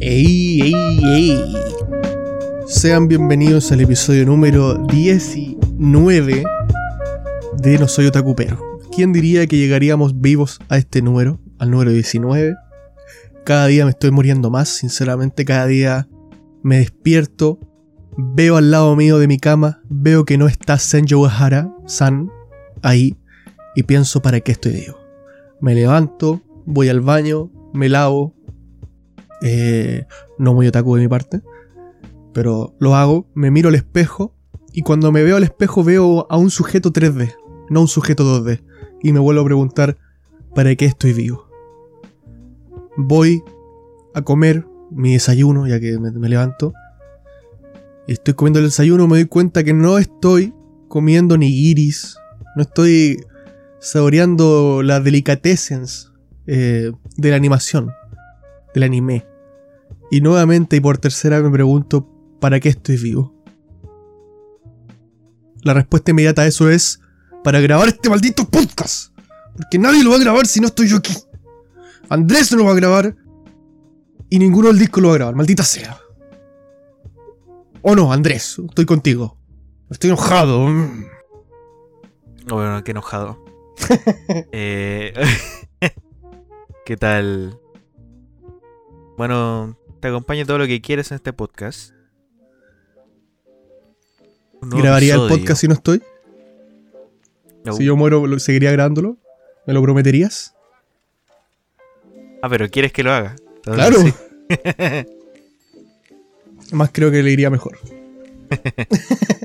¡Ey, 0.00 0.60
ey, 0.60 1.00
ey! 1.02 1.54
Sean 2.68 3.08
bienvenidos 3.08 3.72
al 3.72 3.80
episodio 3.80 4.24
número 4.26 4.74
19 4.74 6.44
de 7.54 7.78
No 7.78 7.88
Soy 7.88 8.06
Otacupero. 8.06 8.60
¿Quién 8.94 9.12
diría 9.12 9.48
que 9.48 9.56
llegaríamos 9.56 10.20
vivos 10.20 10.60
a 10.68 10.78
este 10.78 11.02
número, 11.02 11.40
al 11.58 11.72
número 11.72 11.90
19? 11.90 12.54
Cada 13.44 13.66
día 13.66 13.86
me 13.86 13.90
estoy 13.90 14.12
muriendo 14.12 14.50
más, 14.50 14.68
sinceramente, 14.68 15.44
cada 15.44 15.66
día 15.66 16.08
me 16.62 16.78
despierto, 16.78 17.58
veo 18.16 18.56
al 18.56 18.70
lado 18.70 18.94
mío 18.94 19.18
de 19.18 19.26
mi 19.26 19.38
cama, 19.38 19.82
veo 19.88 20.24
que 20.24 20.38
no 20.38 20.46
está 20.46 20.78
Senjo 20.78 21.26
Hara, 21.26 21.74
San, 21.86 22.30
ahí, 22.82 23.16
y 23.74 23.82
pienso 23.82 24.22
para 24.22 24.38
qué 24.38 24.52
estoy 24.52 24.74
vivo. 24.74 24.96
Me 25.60 25.74
levanto, 25.74 26.40
voy 26.66 26.88
al 26.88 27.00
baño, 27.00 27.50
me 27.74 27.88
lavo, 27.88 28.37
eh, 29.42 30.06
no 30.38 30.54
muy 30.54 30.66
otaku 30.66 30.96
de 30.96 31.02
mi 31.02 31.08
parte, 31.08 31.42
pero 32.32 32.74
lo 32.78 32.94
hago, 32.94 33.26
me 33.34 33.50
miro 33.50 33.68
al 33.68 33.74
espejo 33.74 34.34
y 34.72 34.82
cuando 34.82 35.10
me 35.12 35.22
veo 35.22 35.36
al 35.36 35.44
espejo 35.44 35.82
veo 35.82 36.26
a 36.30 36.36
un 36.36 36.50
sujeto 36.50 36.92
3D, 36.92 37.34
no 37.70 37.80
un 37.80 37.88
sujeto 37.88 38.24
2D, 38.24 38.62
y 39.02 39.12
me 39.12 39.20
vuelvo 39.20 39.42
a 39.42 39.44
preguntar, 39.44 39.98
¿para 40.54 40.74
qué 40.74 40.84
estoy 40.84 41.12
vivo? 41.12 41.48
Voy 42.96 43.42
a 44.14 44.22
comer 44.22 44.66
mi 44.90 45.12
desayuno, 45.12 45.66
ya 45.66 45.80
que 45.80 45.98
me, 45.98 46.28
levanto, 46.28 46.72
estoy 48.06 48.34
comiendo 48.34 48.58
el 48.58 48.66
desayuno, 48.66 49.06
me 49.06 49.16
doy 49.16 49.26
cuenta 49.26 49.64
que 49.64 49.74
no 49.74 49.98
estoy 49.98 50.54
comiendo 50.88 51.36
ni 51.36 51.48
iris, 51.48 52.16
no 52.56 52.62
estoy 52.62 53.20
saboreando 53.80 54.82
las 54.82 55.04
delicatessen 55.04 55.84
eh, 56.46 56.92
de 57.16 57.30
la 57.30 57.36
animación, 57.36 57.90
del 58.74 58.82
anime. 58.82 59.27
Y 60.10 60.20
nuevamente 60.20 60.76
y 60.76 60.80
por 60.80 60.98
tercera 60.98 61.40
me 61.40 61.50
pregunto, 61.50 62.08
¿para 62.40 62.60
qué 62.60 62.70
estoy 62.70 62.96
vivo? 62.96 63.34
La 65.62 65.74
respuesta 65.74 66.12
inmediata 66.12 66.42
a 66.42 66.46
eso 66.46 66.70
es, 66.70 67.00
para 67.44 67.60
grabar 67.60 67.88
este 67.88 68.08
maldito 68.08 68.48
podcast. 68.48 69.12
Porque 69.56 69.78
nadie 69.78 70.04
lo 70.04 70.10
va 70.10 70.16
a 70.16 70.20
grabar 70.20 70.46
si 70.46 70.60
no 70.60 70.68
estoy 70.68 70.88
yo 70.88 70.98
aquí. 70.98 71.14
Andrés 72.08 72.52
no 72.52 72.58
lo 72.58 72.64
va 72.64 72.72
a 72.72 72.76
grabar. 72.76 73.16
Y 74.30 74.38
ninguno 74.38 74.68
del 74.68 74.78
disco 74.78 75.00
lo 75.00 75.08
va 75.08 75.14
a 75.14 75.18
grabar, 75.18 75.34
maldita 75.34 75.62
sea. 75.62 75.98
O 77.82 77.94
no, 77.94 78.12
Andrés, 78.12 78.58
estoy 78.58 78.86
contigo. 78.86 79.36
Estoy 79.90 80.10
enojado. 80.10 80.66
Bueno, 82.48 82.84
qué 82.84 82.90
enojado. 82.90 83.44
Eh, 84.52 85.14
¿Qué 86.84 86.96
tal? 86.96 87.58
Bueno, 89.16 89.77
te 90.00 90.08
acompaño 90.08 90.46
todo 90.46 90.58
lo 90.58 90.66
que 90.66 90.80
quieres 90.80 91.10
en 91.10 91.16
este 91.16 91.32
podcast. 91.32 91.92
¿Grabaría 94.60 95.14
el 95.14 95.28
podcast 95.28 95.60
si 95.60 95.68
no 95.68 95.74
estoy? 95.74 96.02
No. 97.64 97.72
Si 97.74 97.84
yo 97.84 97.96
muero, 97.96 98.38
¿seguiría 98.38 98.72
grabándolo? 98.72 99.18
¿Me 99.66 99.74
lo 99.74 99.82
prometerías? 99.82 100.54
Ah, 102.42 102.48
pero 102.48 102.68
quieres 102.68 102.92
que 102.92 103.02
lo 103.02 103.12
haga. 103.12 103.36
Claro. 103.62 103.98
sí. 104.00 104.12
Más 106.72 106.90
creo 106.92 107.10
que 107.10 107.22
le 107.22 107.30
iría 107.30 107.50
mejor. 107.50 107.78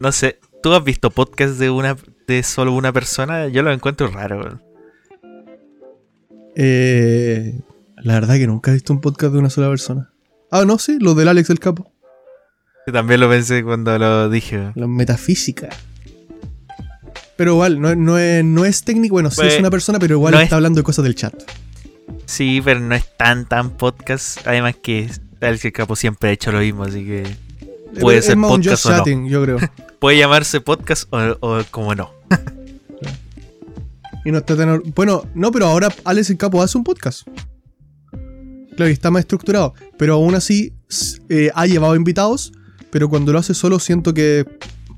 No 0.00 0.12
sé, 0.12 0.38
¿tú 0.62 0.72
has 0.72 0.82
visto 0.82 1.10
podcast 1.10 1.58
de 1.58 1.68
una 1.68 1.94
de 2.26 2.42
solo 2.42 2.72
una 2.72 2.90
persona? 2.90 3.48
Yo 3.48 3.62
lo 3.62 3.70
encuentro 3.70 4.08
raro. 4.08 4.58
Eh, 6.56 7.60
la 8.02 8.14
verdad 8.14 8.34
que 8.36 8.46
nunca 8.46 8.70
he 8.70 8.74
visto 8.74 8.92
un 8.92 9.00
podcast 9.00 9.32
de 9.32 9.38
una 9.38 9.50
sola 9.50 9.68
persona. 9.68 10.10
Ah, 10.50 10.64
no, 10.64 10.78
sí, 10.78 10.98
los 11.00 11.16
del 11.16 11.28
Alex 11.28 11.48
del 11.48 11.60
Capo. 11.60 11.92
Yo 12.86 12.92
también 12.92 13.20
lo 13.20 13.28
pensé 13.28 13.62
cuando 13.62 13.96
lo 13.98 14.28
dije. 14.30 14.72
La 14.74 14.86
metafísica. 14.86 15.68
Pero 17.36 17.52
igual, 17.52 17.80
no, 17.80 17.94
no 17.94 18.18
es, 18.18 18.44
no 18.44 18.64
es 18.64 18.82
técnico. 18.84 19.14
Bueno, 19.14 19.30
sí 19.30 19.36
Pues, 19.36 19.54
es 19.54 19.60
una 19.60 19.70
persona, 19.70 19.98
pero 19.98 20.14
igual 20.14 20.32
no 20.34 20.40
está 20.40 20.54
es- 20.56 20.56
hablando 20.56 20.78
de 20.80 20.84
cosas 20.84 21.04
del 21.04 21.14
chat. 21.14 21.34
Sí, 22.26 22.60
pero 22.64 22.80
no 22.80 22.94
es 22.94 23.16
tan 23.16 23.46
tan 23.46 23.70
podcast. 23.70 24.46
Además 24.46 24.76
que 24.82 25.08
Alex 25.40 25.64
el 25.64 25.72
Capo 25.72 25.96
siempre 25.96 26.30
ha 26.30 26.32
hecho 26.32 26.52
lo 26.52 26.58
mismo, 26.60 26.84
así 26.84 27.04
que 27.04 27.24
Puede 28.00 28.18
es 28.18 28.26
ser 28.26 28.36
podcast 28.38 28.86
o 28.86 28.90
no. 29.06 29.26
yo 29.28 29.42
creo. 29.42 29.58
puede 29.98 30.18
llamarse 30.18 30.60
podcast 30.60 31.12
o, 31.12 31.36
o 31.40 31.62
como 31.70 31.94
no. 31.94 32.10
Y 34.24 34.32
no 34.32 34.38
está 34.38 34.54
tan 34.54 34.82
Bueno, 34.94 35.24
no, 35.34 35.50
pero 35.50 35.66
ahora 35.66 35.88
Alex 36.04 36.28
el 36.30 36.36
Capo 36.36 36.62
hace 36.62 36.76
un 36.76 36.84
podcast. 36.84 37.26
Claro, 38.80 38.88
y 38.88 38.94
está 38.94 39.10
más 39.10 39.20
estructurado. 39.20 39.74
Pero 39.98 40.14
aún 40.14 40.34
así 40.34 40.72
eh, 41.28 41.50
ha 41.54 41.66
llevado 41.66 41.94
invitados. 41.96 42.50
Pero 42.90 43.10
cuando 43.10 43.30
lo 43.30 43.38
hace 43.38 43.52
solo, 43.52 43.78
siento 43.78 44.14
que 44.14 44.46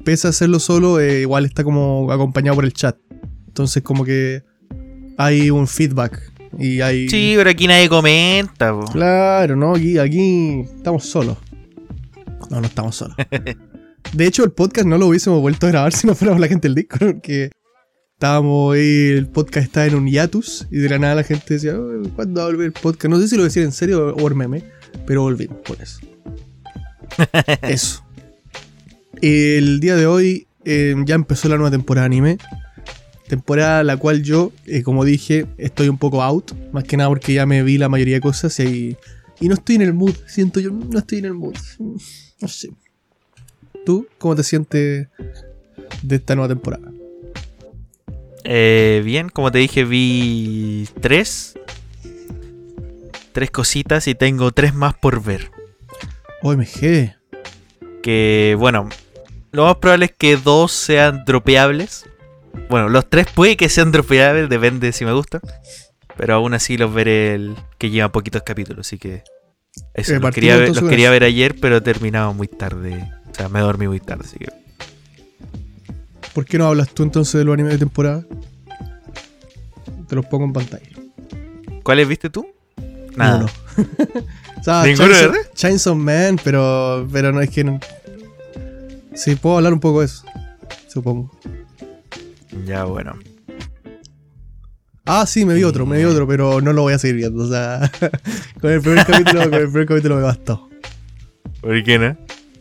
pese 0.05 0.29
a 0.29 0.31
hacerlo 0.31 0.61
solo, 0.61 1.01
eh, 1.01 1.23
igual 1.23 1.45
está 1.45 1.65
como 1.65 2.13
acompañado 2.13 2.55
por 2.55 2.65
el 2.65 2.73
chat. 2.73 2.97
Entonces, 3.49 3.83
como 3.83 4.05
que 4.05 4.45
hay 5.19 5.51
un 5.51 5.67
feedback. 5.67 6.33
Y 6.61 6.81
hay. 6.81 7.09
Sí, 7.09 7.35
pero 7.37 7.51
aquí 7.51 7.67
nadie 7.67 7.89
comenta. 7.89 8.73
po. 8.73 8.85
Claro, 8.85 9.57
no, 9.57 9.75
aquí, 9.75 9.99
aquí 9.99 10.61
estamos 10.77 11.05
solos. 11.05 11.39
No, 12.51 12.61
no 12.61 12.67
estamos 12.69 12.95
solos. 12.95 13.17
De 14.13 14.27
hecho, 14.27 14.45
el 14.45 14.53
podcast 14.53 14.87
no 14.87 14.97
lo 14.97 15.09
hubiésemos 15.09 15.41
vuelto 15.41 15.67
a 15.67 15.71
grabar 15.71 15.93
si 15.93 16.07
no 16.07 16.15
fuéramos 16.15 16.41
la 16.41 16.47
gente 16.47 16.69
del 16.69 16.77
Discord, 16.77 17.15
porque 17.15 17.51
estábamos 18.27 18.77
ahí, 18.77 19.09
el 19.17 19.27
podcast 19.27 19.67
estaba 19.67 19.87
en 19.87 19.97
un 19.97 20.07
hiatus, 20.07 20.69
y 20.71 20.77
de 20.77 20.89
la 20.89 21.01
nada 21.01 21.17
la 21.17 21.23
gente 21.25 21.55
decía, 21.55 21.77
"Oh, 21.77 22.03
¿cuándo 22.15 22.41
va 22.41 22.47
a 22.47 22.51
volver 22.51 22.67
el 22.67 22.73
podcast? 22.73 23.11
No 23.13 23.19
sé 23.21 23.27
si 23.27 23.37
lo 23.37 23.43
decía 23.43 23.65
en 23.65 23.73
serio 23.73 24.11
o 24.11 24.17
por 24.17 24.37
meme, 24.37 24.63
pero 25.07 25.23
volvimos 25.23 25.59
por 25.59 25.83
eso. 25.83 25.99
eso. 27.63 28.05
El 29.21 29.81
día 29.81 29.97
de 29.97 30.07
hoy 30.07 30.47
eh, 30.65 30.95
ya 31.05 31.17
empezó 31.17 31.49
la 31.49 31.57
nueva 31.57 31.73
temporada 31.73 32.05
de 32.05 32.15
anime. 32.15 32.39
Temporada 33.27 33.83
la 33.83 33.97
cual 33.97 34.23
yo, 34.23 34.53
eh, 34.67 34.85
como 34.85 35.05
dije, 35.05 35.47
estoy 35.59 35.89
un 35.89 35.99
poco 35.99 36.23
out. 36.23 36.53
Más 36.73 36.85
que 36.85 36.97
nada 36.97 37.09
porque 37.09 37.33
ya 37.35 37.45
me 37.45 37.65
vi 37.65 37.77
la 37.77 37.89
mayoría 37.89 38.15
de 38.15 38.21
cosas 38.21 38.57
y, 38.61 38.63
ahí- 38.63 38.97
y 39.41 39.49
no 39.49 39.55
estoy 39.55 39.75
en 39.75 39.83
el 39.83 39.95
mood. 39.95 40.15
Siento 40.29 40.61
yo, 40.61 40.71
no 40.71 40.97
estoy 41.01 41.19
en 41.19 41.25
el 41.25 41.35
mood. 41.35 41.57
No 42.41 42.47
sé. 42.47 42.71
¿Tú 43.85 44.07
cómo 44.19 44.37
te 44.37 44.45
sientes 44.45 45.09
de 46.05 46.17
esta 46.17 46.37
nueva 46.37 46.49
temporada? 46.55 46.92
Eh, 48.45 49.03
bien, 49.05 49.29
como 49.29 49.51
te 49.51 49.59
dije, 49.59 49.85
vi 49.85 50.89
tres. 51.01 51.59
Tres 53.33 53.51
cositas 53.51 54.09
y 54.09 54.15
tengo 54.15 54.53
tres 54.53 54.75
más 54.75 54.95
por 54.95 55.23
ver. 55.23 55.51
OMG. 56.43 57.15
Que, 58.03 58.57
bueno, 58.59 58.89
lo 59.53 59.65
más 59.65 59.77
probable 59.77 60.07
es 60.07 60.13
que 60.13 60.37
dos 60.37 60.73
sean 60.73 61.25
dropeables. 61.25 62.07
Bueno, 62.69 62.89
los 62.89 63.09
tres 63.09 63.27
puede 63.33 63.57
que 63.57 63.69
sean 63.69 63.93
dropeables, 63.93 64.49
depende 64.49 64.93
si 64.93 65.05
me 65.05 65.13
gustan. 65.13 65.41
Pero 66.17 66.35
aún 66.35 66.53
así 66.53 66.77
los 66.77 66.93
veré 66.93 67.35
el 67.35 67.57
que 67.79 67.91
lleva 67.91 68.13
poquitos 68.13 68.43
capítulos, 68.43 68.87
así 68.87 68.99
que... 68.99 69.23
Eso, 69.95 70.15
Eh, 70.15 70.21
los, 70.21 70.35
quería, 70.35 70.57
ver, 70.57 70.69
los 70.69 70.85
quería 70.85 71.11
ver 71.11 71.25
ayer, 71.25 71.55
pero 71.59 71.83
terminaba 71.83 72.33
muy 72.33 72.49
tarde. 72.49 73.11
O 73.31 73.35
sea, 73.35 73.49
me 73.49 73.61
dormí 73.61 73.89
muy 73.89 74.01
tarde, 74.01 74.25
así 74.27 74.39
que... 74.39 74.62
¿Por 76.35 76.45
qué 76.47 76.59
no 76.59 76.67
hablas 76.67 76.89
tú 76.95 77.03
entonces 77.03 77.35
de 77.35 77.45
los 77.45 77.55
animes 77.55 77.73
de 77.73 77.79
temporada? 77.79 78.25
Te 80.09 80.15
los 80.15 80.27
pongo 80.27 80.45
en 80.47 80.53
pantalla. 80.53 80.87
¿Cuáles 81.83 82.09
viste 82.09 82.31
tú? 82.31 82.47
Nada. 83.17 83.47
Ninguno. 83.77 84.25
o 84.61 84.63
sea, 84.65 84.85
¿Ninguno, 84.85 85.15
Chainsaw- 85.55 85.95
Man, 85.97 86.39
pero, 86.43 87.07
pero 87.13 87.33
no 87.33 87.41
es 87.41 87.51
que 87.51 87.65
no. 87.65 87.79
Sí, 89.15 89.35
puedo 89.37 89.59
hablar 89.59 89.73
un 89.75 89.81
poco 89.81 90.01
de 90.01 90.07
eso. 90.07 90.25
Supongo. 90.89 91.31
Ya, 92.67 92.85
bueno. 92.85 93.19
Ah, 95.05 95.27
sí, 95.27 95.45
me 95.45 95.55
vi 95.55 95.65
otro, 95.65 95.85
me 95.85 95.99
vi 95.99 96.05
otro, 96.05 96.27
pero 96.27 96.61
no 96.61 96.73
lo 96.73 96.83
voy 96.83 96.95
a 96.95 96.99
seguir 96.99 97.17
viendo. 97.17 97.45
O 97.45 97.49
sea, 97.49 97.91
con 98.61 98.71
el 98.71 98.81
primer 98.81 99.05
capítulo, 99.07 99.43
con 99.51 99.55
el 99.55 99.69
primer 99.69 99.87
capítulo 99.87 100.17
me 100.17 100.23
bastó. 100.23 100.71
¿Por 101.61 101.83
qué 101.83 101.99
no? 101.99 102.17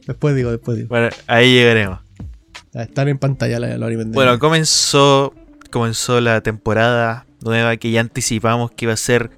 Después 0.05 0.35
digo, 0.35 0.51
después 0.51 0.75
digo. 0.77 0.89
Bueno, 0.89 1.09
ahí 1.27 1.53
llegaremos. 1.53 2.00
Están 2.73 3.07
en 3.09 3.17
pantalla 3.17 3.59
la- 3.59 3.77
los 3.77 3.87
animes 3.87 4.11
Bueno, 4.11 4.39
comenzó, 4.39 5.33
comenzó 5.71 6.21
la 6.21 6.41
temporada 6.41 7.25
nueva 7.41 7.75
que 7.77 7.91
ya 7.91 7.99
anticipamos 8.01 8.71
que 8.71 8.85
iba 8.85 8.93
a 8.93 8.97
ser 8.97 9.31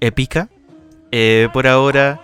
épica. 0.00 0.48
Eh, 1.10 1.48
por 1.52 1.66
ahora 1.66 2.20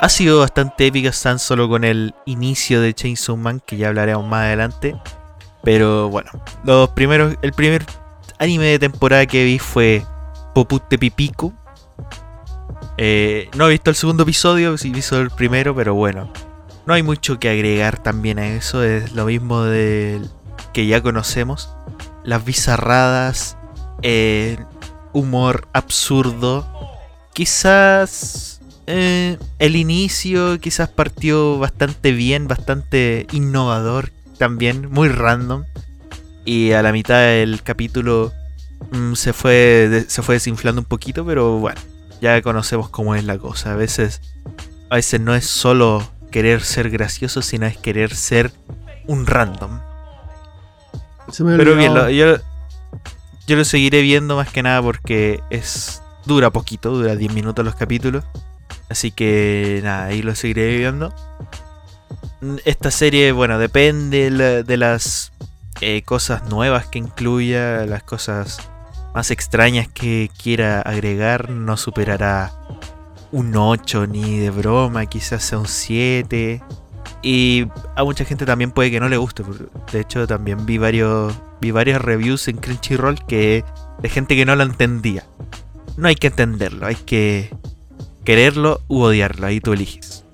ha 0.00 0.08
sido 0.08 0.40
bastante 0.40 0.86
épica, 0.86 1.10
tan 1.10 1.38
solo 1.38 1.68
con 1.68 1.84
el 1.84 2.14
inicio 2.26 2.80
de 2.80 2.94
Chainsaw 2.94 3.36
Man, 3.36 3.60
que 3.64 3.76
ya 3.76 3.88
hablaremos 3.88 4.26
más 4.26 4.44
adelante. 4.44 4.94
Pero 5.64 6.10
bueno, 6.10 6.30
los 6.64 6.90
primeros, 6.90 7.34
el 7.42 7.52
primer 7.52 7.84
anime 8.38 8.66
de 8.66 8.78
temporada 8.78 9.26
que 9.26 9.42
vi 9.44 9.58
fue 9.58 10.04
Popute 10.54 10.96
Pipico. 10.98 11.52
Eh, 12.98 13.50
no 13.56 13.66
he 13.66 13.70
visto 13.70 13.90
el 13.90 13.96
segundo 13.96 14.22
episodio, 14.22 14.78
sí 14.78 14.88
he 14.90 14.92
visto 14.92 15.20
el 15.20 15.30
primero, 15.30 15.74
pero 15.74 15.94
bueno. 15.94 16.30
No 16.86 16.94
hay 16.94 17.02
mucho 17.02 17.38
que 17.38 17.48
agregar 17.48 18.02
también 18.02 18.38
a 18.38 18.46
eso, 18.48 18.82
es 18.82 19.12
lo 19.12 19.26
mismo 19.26 19.62
del 19.62 20.30
que 20.72 20.86
ya 20.86 21.02
conocemos. 21.02 21.70
Las 22.24 22.44
bizarradas, 22.44 23.56
eh, 24.02 24.58
humor 25.12 25.68
absurdo. 25.72 26.66
Quizás 27.34 28.52
Eh, 28.88 29.36
el 29.58 29.74
inicio 29.74 30.60
quizás 30.60 30.88
partió 30.88 31.58
bastante 31.58 32.12
bien, 32.12 32.46
bastante 32.46 33.26
innovador 33.32 34.12
también, 34.38 34.88
muy 34.90 35.08
random. 35.08 35.64
Y 36.44 36.70
a 36.72 36.82
la 36.82 36.92
mitad 36.92 37.18
del 37.20 37.62
capítulo 37.62 38.32
mm, 38.92 39.14
se, 39.14 39.32
fue, 39.32 40.04
se 40.06 40.22
fue 40.22 40.36
desinflando 40.36 40.80
un 40.80 40.84
poquito, 40.84 41.26
pero 41.26 41.58
bueno, 41.58 41.80
ya 42.20 42.40
conocemos 42.42 42.88
cómo 42.90 43.16
es 43.16 43.24
la 43.24 43.38
cosa. 43.38 43.72
A 43.72 43.76
veces, 43.76 44.20
a 44.88 44.94
veces 44.96 45.20
no 45.20 45.34
es 45.34 45.46
solo 45.46 46.08
querer 46.36 46.60
ser 46.60 46.90
gracioso, 46.90 47.40
sino 47.40 47.64
es 47.64 47.78
querer 47.78 48.14
ser 48.14 48.52
un 49.06 49.24
random. 49.24 49.80
Pero 51.38 51.74
bien, 51.74 51.94
yo, 52.14 52.36
yo 53.46 53.56
lo 53.56 53.64
seguiré 53.64 54.02
viendo 54.02 54.36
más 54.36 54.50
que 54.50 54.62
nada 54.62 54.82
porque 54.82 55.40
es 55.48 56.02
dura 56.26 56.50
poquito, 56.50 56.90
dura 56.90 57.16
10 57.16 57.32
minutos 57.32 57.64
los 57.64 57.74
capítulos. 57.74 58.22
Así 58.90 59.12
que 59.12 59.80
nada, 59.82 60.08
ahí 60.08 60.20
lo 60.20 60.34
seguiré 60.34 60.76
viendo. 60.76 61.14
Esta 62.66 62.90
serie, 62.90 63.32
bueno, 63.32 63.58
depende 63.58 64.62
de 64.62 64.76
las 64.76 65.32
eh, 65.80 66.02
cosas 66.02 66.50
nuevas 66.50 66.84
que 66.84 66.98
incluya, 66.98 67.86
las 67.86 68.02
cosas 68.02 68.58
más 69.14 69.30
extrañas 69.30 69.88
que 69.88 70.30
quiera 70.42 70.82
agregar. 70.82 71.48
No 71.48 71.78
superará 71.78 72.52
un 73.32 73.56
8 73.56 74.06
ni 74.06 74.38
de 74.38 74.50
broma, 74.50 75.06
quizás 75.06 75.44
sea 75.44 75.58
un 75.58 75.66
7. 75.66 76.62
Y 77.22 77.66
a 77.96 78.04
mucha 78.04 78.24
gente 78.24 78.46
también 78.46 78.70
puede 78.70 78.90
que 78.90 79.00
no 79.00 79.08
le 79.08 79.16
guste. 79.16 79.42
De 79.92 80.00
hecho, 80.00 80.26
también 80.26 80.64
vi 80.66 80.78
varios 80.78 81.34
vi 81.60 81.70
varias 81.70 82.00
reviews 82.00 82.48
en 82.48 82.56
Crunchyroll 82.56 83.24
que 83.26 83.64
de 84.02 84.08
gente 84.08 84.36
que 84.36 84.44
no 84.44 84.56
lo 84.56 84.62
entendía. 84.62 85.24
No 85.96 86.08
hay 86.08 86.14
que 86.14 86.26
entenderlo, 86.26 86.86
hay 86.86 86.96
que 86.96 87.50
quererlo 88.24 88.82
u 88.88 89.00
odiarlo, 89.00 89.46
ahí 89.46 89.60
tú 89.60 89.72
eliges. 89.72 90.24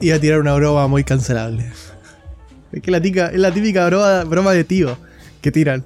Iba 0.00 0.16
a 0.16 0.20
tirar 0.20 0.40
una 0.40 0.54
broma 0.54 0.86
muy 0.88 1.04
cancelable. 1.04 1.70
Es 2.72 2.82
que 2.82 2.90
la 2.90 3.00
tica, 3.00 3.28
es 3.28 3.38
la 3.38 3.52
típica 3.52 3.86
broma, 3.86 4.52
de 4.52 4.64
tío 4.64 4.98
que 5.40 5.52
tiran. 5.52 5.84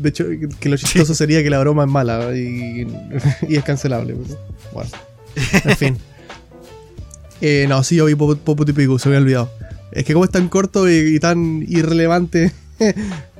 De 0.00 0.08
hecho, 0.08 0.26
que 0.58 0.68
lo 0.68 0.76
chistoso 0.76 1.14
sería 1.14 1.42
que 1.42 1.50
la 1.50 1.58
broma 1.58 1.84
es 1.84 1.90
mala 1.90 2.36
y, 2.36 2.86
es 3.48 3.64
cancelable. 3.64 4.16
Bueno, 4.72 4.90
en 5.64 5.76
fin. 5.76 5.98
Eh, 7.42 7.64
no, 7.70 7.82
sí, 7.82 7.96
yo 7.96 8.04
vi 8.04 8.14
Popo 8.14 8.66
Típico, 8.66 8.98
se 8.98 9.08
me 9.08 9.16
había 9.16 9.24
olvidado. 9.24 9.50
Es 9.92 10.04
que 10.04 10.12
como 10.12 10.26
es 10.26 10.30
tan 10.30 10.50
corto 10.50 10.90
y, 10.90 11.18
tan 11.20 11.64
irrelevante, 11.66 12.52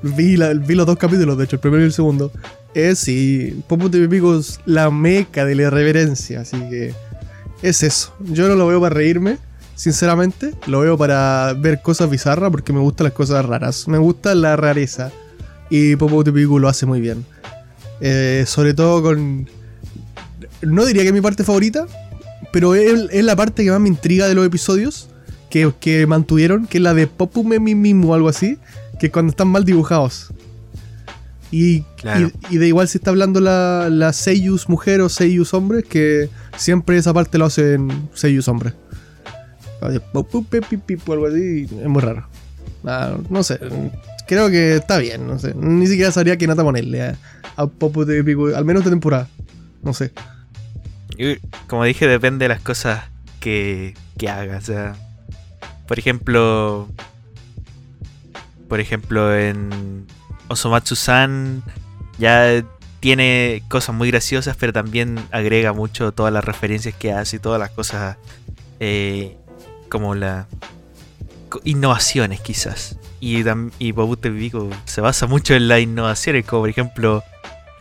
vi, 0.03 0.37
vi, 0.37 0.75
los 0.75 0.87
dos 0.87 0.97
capítulos, 0.97 1.37
de 1.37 1.45
hecho, 1.45 1.57
el 1.57 1.61
primero 1.61 1.83
y 1.83 1.87
el 1.87 1.93
segundo. 1.93 2.33
Es 2.73 3.01
sí, 3.01 3.62
Popo 3.69 3.91
es 4.39 4.61
la 4.65 4.91
meca 4.91 5.45
de 5.45 5.55
la 5.55 5.65
irreverencia, 5.65 6.41
así 6.41 6.57
que 6.71 6.95
es 7.62 7.83
eso. 7.83 8.15
Yo 8.21 8.49
no 8.49 8.55
lo 8.55 8.67
veo 8.67 8.81
para 8.81 8.95
reírme, 8.95 9.39
sinceramente. 9.75 10.55
Lo 10.67 10.81
veo 10.81 10.97
para 10.97 11.55
ver 11.59 11.83
cosas 11.83 12.09
bizarras 12.11 12.51
porque 12.51 12.73
me 12.73 12.81
gustan 12.81 13.05
las 13.05 13.12
cosas 13.15 13.45
raras. 13.45 13.89
Me 13.89 13.99
gusta 13.99 14.35
la 14.35 14.57
rareza. 14.57 15.11
Y 15.70 15.96
Popo 15.96 16.22
Típico 16.25 16.58
lo 16.58 16.69
hace 16.69 16.84
muy 16.84 17.00
bien. 17.00 17.25
Eh, 18.00 18.44
sobre 18.46 18.75
todo 18.75 19.02
con... 19.02 19.49
No 20.62 20.84
diría 20.84 21.02
que 21.02 21.08
es 21.08 21.14
mi 21.14 21.20
parte 21.20 21.44
favorita, 21.44 21.87
pero 22.52 22.75
es, 22.75 23.25
la 23.25 23.37
parte 23.37 23.64
que 23.64 23.70
más 23.70 23.81
me 23.81 23.88
intriga 23.88 24.28
de 24.28 24.34
los 24.34 24.46
episodios 24.46 25.08
que, 25.49 25.72
que 25.81 26.06
mantuvieron, 26.06 26.67
que 26.67 26.78
es 26.78 26.84
la 26.84 26.93
de 26.93 27.06
Popume 27.06 27.58
mismo 27.58 28.11
o 28.11 28.14
algo 28.14 28.28
así, 28.28 28.58
que 28.99 29.06
es 29.06 29.12
cuando 29.12 29.31
están 29.31 29.49
mal 29.49 29.64
dibujados. 29.64 30.32
Y, 31.52 31.84
y, 32.50 32.58
de 32.58 32.69
igual 32.69 32.87
si 32.87 32.99
está 32.99 33.11
hablando 33.11 33.40
la, 33.40 33.88
la 33.90 34.12
Seiyus 34.12 34.69
mujer 34.69 35.00
o 35.00 35.08
Seiyus 35.08 35.52
hombre, 35.52 35.82
que 35.82 36.28
siempre 36.56 36.96
esa 36.96 37.12
parte 37.12 37.38
lo 37.38 37.46
hacen 37.46 37.90
Seiyus 38.14 38.46
hombre. 38.46 38.73
Algo 39.81 41.26
así, 41.26 41.64
es 41.64 41.88
muy 41.88 42.02
raro. 42.02 42.28
Ah, 42.84 43.16
no 43.28 43.43
sé, 43.43 43.58
creo 44.31 44.49
que 44.49 44.77
está 44.77 44.99
bien, 44.99 45.27
no 45.27 45.41
sé. 45.41 45.55
Ni 45.56 45.88
siquiera 45.88 46.12
sabría 46.12 46.38
qué 46.38 46.47
nota 46.47 46.62
ponerle 46.62 47.03
a, 47.03 47.17
a 47.56 47.67
Popu 47.67 48.05
de 48.05 48.23
Pico, 48.23 48.55
al 48.55 48.65
menos 48.65 48.85
de 48.85 48.91
temporada. 48.91 49.29
No 49.82 49.93
sé. 49.93 50.12
como 51.67 51.82
dije, 51.82 52.06
depende 52.06 52.44
de 52.44 52.50
las 52.50 52.61
cosas 52.61 53.06
que, 53.41 53.94
que 54.17 54.29
haga. 54.29 54.59
O 54.59 55.88
por 55.88 55.99
ejemplo, 55.99 56.88
por 58.69 58.79
ejemplo, 58.79 59.37
en 59.37 60.06
Osomatsu-san 60.47 61.65
ya 62.21 62.65
tiene 63.00 63.65
cosas 63.67 63.97
muy 63.97 64.12
graciosas, 64.12 64.56
pero 64.56 64.73
también 64.73 65.19
agrega 65.33 65.73
mucho 65.73 66.12
todas 66.12 66.33
las 66.33 66.44
referencias 66.44 66.94
que 66.94 67.12
hace 67.12 67.37
y 67.37 67.38
todas 67.41 67.59
las 67.59 67.71
cosas 67.71 68.17
eh, 68.79 69.37
como 69.88 70.15
la 70.15 70.47
innovaciones 71.64 72.41
quizás. 72.41 72.97
Y, 73.20 73.44
y 73.79 73.93
Bobute 73.93 74.31
Vico 74.31 74.70
se 74.85 75.00
basa 75.00 75.26
mucho 75.26 75.55
en 75.55 75.69
las 75.69 75.81
innovaciones, 75.81 76.47
como 76.47 76.62
por 76.62 76.70
ejemplo 76.70 77.23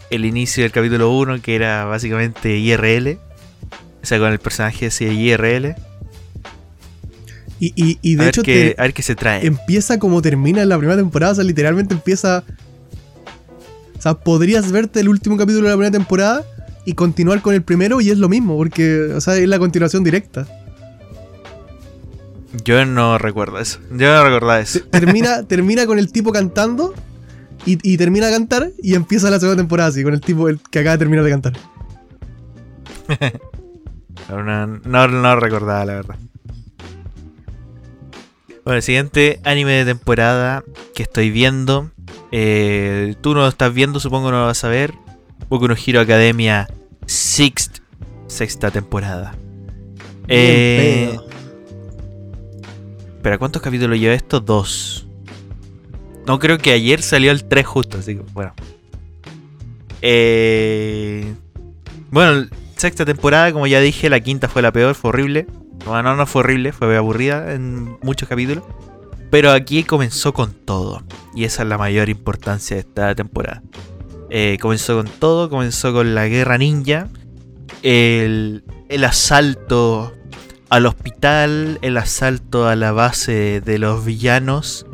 el 0.09 0.25
inicio 0.25 0.63
del 0.63 0.71
capítulo 0.71 1.11
1 1.11 1.41
que 1.41 1.55
era 1.55 1.85
básicamente 1.85 2.57
IRL, 2.57 3.19
o 4.01 4.05
sea, 4.05 4.19
con 4.19 4.31
el 4.31 4.39
personaje 4.39 4.87
ese 4.87 5.13
IRL. 5.13 5.75
Y, 7.61 8.15
de 8.15 8.29
hecho, 8.29 8.41
a 8.41 8.81
ver 8.83 8.93
qué 8.93 9.01
se 9.01 9.15
trae. 9.15 9.45
Empieza 9.45 9.99
como 9.99 10.21
termina 10.21 10.61
en 10.61 10.69
la 10.69 10.77
primera 10.77 10.97
temporada, 10.97 11.33
o 11.33 11.35
sea, 11.35 11.43
literalmente 11.43 11.93
empieza. 11.93 12.45
O 13.97 14.01
sea, 14.01 14.13
podrías 14.13 14.71
verte 14.71 15.01
el 15.01 15.09
último 15.09 15.35
capítulo 15.35 15.65
de 15.65 15.71
la 15.71 15.75
primera 15.75 15.91
temporada 15.91 16.45
y 16.85 16.93
continuar 16.93 17.41
con 17.41 17.53
el 17.53 17.61
primero 17.61 17.99
y 17.99 18.11
es 18.11 18.17
lo 18.17 18.29
mismo, 18.29 18.55
porque, 18.55 19.11
o 19.13 19.19
sea, 19.19 19.35
es 19.35 19.47
la 19.47 19.59
continuación 19.59 20.05
directa. 20.05 20.47
Yo 22.69 22.85
no 22.85 23.17
recuerdo 23.17 23.57
eso. 23.57 23.79
Yo 23.89 24.13
no 24.13 24.23
recuerdo 24.23 24.55
eso. 24.57 24.81
Termina, 24.91 25.41
termina 25.47 25.87
con 25.87 25.97
el 25.97 26.11
tipo 26.11 26.31
cantando 26.31 26.93
y, 27.65 27.97
termina 27.97 28.27
a 28.27 28.29
cantar 28.29 28.69
y 28.77 28.93
empieza 28.93 29.31
la 29.31 29.39
segunda 29.39 29.59
temporada 29.63 29.89
así, 29.89 30.03
con 30.03 30.13
el 30.13 30.21
tipo 30.21 30.45
que 30.69 30.77
acaba 30.77 30.91
de 30.91 30.99
terminar 30.99 31.25
de 31.25 31.31
cantar. 31.31 31.53
no, 34.29 34.67
no, 34.67 35.07
no 35.07 35.35
recordaba, 35.35 35.83
la 35.83 35.93
verdad. 35.95 36.15
Bueno, 38.63 38.77
el 38.77 38.83
siguiente 38.83 39.39
anime 39.45 39.71
de 39.71 39.85
temporada 39.85 40.63
que 40.93 41.01
estoy 41.01 41.31
viendo. 41.31 41.89
Eh, 42.31 43.15
tú 43.21 43.33
no 43.33 43.39
lo 43.39 43.47
estás 43.47 43.73
viendo, 43.73 43.99
supongo 43.99 44.29
no 44.29 44.41
lo 44.41 44.45
vas 44.45 44.63
a 44.63 44.67
ver. 44.67 44.93
Boku 45.49 45.67
no 45.67 45.73
Hero 45.73 46.01
Academia 46.01 46.67
Sixth, 47.07 47.79
sexta 48.27 48.69
temporada. 48.69 49.33
Eh, 50.27 51.17
¿Pero 53.21 53.39
cuántos 53.39 53.61
capítulos 53.61 53.99
lleva 53.99 54.13
esto? 54.13 54.39
Dos. 54.39 55.07
No 56.25 56.39
creo 56.39 56.57
que 56.57 56.71
ayer 56.71 57.01
salió 57.01 57.31
el 57.31 57.45
3 57.45 57.65
justo, 57.65 57.97
así 57.97 58.15
que 58.15 58.21
bueno. 58.33 58.53
Eh, 60.01 61.33
bueno, 62.11 62.47
sexta 62.75 63.05
temporada, 63.05 63.51
como 63.51 63.67
ya 63.67 63.79
dije, 63.81 64.09
la 64.09 64.19
quinta 64.19 64.47
fue 64.47 64.61
la 64.61 64.71
peor, 64.71 64.95
fue 64.95 65.09
horrible. 65.09 65.47
Bueno, 65.85 66.15
no 66.15 66.25
fue 66.25 66.41
horrible, 66.41 66.71
fue 66.71 66.95
aburrida 66.95 67.53
en 67.53 67.97
muchos 68.01 68.29
capítulos. 68.29 68.63
Pero 69.29 69.51
aquí 69.51 69.83
comenzó 69.83 70.33
con 70.33 70.53
todo. 70.53 71.03
Y 71.35 71.43
esa 71.43 71.63
es 71.63 71.69
la 71.69 71.77
mayor 71.77 72.09
importancia 72.09 72.75
de 72.75 72.81
esta 72.81 73.15
temporada. 73.15 73.61
Eh, 74.29 74.57
comenzó 74.61 74.97
con 74.97 75.07
todo, 75.07 75.49
comenzó 75.49 75.93
con 75.93 76.15
la 76.15 76.27
guerra 76.27 76.57
ninja. 76.57 77.07
El, 77.81 78.63
el 78.89 79.03
asalto 79.03 80.13
al 80.69 80.85
hospital, 80.85 81.79
el 81.81 81.97
asalto 81.97 82.67
a 82.67 82.75
la 82.75 82.91
base 82.91 83.61
de 83.61 83.79
los 83.79 84.05
villanos. 84.05 84.85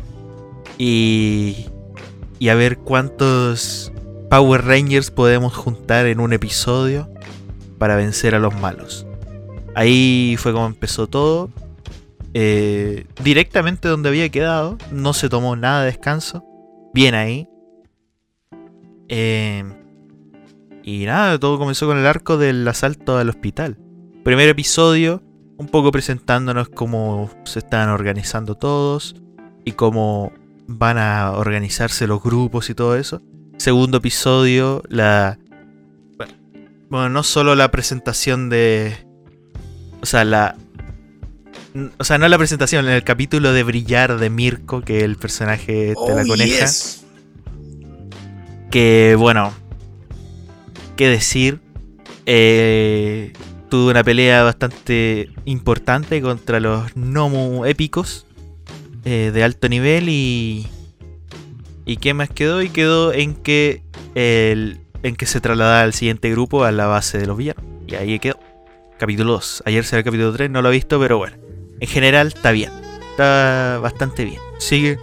Y, 0.78 1.68
y 2.40 2.50
a 2.50 2.56
ver 2.56 2.78
cuántos 2.78 3.92
Power 4.30 4.66
Rangers 4.66 5.12
podemos 5.12 5.54
juntar 5.54 6.06
en 6.08 6.20
un 6.20 6.34
episodio 6.34 7.10
para 7.78 7.96
vencer 7.96 8.36
a 8.36 8.40
los 8.40 8.56
malos. 8.60 9.06
Ahí 9.76 10.36
fue 10.40 10.54
como 10.54 10.66
empezó 10.66 11.08
todo. 11.08 11.50
Eh, 12.34 13.06
directamente 13.24 13.88
donde 13.88 14.10
había 14.10 14.30
quedado. 14.30 14.78
No 14.92 15.14
se 15.14 15.30
tomó 15.30 15.56
nada 15.56 15.82
de 15.82 15.88
descanso. 15.88 16.44
Bien 16.94 17.16
ahí. 17.16 17.48
Eh, 19.08 19.64
y 20.84 21.06
nada, 21.06 21.40
todo 21.40 21.58
comenzó 21.58 21.88
con 21.88 21.98
el 21.98 22.06
arco 22.06 22.38
del 22.38 22.68
asalto 22.68 23.18
al 23.18 23.30
hospital. 23.30 23.78
Primer 24.24 24.50
episodio, 24.50 25.22
un 25.58 25.68
poco 25.68 25.92
presentándonos 25.92 26.70
cómo 26.70 27.30
se 27.46 27.60
están 27.60 27.90
organizando 27.90 28.56
todos 28.56 29.16
y 29.64 29.74
cómo 29.74 30.32
van 30.68 30.98
a 30.98 31.32
organizarse 31.32 32.08
los 32.08 32.22
grupos 32.22 32.70
y 32.70 32.76
todo 32.76 32.96
eso. 32.98 33.22
Segundo 33.58 33.98
episodio, 33.98 34.84
la... 34.90 35.40
Bueno, 36.90 37.10
no 37.10 37.24
solo 37.24 37.56
la 37.56 37.72
presentación 37.72 38.50
de, 38.50 39.06
o 40.06 40.08
sea, 40.08 40.24
la. 40.24 40.56
O 41.98 42.04
sea, 42.04 42.20
no 42.20 42.28
la 42.28 42.38
presentación, 42.38 42.86
en 42.86 42.92
el 42.92 43.04
capítulo 43.04 43.54
de 43.54 43.64
Brillar 43.64 44.20
de 44.20 44.30
Mirko, 44.30 44.82
que 44.82 45.00
es 45.00 45.04
el 45.04 45.16
personaje 45.16 45.74
de 45.74 45.94
la 45.96 46.22
oh, 46.24 46.28
coneja. 46.28 46.68
Que, 48.70 49.16
bueno. 49.18 49.52
¿Qué 50.96 51.10
decir? 51.10 51.60
Eh, 52.28 53.34
tuvo 53.76 53.90
una 53.90 54.06
pelea 54.06 54.42
bastante 54.42 55.30
importante 55.44 56.22
contra 56.22 56.62
los 56.62 56.96
Nomu 56.96 57.66
épicos 57.66 58.26
eh, 59.04 59.32
de 59.34 59.44
alto 59.44 59.68
nivel 59.68 60.08
y... 60.08 60.66
¿Y 61.86 61.98
qué 61.98 62.14
más 62.14 62.30
quedó? 62.30 62.62
Y 62.62 62.70
quedó 62.70 63.12
en 63.12 63.36
que 63.36 63.84
el, 64.16 64.80
en 65.04 65.18
que 65.18 65.26
se 65.26 65.42
trasladaba 65.42 65.82
al 65.82 65.94
siguiente 65.94 66.32
grupo 66.32 66.64
a 66.64 66.72
la 66.72 66.86
base 66.86 67.18
de 67.18 67.26
los 67.26 67.36
villanos. 67.36 67.66
Y 67.86 67.96
ahí 67.96 68.18
quedó. 68.18 68.40
Capítulo 68.98 69.34
2. 69.34 69.64
Ayer 69.66 69.84
será 69.84 70.00
el 70.00 70.06
capítulo 70.06 70.32
3, 70.32 70.50
no 70.50 70.62
lo 70.62 70.70
he 70.70 70.72
visto, 70.72 70.98
pero 70.98 71.18
bueno. 71.18 71.36
En 71.82 71.88
general 71.90 72.28
está 72.28 72.52
bien. 72.52 72.72
Está 73.12 73.80
bastante 73.84 74.24
bien. 74.24 74.40
Sigue. 74.58 74.98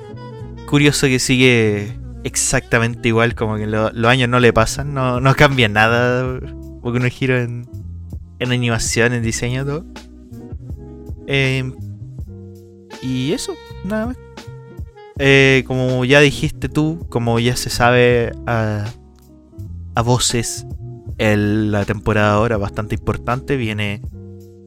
Curioso 0.64 1.08
que 1.08 1.18
sigue 1.18 1.92
exactamente 2.24 3.08
igual, 3.08 3.34
como 3.34 3.58
que 3.58 3.66
los 3.66 4.06
años 4.06 4.30
no 4.30 4.40
le 4.40 4.54
pasan, 4.54 4.94
no, 4.94 5.20
no 5.20 5.34
cambia 5.34 5.68
nada. 5.68 6.40
Porque 6.80 6.98
uno 6.98 7.08
giro 7.10 7.38
en, 7.38 7.68
en 8.42 8.52
animación, 8.52 9.12
en 9.12 9.22
diseño, 9.22 9.64
todo. 9.64 9.84
Em, 11.26 11.74
y 13.02 13.32
eso, 13.32 13.54
nada 13.84 14.06
más. 14.06 14.16
Eh, 15.18 15.64
como 15.66 16.04
ya 16.04 16.20
dijiste 16.20 16.68
tú, 16.68 17.06
como 17.08 17.38
ya 17.38 17.56
se 17.56 17.70
sabe 17.70 18.32
a, 18.46 18.86
a 19.94 20.02
voces, 20.02 20.66
la 21.18 21.84
temporada 21.84 22.32
ahora 22.32 22.56
bastante 22.56 22.96
importante, 22.96 23.56
viene 23.56 24.02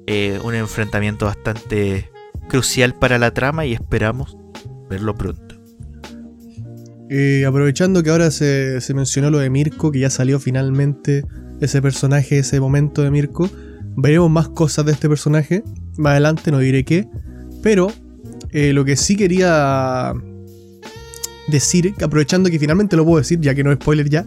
eh, 0.07 0.39
un 0.43 0.55
enfrentamiento 0.55 1.25
bastante 1.25 2.09
crucial 2.47 2.93
para 2.93 3.17
la 3.17 3.31
trama 3.31 3.65
y 3.65 3.73
esperamos 3.73 4.37
verlo 4.89 5.15
pronto. 5.15 5.55
Eh, 7.09 7.45
aprovechando 7.45 8.01
que 8.01 8.09
ahora 8.09 8.31
se, 8.31 8.81
se, 8.81 8.93
mencionó 8.93 9.29
lo 9.29 9.39
de 9.39 9.49
Mirko, 9.49 9.91
que 9.91 9.99
ya 9.99 10.09
salió 10.09 10.39
finalmente 10.39 11.23
ese 11.61 11.81
personaje, 11.81 12.39
ese 12.39 12.59
momento 12.59 13.01
de 13.01 13.11
Mirko, 13.11 13.49
veremos 13.95 14.29
más 14.29 14.49
cosas 14.49 14.85
de 14.85 14.91
este 14.91 15.07
personaje. 15.07 15.63
Más 15.97 16.11
adelante 16.11 16.51
no 16.51 16.59
diré 16.59 16.83
qué. 16.83 17.07
Pero 17.61 17.91
eh, 18.51 18.73
lo 18.73 18.85
que 18.85 18.95
sí 18.95 19.15
quería 19.15 20.13
decir, 21.47 21.93
aprovechando 22.01 22.49
que 22.49 22.59
finalmente 22.59 22.95
lo 22.95 23.05
puedo 23.05 23.17
decir, 23.17 23.39
ya 23.39 23.55
que 23.55 23.63
no 23.63 23.71
es 23.71 23.77
spoiler 23.77 24.09
ya, 24.09 24.25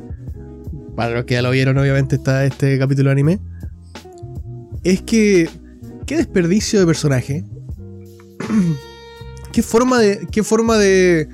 para 0.97 1.15
los 1.15 1.25
que 1.25 1.35
ya 1.35 1.43
lo 1.43 1.51
vieron 1.51 1.79
obviamente 1.79 2.17
está 2.17 2.45
este 2.45 2.79
capítulo 2.79 3.09
de 3.09 3.13
anime, 3.13 3.41
es 4.83 5.03
que 5.03 5.49
qué 6.07 6.17
desperdicio 6.17 6.81
de 6.81 6.87
personaje. 6.87 7.45
qué 9.53 9.63
forma 9.63 9.99
de 9.99 10.27
qué 10.31 10.43
forma 10.43 10.77
de, 10.77 11.29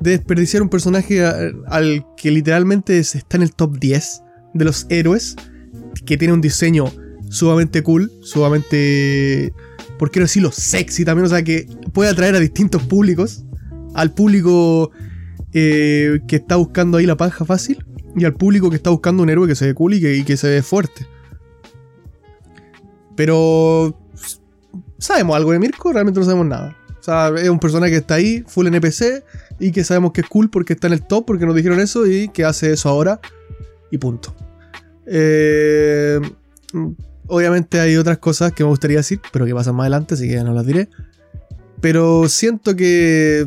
de 0.00 0.10
desperdiciar 0.10 0.62
un 0.62 0.68
personaje 0.68 1.24
al, 1.24 2.06
que 2.16 2.30
literalmente 2.30 2.98
está 2.98 3.36
en 3.36 3.42
el 3.42 3.54
top 3.54 3.78
10 3.78 4.23
de 4.54 4.64
los 4.64 4.86
héroes, 4.88 5.36
que 6.06 6.16
tiene 6.16 6.32
un 6.32 6.40
diseño 6.40 6.86
sumamente 7.28 7.82
cool, 7.82 8.10
sumamente, 8.22 9.52
por 9.98 10.10
qué 10.10 10.20
no 10.20 10.24
decirlo, 10.24 10.52
sexy 10.52 11.04
también, 11.04 11.26
o 11.26 11.28
sea, 11.28 11.42
que 11.42 11.68
puede 11.92 12.10
atraer 12.10 12.34
a 12.36 12.40
distintos 12.40 12.82
públicos, 12.82 13.44
al 13.94 14.12
público 14.12 14.90
eh, 15.52 16.20
que 16.26 16.36
está 16.36 16.56
buscando 16.56 16.98
ahí 16.98 17.06
la 17.06 17.16
panja 17.16 17.44
fácil 17.44 17.84
y 18.16 18.24
al 18.24 18.34
público 18.34 18.70
que 18.70 18.76
está 18.76 18.90
buscando 18.90 19.22
un 19.22 19.30
héroe 19.30 19.48
que 19.48 19.54
se 19.54 19.66
ve 19.66 19.74
cool 19.74 19.94
y 19.94 20.24
que, 20.24 20.36
se 20.36 20.48
ve 20.48 20.62
fuerte. 20.62 21.06
Pero 23.16 23.98
¿sabemos 24.98 25.36
algo 25.36 25.52
de 25.52 25.58
Mirko? 25.58 25.92
Realmente 25.92 26.20
no 26.20 26.26
sabemos 26.26 26.46
nada. 26.46 26.76
O 26.98 27.02
sea, 27.02 27.28
es 27.36 27.48
un 27.48 27.58
personaje 27.58 27.92
que 27.92 27.98
está 27.98 28.14
ahí, 28.14 28.44
full 28.46 28.66
NPC, 28.66 29.24
y 29.60 29.72
que 29.72 29.84
sabemos 29.84 30.12
que 30.12 30.22
es 30.22 30.28
cool 30.28 30.48
porque 30.50 30.72
está 30.72 30.86
en 30.86 30.94
el 30.94 31.06
top, 31.06 31.26
porque 31.26 31.44
nos 31.44 31.54
dijeron 31.54 31.78
eso, 31.80 32.06
y 32.06 32.28
que 32.28 32.44
hace 32.44 32.72
eso 32.72 32.88
ahora, 32.88 33.20
y 33.90 33.98
punto. 33.98 34.34
Eh, 35.06 36.20
obviamente 37.26 37.80
hay 37.80 37.96
otras 37.96 38.18
cosas 38.18 38.52
que 38.52 38.64
me 38.64 38.70
gustaría 38.70 38.98
decir, 38.98 39.20
pero 39.32 39.46
que 39.46 39.54
pasan 39.54 39.74
más 39.74 39.84
adelante, 39.84 40.14
así 40.14 40.28
que 40.28 40.34
ya 40.34 40.44
no 40.44 40.52
las 40.52 40.66
diré. 40.66 40.88
Pero 41.80 42.28
siento 42.28 42.74
que 42.74 43.46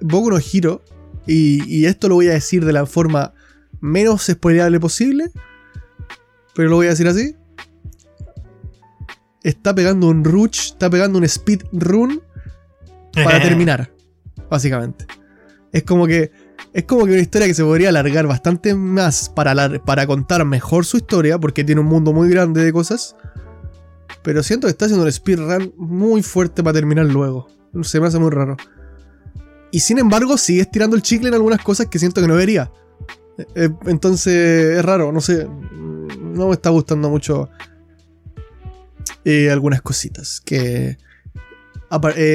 Boku 0.00 0.30
no 0.30 0.38
Hiro, 0.38 0.82
y, 1.26 1.84
esto 1.84 2.08
lo 2.08 2.16
voy 2.16 2.28
a 2.28 2.32
decir 2.32 2.64
de 2.64 2.72
la 2.72 2.86
forma 2.86 3.34
menos 3.80 4.26
spoileable 4.26 4.80
posible, 4.80 5.30
pero 6.54 6.68
lo 6.68 6.76
voy 6.76 6.86
a 6.88 6.90
decir 6.90 7.06
así. 7.06 7.36
Está 9.42 9.74
pegando 9.74 10.08
un 10.08 10.24
rush, 10.24 10.72
está 10.72 10.90
pegando 10.90 11.18
un 11.18 11.24
speed 11.24 11.62
run 11.72 12.20
para 13.12 13.40
terminar, 13.42 13.92
básicamente. 14.50 15.06
Es 15.72 15.84
como 15.84 16.06
que 16.06 16.32
es 16.72 16.84
como 16.84 17.04
que 17.04 17.12
una 17.12 17.20
historia 17.20 17.46
que 17.46 17.54
se 17.54 17.64
podría 17.64 17.88
alargar 17.88 18.26
bastante 18.26 18.74
más 18.74 19.28
para, 19.28 19.82
para 19.84 20.06
contar 20.06 20.44
mejor 20.44 20.84
su 20.84 20.98
historia, 20.98 21.38
porque 21.38 21.64
tiene 21.64 21.80
un 21.80 21.88
mundo 21.88 22.12
muy 22.12 22.28
grande 22.28 22.64
de 22.64 22.72
cosas. 22.72 23.16
Pero 24.22 24.42
siento 24.42 24.66
que 24.66 24.72
está 24.72 24.84
haciendo 24.84 25.04
un 25.04 25.12
speedrun 25.12 25.74
muy 25.76 26.22
fuerte 26.22 26.62
para 26.62 26.74
terminar 26.74 27.06
luego. 27.06 27.48
Se 27.82 28.00
me 28.00 28.06
hace 28.06 28.18
muy 28.18 28.30
raro. 28.30 28.56
Y 29.70 29.80
sin 29.80 29.98
embargo, 29.98 30.36
sigue 30.36 30.62
estirando 30.62 30.96
el 30.96 31.02
chicle 31.02 31.28
en 31.28 31.34
algunas 31.34 31.62
cosas 31.62 31.86
que 31.86 31.98
siento 31.98 32.20
que 32.20 32.28
no 32.28 32.34
vería. 32.34 32.70
Eh, 33.38 33.46
eh, 33.54 33.70
entonces, 33.86 34.78
es 34.78 34.84
raro, 34.84 35.12
no 35.12 35.20
sé. 35.20 35.48
No 36.20 36.48
me 36.48 36.52
está 36.52 36.70
gustando 36.70 37.08
mucho 37.08 37.48
eh, 39.24 39.50
algunas 39.50 39.82
cositas. 39.82 40.40
Que 40.40 40.98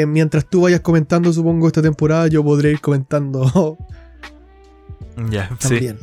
mientras 0.08 0.50
tú 0.50 0.62
vayas 0.62 0.82
comentando, 0.82 1.32
supongo, 1.32 1.68
esta 1.68 1.82
temporada, 1.82 2.28
yo 2.28 2.44
podré 2.44 2.72
ir 2.72 2.82
comentando. 2.82 3.78
ya, 5.30 5.50
también. 5.60 6.00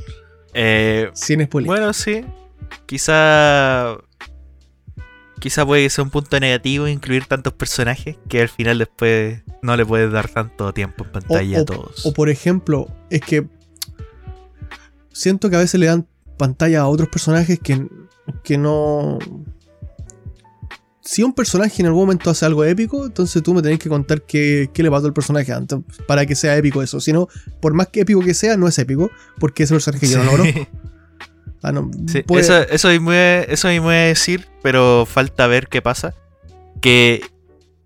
Sí. 0.55 1.09
sin 1.15 1.45
spoiler. 1.45 1.67
Bueno, 1.67 1.93
sí. 1.93 2.25
Quizá 2.87 3.99
quizá 5.43 5.67
puede 5.67 5.91
ser 5.91 6.05
un 6.05 6.11
punto 6.11 6.39
negativo 6.39 6.87
incluir 6.87 7.27
tantos 7.27 7.53
personajes 7.55 8.17
que 8.29 8.43
al 8.43 8.49
final 8.49 8.79
después 8.79 9.43
no 9.61 9.77
le 9.77 9.85
puedes 9.85 10.13
dar 10.13 10.29
tanto 10.29 10.73
tiempo 10.73 11.03
en 11.03 11.11
pantalla 11.11 11.61
a 11.61 11.65
todos. 11.65 12.07
O 12.07 12.13
por 12.13 12.29
ejemplo, 12.29 12.87
es 13.11 13.23
que 13.23 13.49
siento 15.13 15.51
que 15.51 15.57
a 15.57 15.59
veces 15.59 15.81
le 15.81 15.87
dan 15.87 16.07
pantalla 16.39 16.83
a 16.83 16.87
otros 16.87 17.09
personajes 17.09 17.59
que, 17.59 17.89
que 18.45 18.57
no... 18.57 19.19
Si 21.05 21.23
un 21.23 21.33
personaje 21.33 21.83
en 21.83 21.87
algún 21.87 22.03
momento 22.03 22.31
hace 22.31 22.47
algo 22.47 22.65
épico, 22.65 23.07
entonces 23.07 23.43
tú 23.43 23.53
me 23.55 23.61
tenés 23.61 23.81
que 23.81 23.89
contar 23.89 24.23
qué, 24.23 24.71
qué 24.73 24.83
le 24.83 24.91
pasó 24.91 25.07
al 25.07 25.13
personaje 25.13 25.53
antes 25.53 25.81
para 26.07 26.25
que 26.27 26.37
sea 26.37 26.57
épico 26.57 26.83
eso. 26.83 27.01
Si 27.01 27.13
no, 27.13 27.29
por 27.61 27.75
más 27.75 27.89
que 27.89 28.03
épico 28.03 28.21
que 28.21 28.35
sea, 28.35 28.57
no 28.57 28.69
es 28.69 28.79
épico, 28.79 29.11
porque 29.39 29.65
ese 29.65 29.75
personaje 29.75 30.07
yo 30.07 30.19
no 30.19 30.25
lo 30.25 30.31
conozco. 30.31 30.69
Ah, 31.63 31.73
eso, 32.39 32.63
eso, 32.69 32.89
mismo, 32.89 33.13
eso 33.13 33.69
voy 33.83 33.95
a 33.95 33.99
decir, 33.99 34.47
pero 34.63 35.07
falta 35.07 35.47
ver 35.47 35.69
qué 35.69 35.83
pasa. 35.83 36.15
Que 36.81 37.23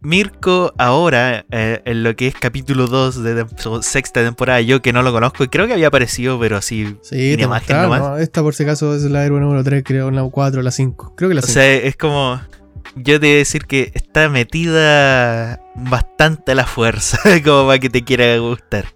Mirko 0.01 0.73
ahora, 0.79 1.47
eh, 1.51 1.83
en 1.85 2.03
lo 2.03 2.15
que 2.15 2.29
es 2.29 2.35
capítulo 2.35 2.87
2 2.87 3.23
de 3.25 3.47
sexta 3.81 4.23
temporada, 4.23 4.61
yo 4.61 4.81
que 4.81 4.93
no 4.93 5.03
lo 5.03 5.13
conozco, 5.13 5.43
y 5.43 5.49
creo 5.49 5.67
que 5.67 5.73
había 5.73 5.89
aparecido, 5.89 6.39
pero 6.39 6.57
así. 6.57 6.97
Sí, 7.03 7.37
te 7.37 7.43
nomás. 7.43 7.65
esta 8.21 8.43
por 8.43 8.55
si 8.55 8.63
acaso 8.63 8.95
es 8.95 9.03
la 9.03 9.25
héroe 9.25 9.41
número 9.41 9.65
3, 9.65 9.83
creo, 9.85 10.11
la 10.11 10.23
4, 10.23 10.63
la 10.63 10.71
5. 10.71 11.15
Creo 11.17 11.29
que 11.29 11.35
la 11.35 11.43
5. 11.43 11.51
O 11.51 11.55
sea, 11.55 11.75
es 11.75 11.97
como. 11.97 12.41
Yo 12.95 13.21
te 13.21 13.27
voy 13.27 13.35
a 13.35 13.39
decir 13.39 13.67
que 13.67 13.93
está 13.95 14.29
metida 14.29 15.61
bastante 15.75 16.53
a 16.53 16.55
la 16.55 16.67
fuerza, 16.67 17.19
como 17.45 17.67
para 17.67 17.79
que 17.79 17.91
te 17.91 18.05
quiera 18.05 18.39
gustar. 18.39 18.87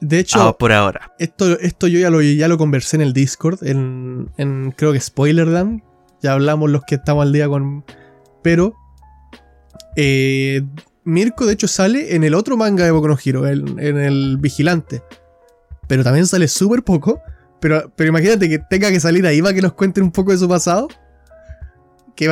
De 0.00 0.18
hecho, 0.18 0.40
ah, 0.40 0.58
por 0.58 0.72
ahora. 0.72 1.12
Esto, 1.18 1.58
esto 1.58 1.86
yo 1.86 1.98
ya 1.98 2.10
lo, 2.10 2.20
ya 2.22 2.48
lo 2.48 2.58
conversé 2.58 2.96
en 2.96 3.02
el 3.02 3.12
Discord, 3.12 3.66
en, 3.66 4.30
en 4.36 4.72
creo 4.72 4.92
que 4.92 5.00
Spoilerland. 5.00 5.82
Ya 6.22 6.32
hablamos 6.32 6.70
los 6.70 6.82
que 6.84 6.96
estamos 6.96 7.22
al 7.22 7.32
día 7.32 7.48
con. 7.48 7.84
Pero. 8.42 8.74
Eh, 9.96 10.62
Mirko, 11.04 11.46
de 11.46 11.54
hecho, 11.54 11.68
sale 11.68 12.14
en 12.14 12.24
el 12.24 12.34
otro 12.34 12.56
manga 12.56 12.84
de 12.84 12.90
Boku 12.90 13.08
no 13.08 13.18
Hero, 13.22 13.46
en, 13.46 13.78
en 13.78 13.98
el 13.98 14.36
Vigilante. 14.38 15.02
Pero 15.86 16.02
también 16.04 16.26
sale 16.26 16.48
súper 16.48 16.82
poco. 16.82 17.20
Pero, 17.60 17.90
pero 17.96 18.08
imagínate 18.08 18.48
que 18.48 18.58
tenga 18.58 18.90
que 18.90 19.00
salir 19.00 19.26
ahí 19.26 19.40
para 19.40 19.54
que 19.54 19.62
nos 19.62 19.72
cuenten 19.72 20.04
un 20.04 20.12
poco 20.12 20.32
de 20.32 20.38
su 20.38 20.48
pasado 20.48 20.88
que 22.16 22.24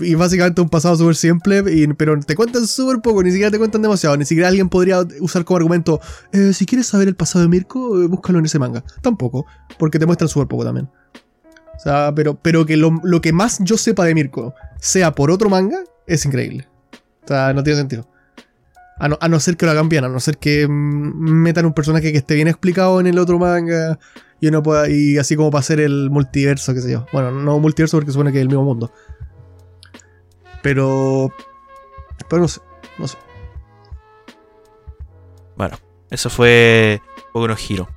y 0.00 0.14
básicamente 0.14 0.60
un 0.60 0.68
pasado 0.68 0.96
súper 0.96 1.16
simple, 1.16 1.64
pero 1.96 2.20
te 2.20 2.36
cuentan 2.36 2.66
súper 2.66 3.00
poco, 3.00 3.22
ni 3.22 3.30
siquiera 3.30 3.50
te 3.50 3.58
cuentan 3.58 3.82
demasiado, 3.82 4.16
ni 4.16 4.26
siquiera 4.26 4.48
alguien 4.48 4.68
podría 4.68 5.00
usar 5.20 5.44
como 5.44 5.56
argumento, 5.56 6.00
eh, 6.32 6.52
si 6.52 6.66
quieres 6.66 6.86
saber 6.86 7.08
el 7.08 7.16
pasado 7.16 7.42
de 7.42 7.48
Mirko, 7.48 8.02
eh, 8.02 8.06
búscalo 8.06 8.38
en 8.38 8.44
ese 8.44 8.58
manga. 8.58 8.84
Tampoco, 9.00 9.46
porque 9.78 9.98
te 9.98 10.06
muestran 10.06 10.28
súper 10.28 10.46
poco 10.46 10.64
también. 10.64 10.88
O 11.74 11.82
sea, 11.82 12.12
pero, 12.14 12.34
pero 12.34 12.66
que 12.66 12.76
lo, 12.76 13.00
que 13.22 13.32
más 13.32 13.58
yo 13.60 13.78
sepa 13.78 14.04
de 14.04 14.14
Mirko 14.14 14.54
sea 14.78 15.14
por 15.14 15.30
otro 15.30 15.48
manga, 15.48 15.78
es 16.06 16.26
increíble. 16.26 16.68
O 17.24 17.26
sea, 17.26 17.54
no 17.54 17.62
tiene 17.62 17.78
sentido. 17.78 18.06
A 18.98 19.08
no, 19.08 19.16
a 19.18 19.28
no 19.28 19.40
ser 19.40 19.56
que 19.56 19.64
lo 19.64 19.72
hagan 19.72 19.88
a 20.04 20.08
no 20.08 20.20
ser 20.20 20.36
que 20.36 20.68
mm, 20.68 20.70
metan 20.70 21.64
un 21.64 21.72
personaje 21.72 22.12
que 22.12 22.18
esté 22.18 22.34
bien 22.34 22.48
explicado 22.48 23.00
en 23.00 23.06
el 23.06 23.18
otro 23.18 23.38
manga 23.38 23.98
y 24.40 24.48
uno 24.48 24.62
pueda, 24.62 24.90
y 24.90 25.18
así 25.18 25.36
como 25.36 25.50
para 25.50 25.60
hacer 25.60 25.80
el 25.80 26.10
multiverso, 26.10 26.72
qué 26.74 26.80
sé 26.80 26.92
yo. 26.92 27.06
Bueno, 27.12 27.30
no 27.30 27.58
multiverso 27.58 27.98
porque 27.98 28.12
supone 28.12 28.32
que 28.32 28.38
es 28.38 28.42
el 28.42 28.48
mismo 28.48 28.64
mundo. 28.64 28.92
Pero. 30.62 31.32
Pero 32.28 32.42
no 32.42 32.48
sé. 32.48 32.60
No 32.98 33.08
sé. 33.08 33.18
Bueno, 35.56 35.76
eso 36.10 36.30
fue 36.30 37.02
Poco 37.32 37.48
no 37.48 37.56
Giro. 37.56 37.88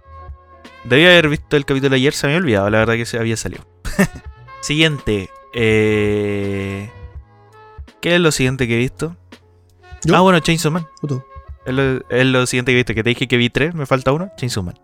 Debía 0.83 1.11
haber 1.11 1.29
visto 1.29 1.55
el 1.55 1.65
capítulo 1.65 1.95
ayer, 1.95 2.13
se 2.13 2.27
me 2.27 2.33
había 2.33 2.43
olvidado, 2.43 2.69
la 2.69 2.79
verdad 2.79 2.95
que 2.95 3.05
se 3.05 3.17
había 3.17 3.37
salido. 3.37 3.65
Siguiente. 4.61 5.29
Eh... 5.53 6.91
¿Qué 8.01 8.15
es 8.15 8.19
lo 8.19 8.31
siguiente 8.33 8.67
que 8.67 8.75
he 8.75 8.79
visto? 8.79 9.15
¿Yo? 10.03 10.15
Ah, 10.15 10.19
bueno, 10.19 10.39
Chainsaw 10.41 10.71
Man. 10.73 10.85
Es 11.65 11.73
lo, 11.73 12.09
es 12.09 12.25
lo 12.25 12.45
siguiente 12.45 12.71
que 12.71 12.75
he 12.75 12.79
visto. 12.79 12.93
Que 12.93 13.03
te 13.03 13.09
dije 13.09 13.27
que 13.29 13.37
vi 13.37 13.49
tres, 13.49 13.73
me 13.73 13.85
falta 13.85 14.11
uno. 14.11 14.29
Chainsaw 14.35 14.63
Man. 14.63 14.77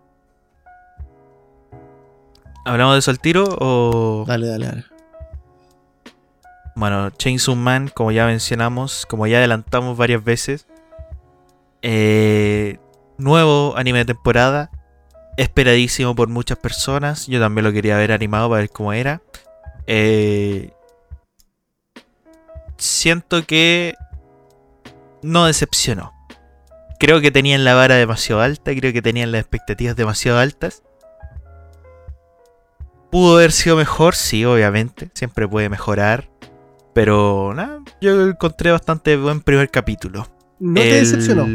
¿Hablamos 2.64 2.94
de 2.94 2.98
eso 3.00 3.10
al 3.10 3.20
tiro 3.20 3.44
o...? 3.44 4.24
Dale, 4.26 4.46
dale, 4.46 4.66
dale. 4.66 4.84
Bueno, 6.80 7.10
Chainsaw 7.10 7.56
Man, 7.56 7.88
como 7.88 8.10
ya 8.10 8.24
mencionamos, 8.24 9.04
como 9.04 9.26
ya 9.26 9.36
adelantamos 9.36 9.98
varias 9.98 10.24
veces, 10.24 10.66
eh, 11.82 12.78
nuevo 13.18 13.74
anime 13.76 13.98
de 13.98 14.06
temporada, 14.06 14.70
esperadísimo 15.36 16.14
por 16.14 16.28
muchas 16.28 16.56
personas. 16.56 17.26
Yo 17.26 17.38
también 17.38 17.66
lo 17.66 17.72
quería 17.74 17.98
ver 17.98 18.12
animado 18.12 18.48
para 18.48 18.62
ver 18.62 18.70
cómo 18.70 18.94
era. 18.94 19.20
Eh, 19.86 20.70
siento 22.78 23.44
que 23.44 23.94
no 25.20 25.44
decepcionó. 25.44 26.14
Creo 26.98 27.20
que 27.20 27.30
tenían 27.30 27.62
la 27.62 27.74
vara 27.74 27.96
demasiado 27.96 28.40
alta, 28.40 28.74
creo 28.74 28.94
que 28.94 29.02
tenían 29.02 29.32
las 29.32 29.42
expectativas 29.42 29.96
demasiado 29.96 30.38
altas. 30.38 30.82
Pudo 33.10 33.36
haber 33.36 33.52
sido 33.52 33.76
mejor, 33.76 34.14
sí, 34.14 34.46
obviamente. 34.46 35.10
Siempre 35.12 35.46
puede 35.46 35.68
mejorar. 35.68 36.30
Pero 36.92 37.52
nada, 37.54 37.80
yo 38.00 38.26
encontré 38.28 38.70
bastante 38.72 39.16
buen 39.16 39.40
primer 39.40 39.70
capítulo. 39.70 40.26
¿No 40.58 40.80
te 40.80 40.94
decepcionó? 40.94 41.46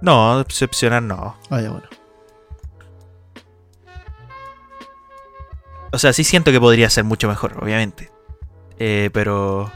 No, 0.00 0.44
decepcionar 0.44 1.02
no. 1.02 1.36
Ah, 1.50 1.60
ya, 1.60 1.70
bueno. 1.70 1.88
O 5.92 5.98
sea, 5.98 6.12
sí 6.12 6.24
siento 6.24 6.50
que 6.52 6.60
podría 6.60 6.88
ser 6.90 7.04
mucho 7.04 7.28
mejor, 7.28 7.62
obviamente. 7.62 8.10
Eh, 8.78 9.10
pero. 9.12 9.70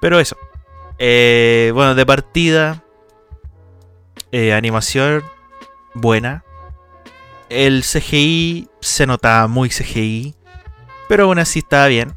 Pero 0.00 0.20
eso. 0.20 0.36
Eh, 0.98 1.70
bueno, 1.74 1.94
de 1.94 2.04
partida. 2.06 2.82
eh, 4.32 4.52
animación 4.52 5.22
buena. 5.94 6.44
El 7.48 7.82
CGI 7.84 8.68
se 8.80 9.06
notaba 9.06 9.46
muy 9.46 9.70
CGI. 9.70 10.34
Pero 11.08 11.24
aún 11.24 11.38
así 11.38 11.60
estaba 11.60 11.86
bien. 11.86 12.14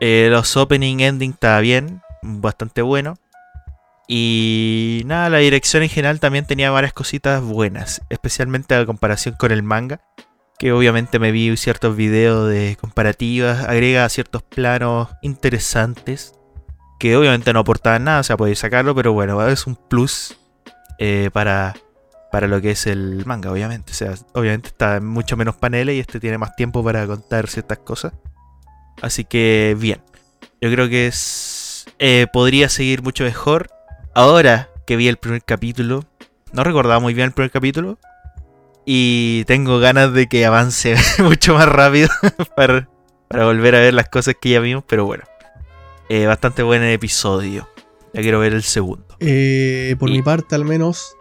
Eh, 0.00 0.28
los 0.30 0.56
opening 0.56 1.00
ending 1.00 1.32
estaba 1.32 1.60
bien. 1.60 2.02
Bastante 2.22 2.82
bueno. 2.82 3.14
Y 4.06 5.02
nada, 5.06 5.28
la 5.28 5.38
dirección 5.38 5.82
en 5.82 5.90
general 5.90 6.18
también 6.18 6.46
tenía 6.46 6.70
varias 6.70 6.92
cositas 6.92 7.42
buenas. 7.42 8.02
Especialmente 8.08 8.74
a 8.74 8.86
comparación 8.86 9.34
con 9.38 9.52
el 9.52 9.62
manga 9.62 10.00
que 10.58 10.72
obviamente 10.72 11.18
me 11.20 11.30
vi 11.30 11.56
ciertos 11.56 11.96
videos 11.96 12.50
de 12.50 12.76
comparativas, 12.80 13.64
agrega 13.64 14.08
ciertos 14.08 14.42
planos 14.42 15.08
interesantes, 15.22 16.34
que 16.98 17.16
obviamente 17.16 17.52
no 17.52 17.60
aportaban 17.60 18.04
nada, 18.04 18.20
o 18.20 18.22
sea, 18.24 18.36
podéis 18.36 18.58
sacarlo, 18.58 18.94
pero 18.94 19.12
bueno, 19.12 19.46
es 19.46 19.68
un 19.68 19.76
plus 19.76 20.36
eh, 20.98 21.30
para, 21.32 21.76
para 22.32 22.48
lo 22.48 22.60
que 22.60 22.72
es 22.72 22.88
el 22.88 23.24
manga, 23.24 23.52
obviamente. 23.52 23.92
O 23.92 23.94
sea, 23.94 24.14
obviamente 24.32 24.68
está 24.68 24.96
en 24.96 25.06
mucho 25.06 25.36
menos 25.36 25.54
paneles 25.54 25.94
y 25.94 26.00
este 26.00 26.18
tiene 26.18 26.38
más 26.38 26.56
tiempo 26.56 26.82
para 26.82 27.06
contar 27.06 27.46
ciertas 27.46 27.78
cosas. 27.78 28.12
Así 29.00 29.24
que 29.24 29.76
bien, 29.78 30.00
yo 30.60 30.70
creo 30.70 30.88
que 30.88 31.06
es 31.06 31.86
eh, 31.98 32.26
podría 32.32 32.68
seguir 32.68 33.02
mucho 33.02 33.24
mejor. 33.24 33.68
Ahora 34.14 34.68
que 34.86 34.96
vi 34.96 35.08
el 35.08 35.16
primer 35.18 35.42
capítulo, 35.44 36.04
no 36.52 36.64
recordaba 36.64 36.98
muy 37.00 37.14
bien 37.14 37.26
el 37.26 37.32
primer 37.32 37.50
capítulo, 37.50 37.98
y 38.84 39.44
tengo 39.44 39.78
ganas 39.78 40.12
de 40.14 40.26
que 40.28 40.44
avance 40.46 40.96
mucho 41.22 41.54
más 41.54 41.68
rápido 41.68 42.08
para, 42.56 42.88
para 43.28 43.44
volver 43.44 43.74
a 43.76 43.80
ver 43.80 43.94
las 43.94 44.08
cosas 44.08 44.34
que 44.40 44.50
ya 44.50 44.60
vimos. 44.60 44.82
Pero 44.88 45.04
bueno, 45.04 45.24
eh, 46.08 46.26
bastante 46.26 46.62
buen 46.62 46.82
episodio. 46.82 47.68
Ya 48.14 48.22
quiero 48.22 48.40
ver 48.40 48.54
el 48.54 48.62
segundo. 48.62 49.06
Eh, 49.20 49.94
por 49.98 50.08
Y- 50.08 50.12
mi 50.12 50.22
parte, 50.22 50.54
al 50.54 50.64
menos, 50.64 51.14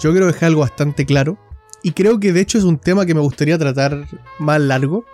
yo 0.00 0.10
quiero 0.12 0.26
dejar 0.26 0.44
algo 0.48 0.62
bastante 0.62 1.04
claro. 1.06 1.38
Y 1.82 1.92
creo 1.92 2.18
que 2.18 2.32
de 2.32 2.40
hecho 2.40 2.58
es 2.58 2.64
un 2.64 2.78
tema 2.78 3.06
que 3.06 3.14
me 3.14 3.20
gustaría 3.20 3.56
tratar 3.58 4.06
más 4.38 4.60
largo. 4.60 5.04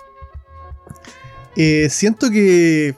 Eh, 1.57 1.89
siento 1.91 2.31
que. 2.31 2.95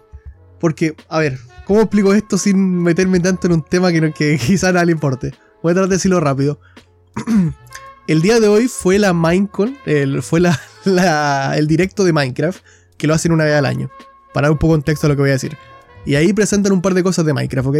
Porque, 0.61 0.97
a 1.09 1.18
ver, 1.21 1.38
¿cómo 1.66 1.81
explico 1.81 2.12
esto 2.14 2.37
sin 2.38 2.83
meterme 2.83 3.21
tanto 3.21 3.47
en 3.47 3.53
un 3.55 3.62
tema 3.62 3.92
que, 3.92 4.01
no- 4.01 4.12
que 4.12 4.38
quizá 4.44 4.68
a 4.68 4.73
nadie 4.73 4.87
le 4.87 4.92
importe? 4.92 5.33
Voy 5.62 5.71
a 5.73 5.75
tratar 5.75 5.88
de 5.88 5.97
decirlo 5.97 6.21
rápido. 6.21 6.61
el 8.07 8.23
día 8.23 8.40
de 8.40 8.49
hoy 8.49 8.68
fue 8.68 8.99
la 8.99 9.12
Minecon, 9.12 9.77
el- 9.87 10.23
fue 10.23 10.40
la, 10.40 10.59
la- 10.85 11.55
el 11.57 11.66
directo 11.66 12.05
de 12.05 12.12
Minecraft, 12.12 12.61
que 12.97 13.07
lo 13.07 13.14
hacen 13.14 13.33
una 13.33 13.44
vez 13.44 13.55
al 13.55 13.66
año. 13.66 13.90
Para 14.33 14.47
dar 14.47 14.53
un 14.53 14.59
poco 14.59 14.75
de 14.75 14.79
contexto 14.79 15.07
a 15.07 15.11
lo 15.11 15.16
que 15.16 15.23
voy 15.23 15.31
a 15.31 15.35
decir. 15.35 15.57
Y 16.05 16.14
ahí 16.14 16.33
presentan 16.33 16.73
un 16.73 16.81
par 16.83 16.94
de 16.94 17.03
cosas 17.03 17.25
de 17.27 17.35
Minecraft, 17.35 17.68
¿ok? 17.68 17.77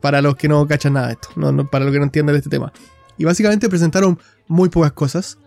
Para 0.00 0.22
los 0.22 0.36
que 0.36 0.48
no 0.48 0.66
cachan 0.66 0.94
nada 0.94 1.08
de 1.08 1.12
esto, 1.14 1.28
no, 1.36 1.52
no- 1.52 1.68
para 1.68 1.84
los 1.84 1.92
que 1.92 1.98
no 1.98 2.04
entienden 2.04 2.34
de 2.34 2.38
este 2.38 2.50
tema. 2.50 2.72
Y 3.18 3.24
básicamente 3.24 3.68
presentaron 3.68 4.18
muy 4.48 4.68
pocas 4.70 4.92
cosas, 4.92 5.38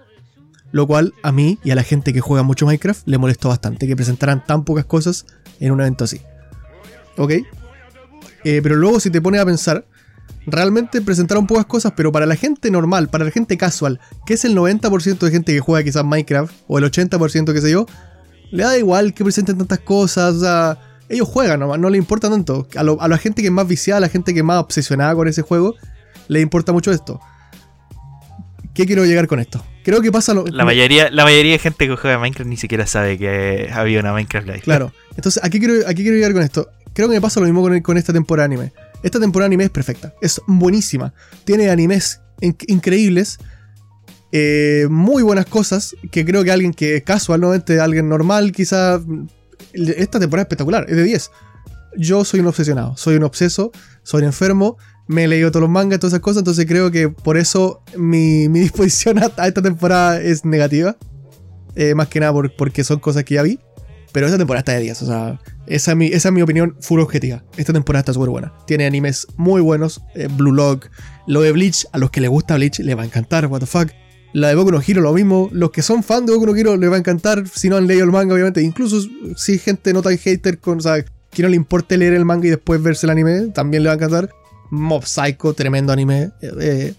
lo 0.73 0.88
cual 0.88 1.13
a 1.21 1.31
mí 1.31 1.59
y 1.63 1.69
a 1.69 1.75
la 1.75 1.83
gente 1.83 2.12
que 2.13 2.19
juega 2.19 2.41
mucho 2.41 2.65
Minecraft 2.65 3.07
le 3.07 3.19
molestó 3.19 3.49
bastante 3.49 3.88
que 3.88 3.95
presentaran 3.95 4.43
tan 4.43 4.65
pocas 4.65 4.86
cosas 4.86 5.25
en 5.59 5.71
un 5.71 5.79
evento 5.79 6.03
así. 6.03 6.19
¿Ok? 7.15 7.31
Eh, 8.43 8.59
pero 8.62 8.75
luego 8.75 8.99
si 8.99 9.12
te 9.12 9.21
pones 9.21 9.39
a 9.39 9.45
pensar, 9.45 9.86
realmente 10.47 10.99
presentaron 10.99 11.45
pocas 11.45 11.67
cosas, 11.67 11.93
pero 11.95 12.12
para 12.12 12.25
la 12.25 12.36
gente 12.36 12.71
normal, 12.71 13.07
para 13.09 13.23
la 13.23 13.29
gente 13.29 13.55
casual, 13.55 13.99
que 14.25 14.33
es 14.33 14.45
el 14.45 14.57
90% 14.57 15.19
de 15.19 15.31
gente 15.31 15.53
que 15.53 15.59
juega 15.59 15.83
quizás 15.83 16.03
Minecraft, 16.03 16.51
o 16.67 16.79
el 16.79 16.86
80% 16.86 17.53
que 17.53 17.62
sé 17.62 17.69
yo, 17.69 17.86
le 18.49 18.63
da 18.63 18.75
igual 18.75 19.13
que 19.13 19.23
presenten 19.23 19.59
tantas 19.59 19.79
cosas, 19.79 20.77
ellos 21.07 21.27
juegan 21.27 21.59
nomás, 21.59 21.79
no 21.79 21.91
le 21.91 21.99
importa 21.99 22.31
tanto. 22.31 22.67
A, 22.75 22.79
a 22.81 23.07
la 23.07 23.17
gente 23.19 23.43
que 23.43 23.49
es 23.49 23.53
más 23.53 23.67
viciada, 23.67 23.99
a 23.99 24.01
la 24.01 24.09
gente 24.09 24.33
que 24.33 24.39
es 24.39 24.45
más 24.45 24.59
obsesionada 24.59 25.13
con 25.13 25.27
ese 25.27 25.43
juego, 25.43 25.75
le 26.27 26.41
importa 26.41 26.73
mucho 26.73 26.91
esto. 26.91 27.19
¿Qué 28.73 28.86
quiero 28.86 29.05
llegar 29.05 29.27
con 29.27 29.39
esto? 29.39 29.63
Creo 29.83 30.01
que 30.01 30.12
pasa 30.12 30.33
lo... 30.33 30.45
La 30.47 30.65
mayoría, 30.65 31.12
la 31.12 31.23
mayoría 31.25 31.51
de 31.53 31.59
gente 31.59 31.88
que 31.88 31.95
juega 31.95 32.17
Minecraft 32.17 32.49
ni 32.49 32.57
siquiera 32.57 32.88
sabe 32.88 33.17
que 33.17 33.69
había 33.71 33.99
una 33.99 34.13
Minecraft 34.13 34.47
Live. 34.47 34.62
Claro. 34.62 34.91
Entonces, 35.15 35.43
aquí 35.43 35.59
quiero, 35.59 35.75
aquí 35.88 36.01
quiero 36.03 36.15
llegar 36.17 36.33
con 36.33 36.41
esto. 36.41 36.69
Creo 36.93 37.07
que 37.09 37.15
me 37.15 37.21
pasa 37.21 37.39
lo 37.39 37.45
mismo 37.45 37.62
con, 37.62 37.79
con 37.81 37.97
esta 37.97 38.13
temporada 38.13 38.47
de 38.47 38.55
anime. 38.55 38.73
Esta 39.03 39.19
temporada 39.19 39.45
de 39.49 39.53
anime 39.55 39.65
es 39.65 39.69
perfecta. 39.69 40.13
Es 40.21 40.41
buenísima. 40.47 41.13
Tiene 41.43 41.69
animes 41.69 42.21
in- 42.41 42.55
increíbles. 42.67 43.38
eh, 44.31 44.88
muy 44.89 45.21
buenas 45.21 45.45
cosas. 45.45 45.95
Que 46.12 46.25
creo 46.25 46.43
que 46.43 46.51
alguien 46.51 46.73
que 46.73 47.03
casualmente, 47.03 47.79
alguien 47.79 48.09
normal, 48.09 48.51
quizá. 48.51 48.99
Esta 49.73 50.19
temporada 50.19 50.43
es 50.43 50.45
espectacular. 50.45 50.86
Es 50.89 50.95
de 50.95 51.03
10. 51.03 51.31
Yo 51.97 52.25
soy 52.25 52.39
un 52.39 52.47
obsesionado. 52.47 52.95
Soy 52.97 53.15
un 53.17 53.23
obseso. 53.23 53.71
Soy 54.03 54.23
enfermo. 54.23 54.77
Me 55.08 55.26
he 55.26 55.28
leído 55.28 55.52
todos 55.52 55.62
los 55.62 55.70
mangas, 55.70 56.00
todas 56.00 56.13
esas 56.13 56.22
cosas. 56.22 56.39
Entonces 56.42 56.66
creo 56.66 56.89
que 56.92 57.10
por 57.10 57.38
eso 57.38 57.82
mi, 57.98 58.48
mi 58.50 58.60
disposición 58.62 59.20
a, 59.20 59.26
esta 59.26 59.62
temporada 59.62 60.22
es 60.22 60.46
negativa. 60.46 60.96
Eh, 61.76 61.96
más 61.96 62.08
que 62.08 62.20
nada 62.20 62.32
por- 62.34 62.56
porque 62.56 62.84
son 62.84 63.00
cosas 63.00 63.24
que 63.24 63.36
ya 63.36 63.42
vi. 63.44 63.60
Pero 64.12 64.28
esta 64.28 64.38
temporada 64.38 64.60
está 64.60 64.74
de 64.74 64.82
10, 64.82 65.02
o 65.02 65.06
sea, 65.08 65.42
esa 65.66 65.92
es 65.92 65.98
mi, 65.98 66.06
esa 66.06 66.30
es 66.30 66.34
mi 66.36 66.44
opinión 66.44 66.76
full 66.82 67.00
objetiva. 67.00 67.44
Esta 67.58 67.74
temporada 67.74 68.02
está 68.02 68.13
súper 68.13 68.30
buena. 68.30 68.54
Tiene 68.68 68.86
animes 68.86 69.26
muy 69.38 69.60
buenos, 69.60 70.02
eh, 70.13 70.28
Blue 70.32 70.52
Lock, 70.52 70.86
lo 71.26 71.42
de 71.42 71.52
Bleach, 71.52 71.88
a 71.94 71.98
los 71.98 72.12
que 72.12 72.22
les 72.22 72.30
gusta 72.30 72.54
Bleach 72.56 72.78
les 72.78 72.96
va 72.96 73.02
a 73.02 73.06
encantar, 73.06 73.48
what 73.48 73.60
the 73.60 73.66
fuck. 73.66 73.89
La 74.32 74.50
de 74.50 74.56
Boku 74.56 74.72
no 74.72 74.82
Hero, 74.86 75.02
lo 75.02 75.13
mismo. 75.13 75.50
Los 75.52 75.72
que 75.72 75.82
son 75.82 76.04
fan 76.04 76.28
de 76.28 76.34
Boku 76.34 76.46
no 76.46 76.56
Hero 76.56 76.78
les 76.78 76.92
va 76.92 76.96
a 76.96 77.00
encantar, 77.00 77.48
si 77.48 77.70
no 77.70 77.78
han 77.78 77.88
leído 77.88 78.04
el 78.06 78.12
manga, 78.12 78.36
obviamente. 78.36 78.62
Incluso 78.62 79.02
si 79.36 79.58
gente 79.58 79.92
no 79.94 80.04
tan 80.04 80.16
hater, 80.20 80.60
con, 80.60 80.78
o 80.78 80.82
sea, 80.82 81.04
que 81.32 81.42
no 81.42 81.50
le 81.50 81.56
importe 81.56 81.98
leer 81.98 82.13
el 82.13 82.24
manga 82.24 82.46
y 82.46 82.52
después 82.52 82.84
verse 82.84 83.08
el 83.08 83.10
anime, 83.10 83.48
también 83.48 83.82
le 83.82 83.88
va 83.89 83.94
a 83.94 83.96
encantar. 83.96 84.30
Mob 84.73 85.05
Psycho, 85.05 85.53
tremendo 85.53 85.93
anime. 85.93 86.31
eh, 86.41 86.51
eh, 86.59 86.93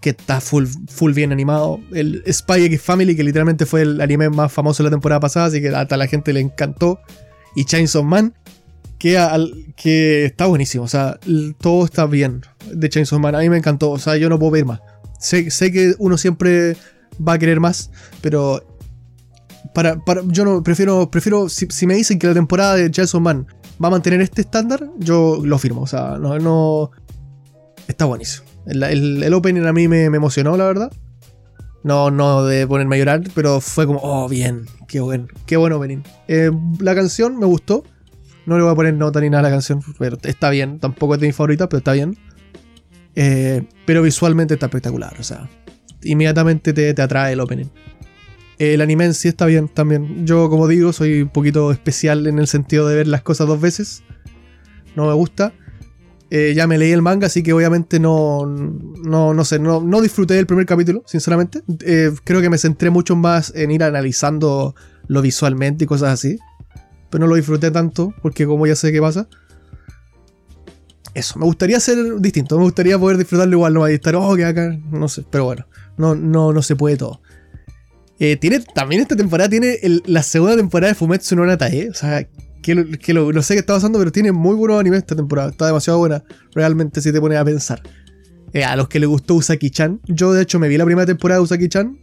que 0.00 0.10
está 0.10 0.40
full, 0.40 0.64
full 0.88 1.12
bien 1.12 1.30
animado. 1.30 1.78
El 1.92 2.22
Spy 2.32 2.64
X 2.64 2.80
Family, 2.80 3.14
que 3.14 3.22
literalmente 3.22 3.66
fue 3.66 3.82
el 3.82 4.00
anime 4.00 4.30
más 4.30 4.50
famoso 4.50 4.82
de 4.82 4.88
la 4.88 4.94
temporada 4.94 5.20
pasada, 5.20 5.46
así 5.46 5.60
que 5.60 5.68
hasta 5.68 5.96
la 5.98 6.06
gente 6.06 6.32
le 6.32 6.40
encantó. 6.40 7.00
Y 7.54 7.64
Chainsaw 7.66 8.02
Man, 8.02 8.32
que, 8.98 9.18
al- 9.18 9.74
que 9.76 10.24
está 10.24 10.46
buenísimo. 10.46 10.84
O 10.84 10.88
sea, 10.88 11.18
todo 11.60 11.84
está 11.84 12.06
bien 12.06 12.40
de 12.72 12.88
Chainsaw 12.88 13.18
Man. 13.18 13.34
A 13.34 13.40
mí 13.40 13.50
me 13.50 13.58
encantó. 13.58 13.90
O 13.90 13.98
sea, 13.98 14.16
yo 14.16 14.30
no 14.30 14.38
puedo 14.38 14.52
pedir 14.52 14.64
más. 14.64 14.80
Sé, 15.18 15.50
sé 15.50 15.70
que 15.70 15.94
uno 15.98 16.16
siempre 16.16 16.78
va 17.20 17.34
a 17.34 17.38
querer 17.38 17.60
más, 17.60 17.90
pero 18.22 18.64
para, 19.74 20.02
para- 20.02 20.22
yo 20.28 20.46
no 20.46 20.62
prefiero, 20.62 21.10
prefiero 21.10 21.50
si, 21.50 21.66
si 21.68 21.86
me 21.86 21.94
dicen 21.94 22.18
que 22.18 22.26
la 22.26 22.32
temporada 22.34 22.76
de 22.76 22.90
Chainsaw 22.90 23.20
Man 23.20 23.46
va 23.82 23.88
a 23.88 23.90
mantener 23.90 24.20
este 24.20 24.42
estándar, 24.42 24.88
yo 24.98 25.40
lo 25.42 25.58
firmo. 25.58 25.82
O 25.82 25.86
sea, 25.86 26.18
no, 26.18 26.90
está 27.88 28.04
buenísimo. 28.04 28.46
El, 28.66 29.32
opening 29.32 29.62
a 29.62 29.72
mí 29.72 29.88
me, 29.88 30.10
me 30.10 30.16
emocionó, 30.16 30.56
la 30.56 30.66
verdad. 30.66 30.92
No, 31.82 32.10
no 32.10 32.44
de 32.44 32.66
ponerme 32.66 32.96
a 32.96 32.98
llorar, 32.98 33.22
pero 33.34 33.60
fue 33.60 33.86
como, 33.86 34.00
oh, 34.02 34.28
bien, 34.28 34.66
qué 34.86 35.00
buen, 35.00 35.28
qué 35.46 35.56
buen 35.56 35.72
opening. 35.72 36.02
Eh, 36.28 36.50
la 36.78 36.94
canción 36.94 37.38
me 37.38 37.46
gustó. 37.46 37.84
No 38.46 38.56
le 38.56 38.62
voy 38.64 38.72
a 38.72 38.74
poner 38.74 38.94
nota 38.94 39.20
ni 39.20 39.30
nada 39.30 39.40
a 39.40 39.42
la 39.44 39.50
canción, 39.50 39.80
pero 39.98 40.18
está 40.22 40.50
bien. 40.50 40.78
Tampoco 40.78 41.14
es 41.14 41.20
de 41.20 41.28
mi 41.28 41.32
favorita, 41.32 41.68
pero 41.68 41.78
está 41.78 41.92
bien. 41.92 42.18
Eh, 43.14 43.62
pero 43.86 44.02
visualmente 44.02 44.54
está 44.54 44.66
espectacular, 44.66 45.14
o 45.18 45.22
sea, 45.22 45.48
inmediatamente 46.02 46.72
te, 46.72 46.94
te 46.94 47.02
atrae 47.02 47.32
el 47.32 47.40
opening. 47.40 47.66
El 48.60 48.82
anime 48.82 49.10
sí 49.14 49.26
está 49.26 49.46
bien 49.46 49.68
también. 49.68 50.26
Yo, 50.26 50.50
como 50.50 50.68
digo, 50.68 50.92
soy 50.92 51.22
un 51.22 51.30
poquito 51.30 51.72
especial 51.72 52.26
en 52.26 52.38
el 52.38 52.46
sentido 52.46 52.86
de 52.86 52.94
ver 52.94 53.08
las 53.08 53.22
cosas 53.22 53.48
dos 53.48 53.58
veces. 53.58 54.02
No 54.94 55.06
me 55.06 55.14
gusta. 55.14 55.54
Eh, 56.28 56.52
ya 56.54 56.66
me 56.66 56.76
leí 56.76 56.92
el 56.92 57.00
manga, 57.00 57.28
así 57.28 57.42
que 57.42 57.54
obviamente 57.54 57.98
no, 57.98 58.44
no, 58.44 59.32
no 59.32 59.44
sé, 59.46 59.58
no, 59.58 59.80
no 59.80 60.02
disfruté 60.02 60.34
del 60.34 60.46
primer 60.46 60.66
capítulo, 60.66 61.02
sinceramente. 61.06 61.62
Eh, 61.86 62.12
creo 62.22 62.42
que 62.42 62.50
me 62.50 62.58
centré 62.58 62.90
mucho 62.90 63.16
más 63.16 63.50
en 63.56 63.70
ir 63.70 63.82
analizando 63.82 64.74
lo 65.06 65.22
visualmente 65.22 65.84
y 65.84 65.86
cosas 65.86 66.10
así. 66.10 66.36
Pero 67.08 67.22
no 67.22 67.28
lo 67.28 67.36
disfruté 67.36 67.70
tanto, 67.70 68.12
porque 68.20 68.44
como 68.44 68.66
ya 68.66 68.76
sé 68.76 68.92
qué 68.92 69.00
pasa. 69.00 69.26
Eso, 71.14 71.38
me 71.38 71.46
gustaría 71.46 71.80
ser 71.80 71.96
distinto, 72.20 72.58
me 72.58 72.64
gustaría 72.64 72.98
poder 72.98 73.16
disfrutarlo 73.16 73.56
igual, 73.56 73.72
no 73.72 73.80
va 73.80 73.86
a 73.86 73.90
estar, 73.90 74.14
oh, 74.16 74.36
que 74.36 74.44
acá, 74.44 74.78
no 74.90 75.08
sé, 75.08 75.24
pero 75.30 75.46
bueno, 75.46 75.66
no, 75.96 76.14
no, 76.14 76.52
no 76.52 76.60
se 76.60 76.76
puede 76.76 76.98
todo. 76.98 77.22
Eh, 78.22 78.36
tiene, 78.36 78.60
también 78.60 79.00
esta 79.00 79.16
temporada 79.16 79.48
tiene 79.48 79.78
la 80.04 80.22
segunda 80.22 80.54
temporada 80.54 80.92
de 80.92 80.94
Fumetsu 80.94 81.34
no 81.36 81.46
Natae. 81.46 81.88
O 81.88 81.94
sea, 81.94 82.28
que, 82.62 82.74
no 82.74 83.42
sé 83.42 83.54
qué 83.54 83.60
está 83.60 83.72
pasando, 83.72 83.98
pero 83.98 84.12
tiene 84.12 84.30
muy 84.30 84.54
buenos 84.54 84.78
animes 84.78 84.98
esta 84.98 85.16
temporada. 85.16 85.50
Está 85.50 85.66
demasiado 85.66 85.98
buena, 85.98 86.22
realmente, 86.54 87.00
si 87.00 87.12
te 87.12 87.20
pones 87.20 87.38
a 87.38 87.44
pensar. 87.46 87.82
Eh, 88.52 88.62
a 88.62 88.76
los 88.76 88.88
que 88.88 89.00
le 89.00 89.06
gustó 89.06 89.36
Usaki-chan. 89.36 90.00
Yo, 90.06 90.34
de 90.34 90.42
hecho, 90.42 90.58
me 90.58 90.68
vi 90.68 90.76
la 90.76 90.84
primera 90.84 91.06
temporada 91.06 91.38
de 91.40 91.44
Usaki-chan. 91.44 91.98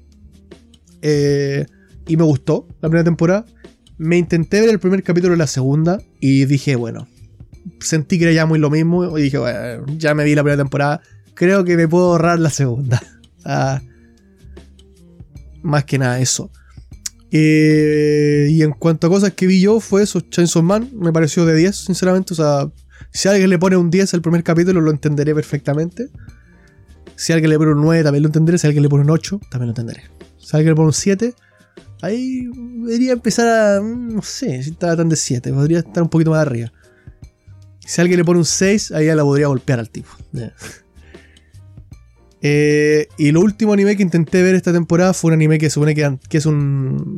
Eh, 1.03 1.67
y 2.07 2.17
me 2.17 2.23
gustó 2.23 2.67
la 2.81 2.89
primera 2.89 3.03
temporada. 3.03 3.45
Me 3.99 4.17
intenté 4.17 4.59
ver 4.61 4.71
el 4.71 4.79
primer 4.79 5.03
capítulo 5.03 5.33
de 5.33 5.37
la 5.37 5.47
segunda. 5.47 6.01
Y 6.19 6.45
dije, 6.45 6.75
bueno. 6.75 7.07
Sentí 7.79 8.17
que 8.17 8.23
era 8.23 8.33
ya 8.33 8.47
muy 8.47 8.57
lo 8.57 8.71
mismo. 8.71 9.19
Y 9.19 9.21
dije, 9.21 9.37
bueno, 9.37 9.85
ya 9.97 10.15
me 10.15 10.23
vi 10.23 10.33
la 10.33 10.41
primera 10.41 10.63
temporada. 10.63 10.99
Creo 11.35 11.63
que 11.63 11.77
me 11.77 11.87
puedo 11.87 12.13
ahorrar 12.13 12.39
la 12.39 12.49
segunda. 12.49 13.03
ah, 13.45 13.81
más 15.63 15.85
que 15.85 15.97
nada 15.97 16.19
eso. 16.19 16.51
Eh, 17.31 18.47
y 18.49 18.63
en 18.63 18.71
cuanto 18.71 19.07
a 19.07 19.09
cosas 19.09 19.33
que 19.33 19.47
vi 19.47 19.61
yo, 19.61 19.79
fue 19.79 20.03
eso, 20.03 20.21
Chainsaw 20.21 20.63
Man, 20.63 20.89
me 20.93 21.11
pareció 21.11 21.45
de 21.45 21.55
10, 21.55 21.75
sinceramente. 21.75 22.33
O 22.33 22.35
sea, 22.35 22.71
si 23.11 23.27
alguien 23.27 23.49
le 23.49 23.59
pone 23.59 23.75
un 23.75 23.89
10 23.89 24.13
al 24.13 24.21
primer 24.21 24.43
capítulo, 24.43 24.81
lo 24.81 24.91
entenderé 24.91 25.35
perfectamente. 25.35 26.09
Si 27.15 27.33
alguien 27.33 27.49
le 27.49 27.57
pone 27.57 27.71
un 27.71 27.81
9, 27.81 28.03
también 28.03 28.23
lo 28.23 28.29
entenderé. 28.29 28.57
Si 28.57 28.67
alguien 28.67 28.83
le 28.83 28.89
pone 28.89 29.03
un 29.03 29.09
8, 29.09 29.39
también 29.49 29.67
lo 29.67 29.71
entenderé. 29.71 30.03
Si 30.37 30.55
alguien 30.55 30.71
le 30.71 30.75
pone 30.75 30.87
un 30.87 30.93
7, 30.93 31.33
ahí 32.01 32.47
debería 32.85 33.13
empezar 33.13 33.47
a. 33.47 33.81
Mm, 33.81 34.15
no 34.15 34.21
sé 34.21 34.63
si 34.63 34.71
estaba 34.71 34.95
tan 34.95 35.09
de 35.09 35.15
7, 35.15 35.51
podría 35.51 35.79
estar 35.79 36.03
un 36.03 36.09
poquito 36.09 36.31
más 36.31 36.41
arriba. 36.41 36.71
Si 37.85 38.01
alguien 38.01 38.19
le 38.19 38.25
pone 38.25 38.39
un 38.39 38.45
6, 38.45 38.91
ahí 38.91 39.07
ya 39.07 39.15
la 39.15 39.23
podría 39.23 39.47
golpear 39.47 39.79
al 39.79 39.89
tipo. 39.89 40.09
Eh, 42.41 43.07
y 43.17 43.31
lo 43.31 43.41
último 43.41 43.73
anime 43.73 43.95
que 43.95 44.03
intenté 44.03 44.43
ver 44.43 44.55
esta 44.55 44.71
temporada 44.71 45.13
fue 45.13 45.29
un 45.29 45.33
anime 45.33 45.57
que 45.57 45.69
supone 45.69 45.95
que, 45.95 46.17
que 46.29 46.37
es 46.37 46.45
un, 46.45 47.17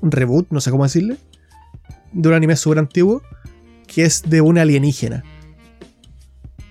un, 0.00 0.10
reboot, 0.12 0.46
no 0.50 0.60
sé 0.60 0.70
cómo 0.70 0.84
decirle, 0.84 1.16
de 2.12 2.28
un 2.28 2.34
anime 2.34 2.56
súper 2.56 2.78
antiguo, 2.78 3.22
que 3.86 4.04
es 4.04 4.22
de 4.22 4.40
un 4.40 4.58
alienígena. 4.58 5.24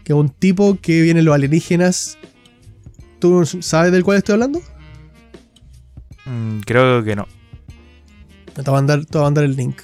Que 0.04 0.14
es 0.14 0.18
un 0.18 0.30
tipo 0.30 0.78
que 0.82 1.02
vienen 1.02 1.26
los 1.26 1.36
alienígenas. 1.36 2.18
¿Tú 3.20 3.46
sabes 3.46 3.92
del 3.92 4.04
cual 4.04 4.18
estoy 4.18 4.34
hablando? 4.34 4.62
Mm, 6.26 6.60
creo 6.62 7.04
que 7.04 7.16
no. 7.16 7.28
Te 8.54 8.62
voy, 8.62 8.70
a 8.70 8.72
mandar, 8.72 9.06
te 9.06 9.18
voy 9.18 9.22
a 9.22 9.26
mandar 9.26 9.44
el 9.46 9.56
link. 9.56 9.82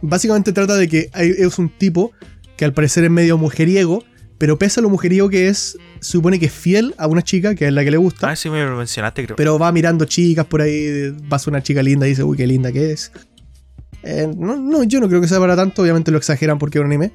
Básicamente 0.00 0.52
trata 0.52 0.76
de 0.76 0.88
que 0.88 1.10
es 1.14 1.58
un 1.58 1.68
tipo 1.70 2.12
que 2.56 2.64
al 2.64 2.72
parecer 2.72 3.04
es 3.04 3.10
medio 3.10 3.36
mujeriego 3.36 4.04
pero 4.38 4.56
pese 4.56 4.80
a 4.80 4.82
lo 4.82 4.88
mujeriego 4.88 5.28
que 5.28 5.48
es, 5.48 5.76
supone 6.00 6.38
que 6.38 6.46
es 6.46 6.52
fiel 6.52 6.94
a 6.98 7.06
una 7.06 7.22
chica, 7.22 7.54
que 7.54 7.66
es 7.66 7.72
la 7.72 7.84
que 7.84 7.90
le 7.90 7.96
gusta. 7.96 8.30
Ah, 8.30 8.36
sí, 8.36 8.50
me 8.50 8.64
lo 8.64 8.76
mencionaste, 8.76 9.24
creo. 9.24 9.36
Pero 9.36 9.58
va 9.58 9.72
mirando 9.72 10.04
chicas 10.04 10.46
por 10.46 10.60
ahí, 10.62 11.14
pasa 11.28 11.50
una 11.50 11.62
chica 11.62 11.82
linda 11.82 12.06
y 12.06 12.10
dice, 12.10 12.24
uy, 12.24 12.36
qué 12.36 12.46
linda 12.46 12.72
que 12.72 12.92
es. 12.92 13.12
Eh, 14.02 14.32
no, 14.36 14.56
no, 14.56 14.82
yo 14.84 15.00
no 15.00 15.08
creo 15.08 15.20
que 15.20 15.28
sea 15.28 15.38
para 15.38 15.56
tanto, 15.56 15.82
obviamente 15.82 16.10
lo 16.10 16.18
exageran 16.18 16.58
porque 16.58 16.78
es 16.78 16.80
un 16.80 16.86
anime. 16.86 17.12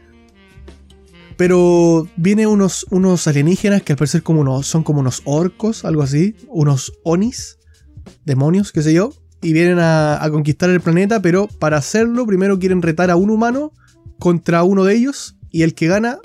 Pero 1.37 2.07
viene 2.15 2.45
unos, 2.45 2.85
unos 2.91 3.27
alienígenas 3.27 3.81
que 3.81 3.93
al 3.93 3.97
parecer 3.97 4.21
como 4.21 4.41
unos, 4.41 4.67
son 4.67 4.83
como 4.83 4.99
unos 4.99 5.21
orcos, 5.25 5.83
algo 5.83 6.03
así, 6.03 6.35
unos 6.47 6.93
onis, 7.03 7.57
demonios, 8.23 8.71
qué 8.71 8.83
sé 8.83 8.93
yo, 8.93 9.13
y 9.41 9.53
vienen 9.53 9.79
a, 9.79 10.23
a 10.23 10.29
conquistar 10.29 10.69
el 10.69 10.79
planeta, 10.79 11.21
pero 11.21 11.47
para 11.47 11.77
hacerlo 11.77 12.25
primero 12.27 12.59
quieren 12.59 12.81
retar 12.81 13.09
a 13.09 13.15
un 13.15 13.31
humano 13.31 13.71
contra 14.19 14.63
uno 14.63 14.83
de 14.83 14.95
ellos, 14.95 15.35
y 15.49 15.63
el 15.63 15.73
que 15.73 15.87
gana 15.87 16.19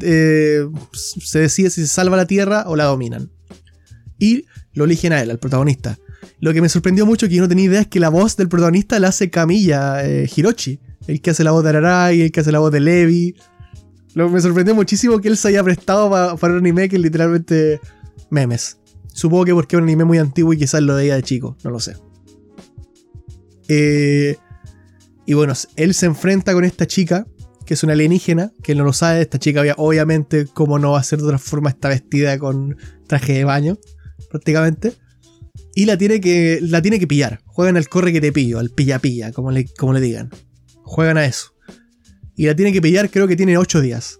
eh, 0.00 0.68
se 0.92 1.40
decide 1.40 1.70
si 1.70 1.82
se 1.82 1.88
salva 1.88 2.16
la 2.16 2.26
Tierra 2.26 2.64
o 2.66 2.76
la 2.76 2.84
dominan. 2.84 3.30
Y 4.18 4.46
lo 4.74 4.84
eligen 4.84 5.12
a 5.12 5.22
él, 5.22 5.30
al 5.30 5.38
protagonista. 5.38 5.98
Lo 6.40 6.52
que 6.52 6.60
me 6.60 6.68
sorprendió 6.68 7.06
mucho, 7.06 7.28
que 7.28 7.34
yo 7.34 7.42
no 7.42 7.48
tenía 7.48 7.66
idea, 7.66 7.80
es 7.80 7.86
que 7.88 8.00
la 8.00 8.08
voz 8.08 8.36
del 8.36 8.48
protagonista 8.48 8.98
la 8.98 9.08
hace 9.08 9.30
Camilla 9.30 10.04
eh, 10.06 10.28
Hirochi. 10.34 10.80
El 11.06 11.20
que 11.20 11.30
hace 11.30 11.44
la 11.44 11.50
voz 11.50 11.64
de 11.64 11.70
Ararai, 11.70 12.20
el 12.20 12.32
que 12.32 12.40
hace 12.40 12.52
la 12.52 12.58
voz 12.58 12.70
de 12.72 12.80
Levi. 12.80 13.34
Lo 14.14 14.28
me 14.28 14.40
sorprendió 14.40 14.74
muchísimo 14.74 15.20
que 15.20 15.28
él 15.28 15.36
se 15.36 15.48
haya 15.48 15.62
prestado 15.62 16.10
para 16.10 16.52
un 16.52 16.58
anime 16.58 16.88
que 16.88 16.96
es 16.96 17.02
literalmente 17.02 17.80
memes. 18.30 18.78
Supongo 19.12 19.44
que 19.44 19.54
porque 19.54 19.76
es 19.76 19.78
un 19.78 19.84
anime 19.84 20.04
muy 20.04 20.18
antiguo 20.18 20.52
y 20.52 20.58
quizás 20.58 20.82
lo 20.82 20.94
veía 20.94 21.14
de 21.14 21.22
chico, 21.22 21.56
no 21.64 21.70
lo 21.70 21.80
sé. 21.80 21.96
Eh, 23.68 24.36
y 25.26 25.34
bueno, 25.34 25.52
él 25.76 25.94
se 25.94 26.06
enfrenta 26.06 26.52
con 26.52 26.64
esta 26.64 26.86
chica 26.86 27.26
que 27.70 27.74
es 27.74 27.84
una 27.84 27.92
alienígena, 27.92 28.52
que 28.64 28.74
no 28.74 28.82
lo 28.82 28.92
sabe, 28.92 29.20
esta 29.20 29.38
chica 29.38 29.62
obviamente, 29.76 30.46
como 30.46 30.80
no 30.80 30.90
va 30.90 30.98
a 30.98 31.04
ser 31.04 31.20
de 31.20 31.26
otra 31.26 31.38
forma, 31.38 31.70
está 31.70 31.88
vestida 31.88 32.36
con 32.36 32.76
traje 33.06 33.32
de 33.34 33.44
baño, 33.44 33.78
prácticamente. 34.28 34.94
Y 35.76 35.84
la 35.84 35.96
tiene 35.96 36.20
que, 36.20 36.58
la 36.62 36.82
tiene 36.82 36.98
que 36.98 37.06
pillar. 37.06 37.38
Juegan 37.46 37.76
al 37.76 37.88
corre 37.88 38.12
que 38.12 38.20
te 38.20 38.32
pillo, 38.32 38.58
al 38.58 38.70
pilla-pilla, 38.70 39.30
como 39.30 39.52
le, 39.52 39.66
como 39.66 39.92
le 39.92 40.00
digan. 40.00 40.30
Juegan 40.82 41.16
a 41.16 41.24
eso. 41.24 41.54
Y 42.34 42.46
la 42.46 42.56
tiene 42.56 42.72
que 42.72 42.82
pillar, 42.82 43.08
creo 43.08 43.28
que 43.28 43.36
tiene 43.36 43.56
8 43.56 43.80
días. 43.80 44.18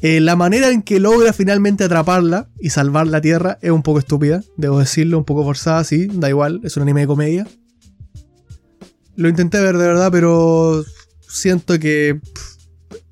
Eh, 0.00 0.20
la 0.20 0.34
manera 0.34 0.70
en 0.70 0.80
que 0.80 0.98
logra 0.98 1.34
finalmente 1.34 1.84
atraparla 1.84 2.48
y 2.58 2.70
salvar 2.70 3.06
la 3.06 3.20
Tierra 3.20 3.58
es 3.60 3.70
un 3.70 3.82
poco 3.82 3.98
estúpida, 3.98 4.42
debo 4.56 4.78
decirlo, 4.78 5.18
un 5.18 5.26
poco 5.26 5.44
forzada, 5.44 5.84
sí, 5.84 6.06
da 6.10 6.30
igual, 6.30 6.62
es 6.64 6.74
un 6.78 6.84
anime 6.84 7.02
de 7.02 7.06
comedia. 7.06 7.46
Lo 9.14 9.28
intenté 9.28 9.60
ver 9.60 9.76
de 9.76 9.86
verdad, 9.86 10.08
pero 10.10 10.82
siento 11.28 11.78
que 11.78 12.20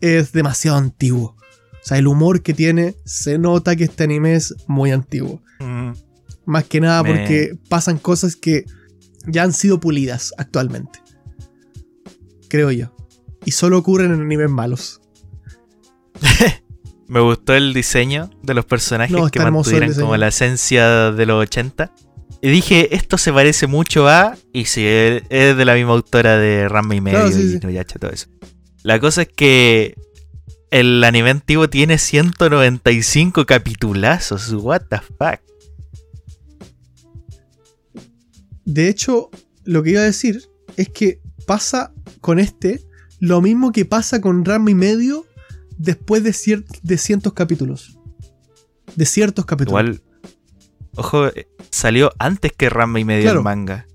es 0.00 0.32
demasiado 0.32 0.78
antiguo. 0.78 1.36
O 1.72 1.86
sea, 1.86 1.98
el 1.98 2.06
humor 2.06 2.42
que 2.42 2.54
tiene, 2.54 2.94
se 3.04 3.38
nota 3.38 3.76
que 3.76 3.84
este 3.84 4.04
anime 4.04 4.34
es 4.34 4.54
muy 4.66 4.90
antiguo. 4.90 5.42
Mm. 5.60 5.92
Más 6.46 6.64
que 6.64 6.80
nada 6.80 7.02
porque 7.04 7.58
pasan 7.68 7.98
cosas 7.98 8.36
que 8.36 8.64
ya 9.26 9.42
han 9.42 9.52
sido 9.52 9.80
pulidas 9.80 10.32
actualmente. 10.38 10.98
Creo 12.48 12.70
yo. 12.70 12.94
Y 13.44 13.50
solo 13.50 13.78
ocurren 13.78 14.12
en 14.12 14.20
animes 14.20 14.50
malos. 14.50 15.00
Me 17.06 17.20
gustó 17.20 17.54
el 17.54 17.74
diseño 17.74 18.30
de 18.42 18.54
los 18.54 18.64
personajes 18.64 19.14
que 19.30 19.40
mantuvieran 19.40 19.92
como 19.94 20.16
la 20.16 20.28
esencia 20.28 21.12
de 21.12 21.26
los 21.26 21.42
80. 21.42 21.92
Y 22.44 22.50
dije, 22.50 22.94
esto 22.94 23.16
se 23.16 23.32
parece 23.32 23.66
mucho 23.66 24.06
a. 24.06 24.36
Y 24.52 24.66
sí, 24.66 24.84
es 24.84 25.56
de 25.56 25.64
la 25.64 25.74
misma 25.76 25.92
autora 25.92 26.36
de 26.36 26.68
Rama 26.68 26.94
y 26.94 27.00
medio 27.00 27.26
y 27.30 27.58
todo 27.58 28.10
eso. 28.10 28.26
La 28.82 29.00
cosa 29.00 29.22
es 29.22 29.28
que 29.28 29.94
el 30.70 31.02
anime 31.04 31.30
antiguo 31.30 31.70
tiene 31.70 31.96
195 31.96 33.46
capitulazos. 33.46 34.52
What 34.52 34.82
the 34.90 34.98
fuck. 34.98 35.40
De 38.66 38.90
hecho, 38.90 39.30
lo 39.64 39.82
que 39.82 39.92
iba 39.92 40.00
a 40.02 40.04
decir 40.04 40.42
es 40.76 40.90
que 40.90 41.22
pasa 41.46 41.94
con 42.20 42.38
este 42.38 42.82
lo 43.20 43.40
mismo 43.40 43.72
que 43.72 43.86
pasa 43.86 44.20
con 44.20 44.44
Rama 44.44 44.70
y 44.70 44.74
medio 44.74 45.24
después 45.78 46.22
de, 46.22 46.62
de 46.82 46.98
cientos 46.98 47.32
capítulos. 47.32 47.98
De 48.96 49.06
ciertos 49.06 49.46
capítulos. 49.46 49.80
Igual, 49.80 50.02
ojo, 50.96 51.26
eh, 51.28 51.48
salió 51.70 52.12
antes 52.18 52.52
que 52.52 52.70
Rama 52.70 53.00
y 53.00 53.04
medio 53.04 53.30
el 53.30 53.40
manga. 53.40 53.86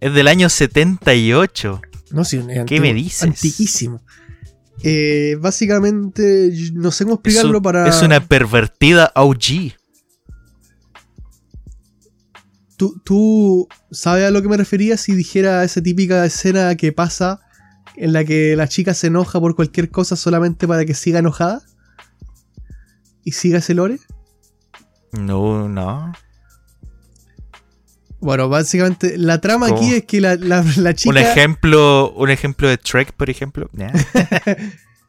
Es 0.00 0.12
del 0.12 0.28
año 0.28 0.48
78. 0.48 1.80
No, 2.10 2.24
sí, 2.24 2.40
¿Qué 2.66 2.80
me 2.80 2.94
dices? 2.94 3.22
Antiquísimo. 3.22 4.02
Eh, 4.82 5.36
básicamente, 5.40 6.52
no 6.74 6.90
sé 6.90 7.04
cómo 7.04 7.16
explicarlo 7.16 7.62
para. 7.62 7.88
Es 7.88 8.02
una 8.02 8.20
pervertida 8.20 9.10
OG. 9.14 9.74
¿Tú, 12.76 13.00
¿Tú 13.04 13.68
sabes 13.90 14.26
a 14.26 14.30
lo 14.30 14.42
que 14.42 14.48
me 14.48 14.56
refería 14.56 14.98
si 14.98 15.14
dijera 15.14 15.64
esa 15.64 15.82
típica 15.82 16.24
escena 16.26 16.74
que 16.76 16.92
pasa 16.92 17.40
en 17.96 18.12
la 18.12 18.22
que 18.24 18.54
la 18.54 18.68
chica 18.68 18.92
se 18.92 19.06
enoja 19.06 19.40
por 19.40 19.56
cualquier 19.56 19.90
cosa 19.90 20.14
solamente 20.14 20.68
para 20.68 20.84
que 20.84 20.92
siga 20.92 21.20
enojada? 21.20 21.62
¿Y 23.24 23.32
siga 23.32 23.58
ese 23.58 23.72
lore? 23.72 23.98
No, 25.12 25.68
no. 25.68 26.12
Bueno, 28.20 28.48
básicamente 28.48 29.18
la 29.18 29.40
trama 29.40 29.68
aquí 29.68 29.94
es 29.94 30.04
que 30.04 30.20
la, 30.20 30.36
chica. 30.94 31.10
Un 31.10 31.18
ejemplo, 31.18 32.12
un 32.12 32.30
ejemplo 32.30 32.68
de 32.68 32.78
Trek, 32.78 33.12
por 33.12 33.30
ejemplo. 33.30 33.70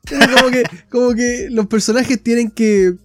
como, 0.10 0.52
que, 0.52 0.64
como 0.90 1.14
que 1.14 1.48
los 1.50 1.68
personajes 1.68 2.22
tienen 2.22 2.52
que 2.52 2.96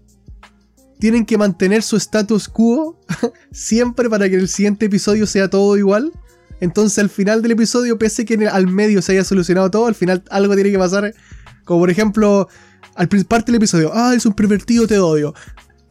tienen 0.98 1.26
que 1.26 1.36
mantener 1.36 1.82
su 1.82 1.96
status 1.96 2.48
quo 2.48 3.00
siempre 3.50 4.08
para 4.08 4.28
que 4.28 4.36
el 4.36 4.48
siguiente 4.48 4.86
episodio 4.86 5.26
sea 5.26 5.48
todo 5.48 5.76
igual. 5.76 6.12
Entonces 6.60 6.98
al 6.98 7.10
final 7.10 7.42
del 7.42 7.52
episodio, 7.52 7.98
pese 7.98 8.24
que 8.24 8.34
en 8.34 8.42
el- 8.42 8.48
al 8.48 8.68
medio 8.68 9.02
se 9.02 9.12
haya 9.12 9.24
solucionado 9.24 9.68
todo, 9.70 9.86
al 9.86 9.96
final 9.96 10.22
algo 10.30 10.54
tiene 10.54 10.70
que 10.70 10.78
pasar. 10.78 11.12
Como 11.64 11.80
por 11.80 11.90
ejemplo, 11.90 12.48
al 12.94 13.08
parte 13.08 13.50
del 13.50 13.56
episodio, 13.56 13.90
ah, 13.94 14.14
es 14.14 14.26
un 14.26 14.32
pervertido, 14.32 14.86
te 14.86 14.98
odio. 14.98 15.34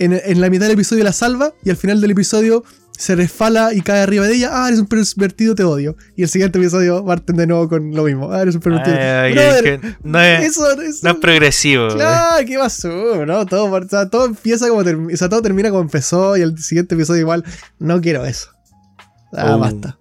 En, 0.03 0.13
en 0.13 0.41
la 0.41 0.49
mitad 0.49 0.65
del 0.65 0.73
episodio 0.73 1.03
la 1.03 1.13
salva 1.13 1.53
y 1.63 1.69
al 1.69 1.77
final 1.77 2.01
del 2.01 2.11
episodio 2.11 2.63
se 2.97 3.15
resfala 3.15 3.73
y 3.73 3.81
cae 3.81 4.01
arriba 4.01 4.27
de 4.27 4.35
ella, 4.35 4.49
ah, 4.51 4.67
eres 4.67 4.79
un 4.79 4.85
pervertido, 4.87 5.55
te 5.55 5.63
odio. 5.63 5.95
Y 6.15 6.21
el 6.23 6.29
siguiente 6.29 6.59
episodio 6.59 7.03
parten 7.03 7.35
de 7.35 7.47
nuevo 7.47 7.67
con 7.67 7.91
lo 7.95 8.03
mismo, 8.03 8.31
ah, 8.31 8.41
eres 8.43 8.53
un 8.55 8.61
pervertido. 8.61 8.95
Ay, 8.99 9.33
Brother, 9.33 9.63
que 9.81 9.95
no, 10.03 10.19
es, 10.21 10.45
eso, 10.51 10.71
eso- 10.81 10.99
no 11.03 11.11
es 11.11 11.17
progresivo. 11.17 11.87
Claro, 11.89 12.45
¿qué 12.45 12.57
pasó? 12.59 13.25
No, 13.25 13.45
todo, 13.47 13.71
o 13.73 13.87
sea, 13.89 14.07
todo 14.09 14.25
empieza 14.27 14.67
como 14.69 14.81
o 14.81 15.17
sea, 15.17 15.29
todo 15.29 15.41
termina 15.41 15.69
como 15.69 15.81
empezó 15.81 16.37
y 16.37 16.41
el 16.41 16.57
siguiente 16.59 16.93
episodio 16.95 17.21
igual. 17.21 17.43
No 17.79 17.99
quiero 18.01 18.25
eso. 18.25 18.49
Ah, 19.33 19.55
Oh. 19.55 19.59
basta. 19.59 19.97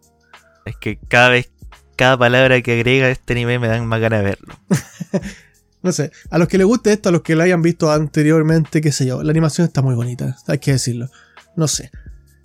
Es 0.66 0.76
que 0.76 0.98
cada 1.08 1.30
vez, 1.30 1.50
cada 1.96 2.18
palabra 2.18 2.60
que 2.60 2.72
agrega 2.74 3.08
este 3.08 3.32
anime 3.32 3.58
me 3.58 3.68
dan 3.68 3.86
más 3.86 4.00
ganas 4.00 4.20
de 4.20 4.24
verlo. 4.24 4.54
No 5.82 5.92
sé, 5.92 6.10
a 6.30 6.38
los 6.38 6.46
que 6.48 6.58
les 6.58 6.66
guste 6.66 6.92
esto, 6.92 7.08
a 7.08 7.12
los 7.12 7.22
que 7.22 7.34
lo 7.34 7.42
hayan 7.42 7.62
visto 7.62 7.90
anteriormente, 7.90 8.80
qué 8.80 8.92
sé 8.92 9.06
yo, 9.06 9.22
la 9.22 9.30
animación 9.30 9.66
está 9.66 9.80
muy 9.80 9.94
bonita, 9.94 10.36
hay 10.46 10.58
que 10.58 10.72
decirlo. 10.72 11.08
No 11.56 11.66
sé. 11.68 11.90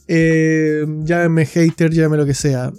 Eh, 0.07 0.85
llámeme 1.03 1.45
hater, 1.45 1.91
llámeme 1.91 2.17
lo 2.17 2.25
que 2.25 2.33
sea. 2.33 2.71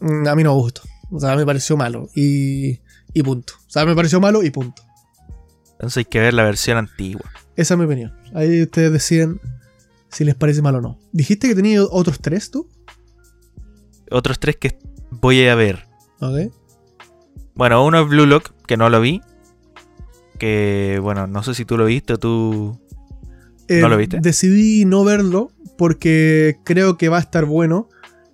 Mm, 0.00 0.26
A 0.26 0.34
mí 0.34 0.42
no 0.42 0.54
me 0.54 0.60
gustó. 0.60 0.82
O 1.10 1.20
sea, 1.20 1.36
me 1.36 1.44
pareció 1.44 1.76
malo. 1.76 2.08
Y, 2.14 2.80
y 3.12 3.22
punto. 3.22 3.54
O 3.66 3.70
sea, 3.70 3.84
me 3.84 3.94
pareció 3.94 4.20
malo 4.20 4.42
y 4.42 4.50
punto. 4.50 4.82
Entonces 5.72 5.98
hay 5.98 6.04
que 6.06 6.20
ver 6.20 6.32
la 6.34 6.44
versión 6.44 6.78
antigua. 6.78 7.30
Esa 7.56 7.74
es 7.74 7.78
mi 7.78 7.84
opinión. 7.86 8.14
Ahí 8.34 8.62
ustedes 8.62 8.92
deciden 8.92 9.40
si 10.10 10.24
les 10.24 10.34
parece 10.34 10.62
mal 10.62 10.76
o 10.76 10.80
no. 10.80 10.98
¿Dijiste 11.12 11.48
que 11.48 11.54
tenía 11.54 11.82
otros 11.84 12.20
tres 12.20 12.50
tú? 12.50 12.68
Otros 14.10 14.38
tres 14.38 14.56
que 14.56 14.78
voy 15.10 15.46
a 15.46 15.54
ver. 15.54 15.86
Ok. 16.20 16.52
Bueno, 17.56 17.84
uno 17.84 18.02
es 18.02 18.08
Blue 18.08 18.26
Lock, 18.26 18.52
que 18.66 18.76
no 18.76 18.88
lo 18.90 19.00
vi. 19.00 19.20
Que, 20.38 20.98
bueno, 21.02 21.26
no 21.26 21.42
sé 21.42 21.54
si 21.54 21.64
tú 21.64 21.76
lo 21.78 21.86
viste 21.86 22.12
o 22.14 22.18
tú... 22.18 22.78
¿No 23.68 23.88
lo 23.88 23.96
viste? 23.96 24.18
Eh, 24.18 24.20
Decidí 24.22 24.84
no 24.84 25.02
verlo 25.04 25.50
porque 25.78 26.56
creo 26.64 26.96
que 26.96 27.08
va 27.08 27.16
a 27.16 27.20
estar 27.20 27.46
bueno 27.46 27.88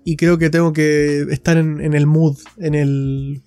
y 0.05 0.17
creo 0.17 0.37
que 0.39 0.51
tengo 0.51 0.73
que 0.73 1.23
estar 1.31 1.57
en, 1.57 1.81
en 1.81 1.95
el 1.95 2.07
mood, 2.07 2.37
en 2.59 2.75
el 2.75 3.43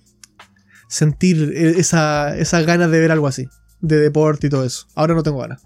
sentir 0.88 1.52
e- 1.54 1.78
esa, 1.78 2.36
esa 2.36 2.62
ganas 2.62 2.90
de 2.90 2.98
ver 2.98 3.12
algo 3.12 3.26
así, 3.26 3.46
de 3.80 3.98
deporte 3.98 4.46
y 4.48 4.50
todo 4.50 4.64
eso. 4.64 4.86
Ahora 4.94 5.14
no 5.14 5.22
tengo 5.22 5.38
ganas. 5.38 5.62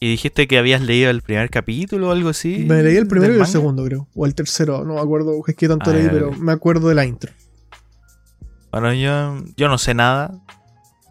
Y 0.00 0.10
dijiste 0.10 0.46
que 0.48 0.58
habías 0.58 0.82
leído 0.82 1.10
el 1.10 1.22
primer 1.22 1.48
capítulo 1.50 2.08
o 2.08 2.12
algo 2.12 2.30
así. 2.30 2.64
Me 2.68 2.82
leí 2.82 2.96
el 2.96 3.06
primero 3.06 3.32
y 3.32 3.36
el 3.36 3.40
manga. 3.40 3.52
segundo, 3.52 3.84
creo. 3.84 4.08
O 4.14 4.26
el 4.26 4.34
tercero, 4.34 4.84
no 4.84 4.94
me 4.94 5.00
acuerdo, 5.00 5.40
es 5.46 5.54
que 5.54 5.68
tanto 5.68 5.90
Ah, 5.90 5.94
leí, 5.94 6.08
pero 6.10 6.32
me 6.32 6.52
acuerdo 6.52 6.88
de 6.88 6.94
la 6.96 7.06
intro. 7.06 7.32
Bueno, 8.72 8.92
yo, 8.94 9.42
yo 9.56 9.68
no 9.68 9.78
sé 9.78 9.94
nada. 9.94 10.32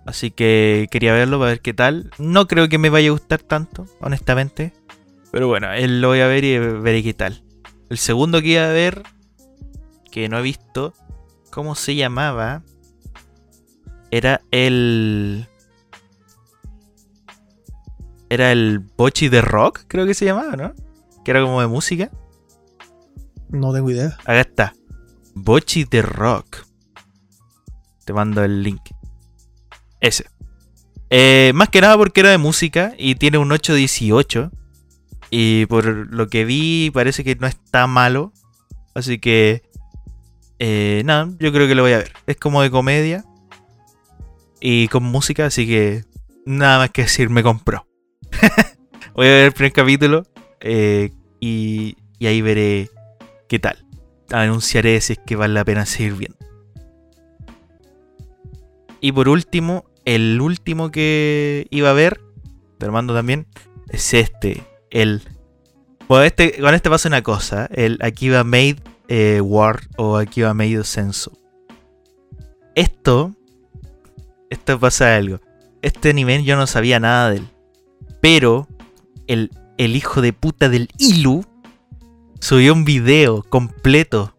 Así 0.05 0.31
que 0.31 0.87
quería 0.89 1.13
verlo 1.13 1.39
para 1.39 1.51
ver 1.51 1.61
qué 1.61 1.73
tal. 1.73 2.09
No 2.17 2.47
creo 2.47 2.69
que 2.69 2.77
me 2.77 2.89
vaya 2.89 3.09
a 3.09 3.11
gustar 3.11 3.41
tanto, 3.41 3.85
honestamente. 3.99 4.73
Pero 5.31 5.47
bueno, 5.47 5.71
él 5.71 6.01
lo 6.01 6.07
voy 6.07 6.21
a 6.21 6.27
ver 6.27 6.43
y 6.43 6.57
veré 6.57 7.03
qué 7.03 7.13
tal. 7.13 7.43
El 7.89 7.97
segundo 7.97 8.41
que 8.41 8.47
iba 8.47 8.65
a 8.65 8.71
ver, 8.71 9.03
que 10.11 10.29
no 10.29 10.39
he 10.39 10.41
visto, 10.41 10.93
¿cómo 11.51 11.75
se 11.75 11.95
llamaba? 11.95 12.63
Era 14.11 14.41
el... 14.51 15.47
Era 18.29 18.51
el 18.51 18.79
Bochi 18.79 19.27
de 19.27 19.41
Rock, 19.41 19.81
creo 19.87 20.05
que 20.05 20.13
se 20.13 20.25
llamaba, 20.25 20.55
¿no? 20.55 20.73
Que 21.25 21.31
era 21.31 21.41
como 21.41 21.61
de 21.61 21.67
música. 21.67 22.11
No 23.49 23.73
tengo 23.73 23.89
idea. 23.89 24.17
Acá 24.21 24.41
está. 24.41 24.73
Bochi 25.33 25.83
de 25.83 26.01
Rock. 26.03 26.68
Te 28.09 28.13
mando 28.13 28.43
el 28.43 28.63
link. 28.63 28.81
Ese. 30.01 30.25
Eh, 31.11 31.51
más 31.53 31.69
que 31.69 31.79
nada 31.79 31.95
porque 31.95 32.21
era 32.21 32.31
de 32.31 32.39
música 32.39 32.95
y 32.97 33.13
tiene 33.13 33.37
un 33.37 33.51
818. 33.51 34.49
Y 35.29 35.67
por 35.67 35.85
lo 35.85 36.27
que 36.27 36.43
vi 36.43 36.89
parece 36.91 37.23
que 37.23 37.35
no 37.35 37.45
está 37.45 37.85
malo. 37.85 38.33
Así 38.95 39.19
que... 39.19 39.61
Eh, 40.57 41.03
nada, 41.05 41.29
yo 41.39 41.51
creo 41.51 41.67
que 41.67 41.75
lo 41.75 41.83
voy 41.83 41.91
a 41.91 41.99
ver. 41.99 42.13
Es 42.25 42.37
como 42.37 42.63
de 42.63 42.71
comedia. 42.71 43.23
Y 44.59 44.87
con 44.87 45.03
música, 45.03 45.45
así 45.45 45.67
que... 45.67 46.03
Nada 46.47 46.79
más 46.79 46.89
que 46.89 47.03
decir, 47.03 47.29
me 47.29 47.43
compró. 47.43 47.85
voy 49.13 49.27
a 49.27 49.29
ver 49.29 49.45
el 49.45 49.51
primer 49.51 49.71
capítulo. 49.71 50.23
eh, 50.61 51.11
y, 51.39 51.95
y 52.17 52.25
ahí 52.25 52.41
veré 52.41 52.89
qué 53.47 53.59
tal. 53.59 53.85
Anunciaré 54.31 54.99
si 54.99 55.13
es 55.13 55.19
que 55.23 55.35
vale 55.35 55.53
la 55.53 55.63
pena 55.63 55.85
seguir 55.85 56.15
viendo. 56.15 56.48
Y 59.01 59.11
por 59.11 59.29
último, 59.29 59.85
el 60.05 60.39
último 60.41 60.91
que 60.91 61.67
iba 61.69 61.89
a 61.89 61.93
ver, 61.93 62.21
te 62.77 62.85
lo 62.85 62.91
mando 62.91 63.13
también, 63.13 63.47
es 63.89 64.13
este. 64.13 64.63
El. 64.89 65.21
Bueno, 66.07 66.23
este, 66.23 66.59
con 66.59 66.73
este 66.73 66.89
pasa 66.89 67.07
una 67.07 67.21
cosa. 67.21 67.67
El 67.71 67.99
Akiba 68.01 68.43
Made 68.43 68.77
eh, 69.07 69.41
War 69.41 69.81
o 69.97 70.17
Akiba 70.17 70.53
Made 70.53 70.83
Senso. 70.83 71.31
Esto. 72.75 73.35
Esto 74.49 74.79
pasa 74.79 75.15
algo. 75.15 75.39
Este 75.81 76.09
anime 76.09 76.43
yo 76.43 76.55
no 76.55 76.67
sabía 76.67 76.99
nada 76.99 77.29
de 77.29 77.37
él. 77.37 77.47
Pero 78.21 78.67
el, 79.27 79.51
el 79.77 79.95
hijo 79.95 80.21
de 80.21 80.33
puta 80.33 80.69
del 80.69 80.89
Ilu 80.97 81.45
subió 82.39 82.73
un 82.73 82.85
video 82.85 83.43
completo. 83.43 84.35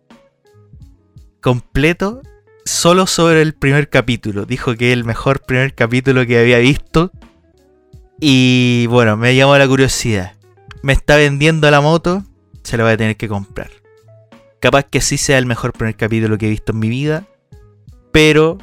Completo. 1.40 2.23
Solo 2.70 3.09
sobre 3.09 3.42
el 3.42 3.52
primer 3.52 3.90
capítulo. 3.90 4.46
Dijo 4.46 4.76
que 4.76 4.90
es 4.90 4.92
el 4.92 5.04
mejor 5.04 5.40
primer 5.40 5.74
capítulo 5.74 6.24
que 6.24 6.38
había 6.38 6.59
visto. 6.59 7.11
Y 8.20 8.87
bueno, 8.87 9.16
me 9.16 9.35
llamó 9.35 9.59
la 9.59 9.66
curiosidad. 9.66 10.35
Me 10.80 10.92
está 10.92 11.16
vendiendo 11.16 11.68
la 11.68 11.80
moto. 11.80 12.22
Se 12.62 12.76
la 12.76 12.85
voy 12.85 12.92
a 12.92 12.96
tener 12.96 13.16
que 13.16 13.26
comprar. 13.26 13.70
Capaz 14.61 14.85
que 14.85 15.00
sí 15.00 15.18
sea 15.18 15.37
el 15.38 15.46
mejor 15.46 15.72
primer 15.72 15.96
capítulo 15.96 16.38
que 16.38 16.46
he 16.46 16.50
visto 16.50 16.70
en 16.70 16.78
mi 16.78 16.88
vida. 16.88 17.26
Pero 18.12 18.56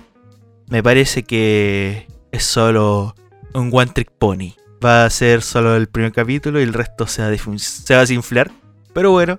me 0.68 0.82
parece 0.82 1.24
que 1.24 2.08
es 2.32 2.44
solo 2.44 3.14
un 3.54 3.70
one 3.74 3.92
trick 3.94 4.12
pony. 4.18 4.54
Va 4.84 5.04
a 5.04 5.10
ser 5.10 5.42
solo 5.42 5.76
el 5.76 5.90
primer 5.90 6.14
capítulo 6.14 6.62
y 6.62 6.64
el 6.64 6.74
resto 6.74 7.08
se 7.08 7.24
va 7.24 7.28
a, 7.28 7.58
se 7.58 7.94
va 7.94 8.00
a 8.00 8.04
desinflar. 8.04 8.52
Pero 8.94 9.12
bueno, 9.12 9.38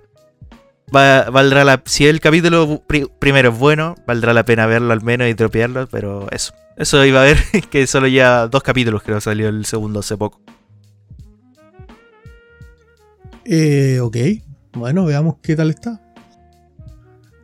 va- 0.94 1.30
valdrá 1.30 1.64
la, 1.64 1.82
si 1.84 2.06
el 2.06 2.20
capítulo 2.20 2.82
pri- 2.86 3.08
primero 3.18 3.50
es 3.50 3.58
bueno, 3.58 3.94
valdrá 4.06 4.32
la 4.32 4.44
pena 4.44 4.66
verlo 4.66 4.92
al 4.92 5.02
menos 5.02 5.28
y 5.28 5.34
dropearlo. 5.34 5.86
Pero 5.88 6.28
eso, 6.30 6.54
eso 6.76 7.04
iba 7.04 7.20
a 7.22 7.24
ver 7.24 7.38
que 7.70 7.86
solo 7.86 8.06
ya 8.08 8.46
dos 8.48 8.62
capítulos 8.62 9.02
creo 9.02 9.20
salió 9.20 9.48
el 9.48 9.64
segundo 9.64 10.00
hace 10.00 10.16
poco. 10.16 10.40
Eh, 13.44 14.00
ok. 14.00 14.16
Bueno, 14.74 15.04
veamos 15.04 15.36
qué 15.42 15.56
tal 15.56 15.70
está. 15.70 16.00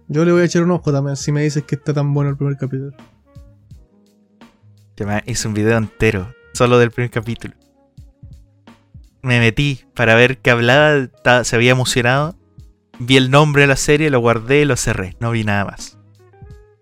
Yo 0.08 0.24
le 0.24 0.32
voy 0.32 0.42
a 0.42 0.44
echar 0.44 0.62
un 0.62 0.70
ojo 0.70 0.92
también 0.92 1.16
si 1.16 1.32
me 1.32 1.42
dices 1.42 1.64
que 1.64 1.76
está 1.76 1.94
tan 1.94 2.12
bueno 2.12 2.30
el 2.30 2.36
primer 2.36 2.56
capítulo. 2.56 2.92
Que 4.94 5.06
me 5.06 5.22
hice 5.26 5.48
un 5.48 5.54
video 5.54 5.76
entero, 5.78 6.34
solo 6.52 6.78
del 6.78 6.90
primer 6.90 7.10
capítulo. 7.10 7.54
Me 9.22 9.40
metí 9.40 9.80
para 9.94 10.14
ver 10.14 10.38
qué 10.38 10.50
hablaba, 10.50 11.08
se 11.42 11.56
había 11.56 11.72
emocionado. 11.72 12.36
Vi 12.98 13.16
el 13.16 13.30
nombre 13.30 13.62
de 13.62 13.68
la 13.68 13.76
serie, 13.76 14.10
lo 14.10 14.20
guardé 14.20 14.62
y 14.62 14.64
lo 14.64 14.76
cerré. 14.76 15.16
No 15.20 15.30
vi 15.30 15.44
nada 15.44 15.64
más. 15.64 15.98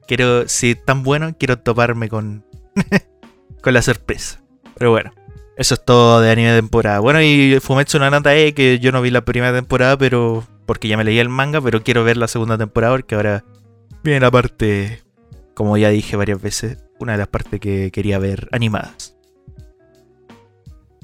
Quiero, 0.07 0.49
si 0.49 0.73
es 0.73 0.85
tan 0.85 1.03
bueno, 1.03 1.37
quiero 1.39 1.59
toparme 1.59 2.09
con, 2.09 2.45
con 3.63 3.75
la 3.75 3.83
sorpresa. 3.83 4.43
Pero 4.75 4.91
bueno, 4.91 5.13
eso 5.57 5.75
es 5.75 5.85
todo 5.85 6.21
de 6.21 6.31
anime 6.31 6.51
de 6.51 6.61
temporada. 6.61 7.01
Bueno, 7.01 7.23
y 7.23 7.59
Fumetsu 7.61 7.99
no 7.99 8.11
Natae, 8.11 8.55
que 8.55 8.79
yo 8.79 8.93
no 8.93 9.03
vi 9.03 9.11
la 9.11 9.25
primera 9.25 9.53
temporada, 9.53 9.97
pero 9.97 10.45
porque 10.67 10.89
ya 10.89 10.97
me 10.97 11.05
leí 11.05 11.19
el 11.19 11.29
manga, 11.29 11.61
pero 11.61 11.83
quiero 11.83 12.05
ver 12.05 12.17
la 12.17 12.29
segunda 12.29 12.57
temporada 12.59 12.95
porque 12.95 13.15
ahora 13.15 13.45
viene 14.03 14.21
la 14.21 14.31
parte, 14.31 15.03
como 15.55 15.77
ya 15.77 15.91
dije 15.91 16.17
varias 16.17 16.41
veces, 16.41 16.79
una 16.99 17.13
de 17.13 17.19
las 17.19 17.29
partes 17.29 17.61
que 17.61 17.91
quería 17.91 18.19
ver 18.19 18.49
animadas. 18.53 19.17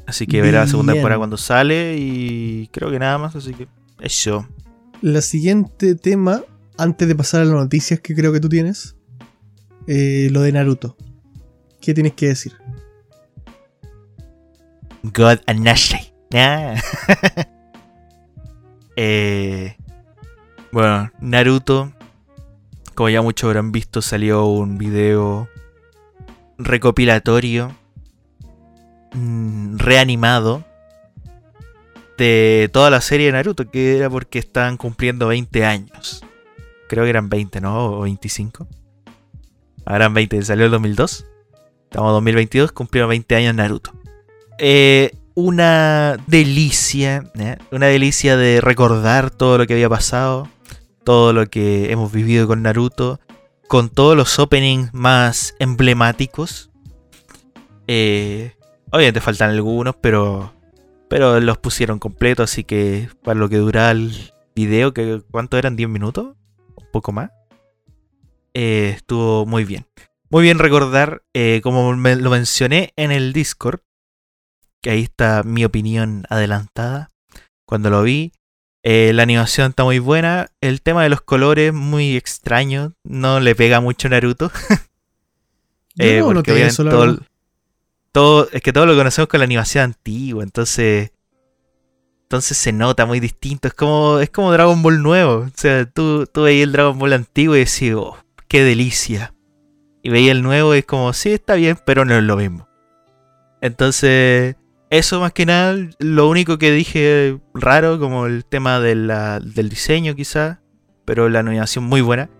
Así 0.07 0.27
que 0.27 0.41
verá 0.41 0.61
la 0.61 0.67
segunda 0.67 0.95
temporada 0.95 1.19
cuando 1.19 1.37
sale 1.37 1.97
y 1.99 2.69
creo 2.73 2.91
que 2.91 2.99
nada 2.99 3.19
más, 3.19 3.37
así 3.37 3.53
que 3.53 3.69
eso. 4.01 4.49
La 5.01 5.23
siguiente 5.23 5.95
tema, 5.95 6.43
antes 6.77 7.07
de 7.07 7.15
pasar 7.15 7.43
a 7.43 7.45
las 7.45 7.55
noticias 7.55 8.01
que 8.01 8.17
creo 8.17 8.33
que 8.33 8.41
tú 8.41 8.49
tienes, 8.49 8.97
eh, 9.87 10.29
lo 10.33 10.43
de 10.43 10.51
Naruto. 10.51 10.97
¿Qué 11.81 11.95
tienes 11.95 12.15
que 12.15 12.27
decir? 12.29 12.53
God 15.03 15.39
and. 15.47 15.69
Ah. 16.35 16.75
Eh, 19.01 19.77
bueno, 20.73 21.13
Naruto, 21.21 21.93
como 22.97 23.09
ya 23.11 23.23
muchos 23.23 23.47
habrán 23.47 23.71
visto, 23.71 24.03
salió 24.03 24.47
un 24.47 24.77
video 24.77 25.49
recopilatorio 26.59 27.77
mm, 29.15 29.77
reanimado 29.77 30.65
de 32.19 32.69
toda 32.73 32.91
la 32.91 33.01
serie 33.01 33.27
de 33.27 33.33
Naruto, 33.33 33.71
que 33.71 33.97
era 33.97 34.11
porque 34.11 34.39
estaban 34.39 34.77
cumpliendo 34.77 35.29
20 35.29 35.65
años. 35.65 36.25
Creo 36.89 37.05
que 37.05 37.11
eran 37.11 37.29
20, 37.29 37.61
¿no? 37.61 37.99
O 37.99 38.01
25. 38.01 38.67
Ahora 39.87 40.05
eran 40.05 40.15
20, 40.15 40.43
salió 40.43 40.67
el 40.67 40.71
2002. 40.73 41.25
Estamos 41.85 42.11
en 42.11 42.15
2022, 42.15 42.73
cumplieron 42.73 43.09
20 43.09 43.37
años 43.37 43.55
Naruto. 43.55 43.93
Eh, 44.59 45.13
una 45.35 46.17
delicia, 46.27 47.31
¿eh? 47.39 47.57
una 47.71 47.87
delicia 47.87 48.37
de 48.37 48.61
recordar 48.61 49.31
todo 49.31 49.57
lo 49.57 49.67
que 49.67 49.75
había 49.75 49.89
pasado, 49.89 50.49
todo 51.05 51.33
lo 51.33 51.47
que 51.47 51.93
hemos 51.93 52.11
vivido 52.13 52.47
con 52.47 52.63
Naruto, 52.63 53.21
con 53.69 53.89
todos 53.89 54.17
los 54.17 54.39
openings 54.39 54.93
más 54.93 55.55
emblemáticos. 55.61 56.71
Eh, 57.87 58.53
obviamente 58.91 59.21
faltan 59.21 59.51
algunos, 59.51 59.95
pero, 60.01 60.53
pero 61.09 61.41
los 61.41 61.59
pusieron 61.59 61.99
completos, 61.99 62.51
así 62.51 62.65
que 62.65 63.09
para 63.23 63.39
lo 63.39 63.49
que 63.49 63.57
dura 63.57 63.91
el 63.91 64.33
video, 64.55 64.93
que 64.93 65.23
¿cuánto 65.31 65.59
eran? 65.59 65.77
¿10 65.77 65.89
minutos? 65.89 66.37
¿Un 66.77 66.87
poco 66.93 67.13
más? 67.13 67.31
Eh, 68.55 68.93
estuvo 68.97 69.47
muy 69.47 69.65
bien. 69.65 69.87
Muy 70.31 70.43
bien 70.43 70.59
recordar, 70.59 71.23
eh, 71.33 71.61
como 71.63 71.95
me 71.97 72.17
lo 72.17 72.31
mencioné 72.31 72.93
en 72.97 73.13
el 73.13 73.33
Discord, 73.33 73.81
que 74.83 74.91
ahí 74.91 75.03
está 75.03 75.43
mi 75.43 75.65
opinión 75.65 76.25
adelantada. 76.29 77.11
Cuando 77.65 77.89
lo 77.91 78.03
vi, 78.03 78.33
eh, 78.83 79.13
la 79.15 79.23
animación 79.23 79.71
está 79.71 79.85
muy 79.85 79.99
buena. 79.99 80.49
El 80.61 80.83
tema 80.83 81.03
de 81.03 81.09
los 81.09 81.21
colores, 81.21 81.73
muy 81.73 82.17
extraño. 82.17 82.95
No 83.05 83.41
le 83.41 83.55
pega 83.55 83.81
mucho 83.81 84.09
a 84.09 84.11
Naruto. 84.11 84.51
eh, 85.99 86.21
no 86.21 86.41
eso, 86.41 86.85
todo, 86.85 87.19
es 88.53 88.63
que 88.63 88.73
todo 88.73 88.87
lo 88.87 88.97
conocemos 88.97 89.29
con 89.29 89.39
la 89.41 89.45
animación 89.45 89.85
antigua. 89.85 90.43
Entonces. 90.43 91.13
Entonces 92.23 92.59
se 92.59 92.73
nota 92.73 93.07
muy 93.07 93.21
distinto. 93.21 93.69
Es 93.69 93.75
como, 93.75 94.19
es 94.19 94.29
como 94.29 94.53
Dragon 94.53 94.83
Ball 94.83 95.03
nuevo. 95.03 95.47
O 95.47 95.51
sea, 95.55 95.87
tú, 95.87 96.27
tú 96.27 96.43
veías 96.43 96.65
el 96.65 96.73
Dragon 96.73 96.99
Ball 96.99 97.15
antiguo 97.15 97.57
y 97.57 97.61
decís, 97.61 97.95
oh, 97.95 98.19
qué 98.49 98.63
delicia. 98.65 99.33
Y 100.03 100.11
veía 100.11 100.33
el 100.33 100.43
nuevo 100.43 100.75
y 100.75 100.79
es 100.79 100.85
como, 100.85 101.13
sí, 101.15 101.33
está 101.33 101.55
bien, 101.55 101.79
pero 101.87 102.05
no 102.05 102.15
es 102.17 102.23
lo 102.23 102.37
mismo. 102.37 102.69
Entonces, 103.61 104.57
eso 104.91 105.21
más 105.21 105.33
que 105.33 105.47
nada, 105.47 105.77
lo 105.99 106.29
único 106.29 106.59
que 106.59 106.71
dije 106.71 107.39
raro, 107.55 107.99
como 107.99 108.27
el 108.27 108.45
tema 108.45 108.81
de 108.81 108.95
del 108.95 109.69
diseño 109.69 110.15
quizá, 110.15 110.61
pero 111.05 111.29
la 111.29 111.41
animación 111.41 111.85
muy 111.85 112.01
buena. 112.01 112.31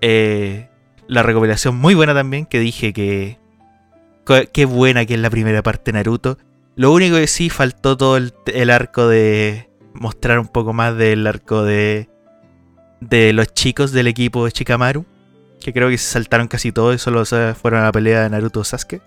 Eh, 0.00 0.68
la 1.08 1.22
recopilación 1.22 1.76
muy 1.76 1.94
buena 1.94 2.14
también, 2.14 2.46
que 2.46 2.60
dije 2.60 2.92
que... 2.92 3.38
Qué 4.52 4.64
buena 4.64 5.06
que 5.06 5.14
es 5.14 5.20
la 5.20 5.30
primera 5.30 5.62
parte 5.62 5.92
de 5.92 5.98
Naruto. 5.98 6.38
Lo 6.74 6.92
único 6.92 7.16
que 7.16 7.26
sí 7.26 7.48
faltó 7.48 7.96
todo 7.96 8.16
el, 8.16 8.34
el 8.46 8.70
arco 8.70 9.08
de... 9.08 9.70
Mostrar 9.94 10.38
un 10.38 10.48
poco 10.48 10.72
más 10.72 10.96
del 10.96 11.26
arco 11.26 11.62
de... 11.62 12.08
De 13.00 13.32
los 13.32 13.52
chicos 13.54 13.92
del 13.92 14.06
equipo 14.06 14.44
de 14.44 14.50
Shikamaru 14.50 15.04
que 15.60 15.72
creo 15.72 15.88
que 15.88 15.98
se 15.98 16.12
saltaron 16.12 16.48
casi 16.48 16.70
todo 16.70 16.92
y 16.92 16.98
solo 16.98 17.24
fueron 17.54 17.80
a 17.80 17.84
la 17.86 17.92
pelea 17.92 18.22
de 18.22 18.30
Naruto 18.30 18.62
Sasuke. 18.62 19.02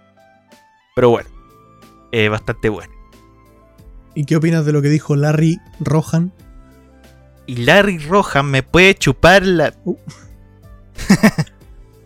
Pero 0.95 1.09
bueno, 1.09 1.29
eh, 2.11 2.27
bastante 2.29 2.67
bueno. 2.67 2.93
¿Y 4.13 4.25
qué 4.25 4.35
opinas 4.35 4.65
de 4.65 4.73
lo 4.73 4.81
que 4.81 4.89
dijo 4.89 5.15
Larry 5.15 5.59
Rohan? 5.79 6.33
Y 7.45 7.57
Larry 7.57 7.99
Rohan 7.99 8.47
me 8.47 8.63
puede 8.63 8.95
chupar 8.95 9.45
la. 9.45 9.73
Uh. 9.85 9.95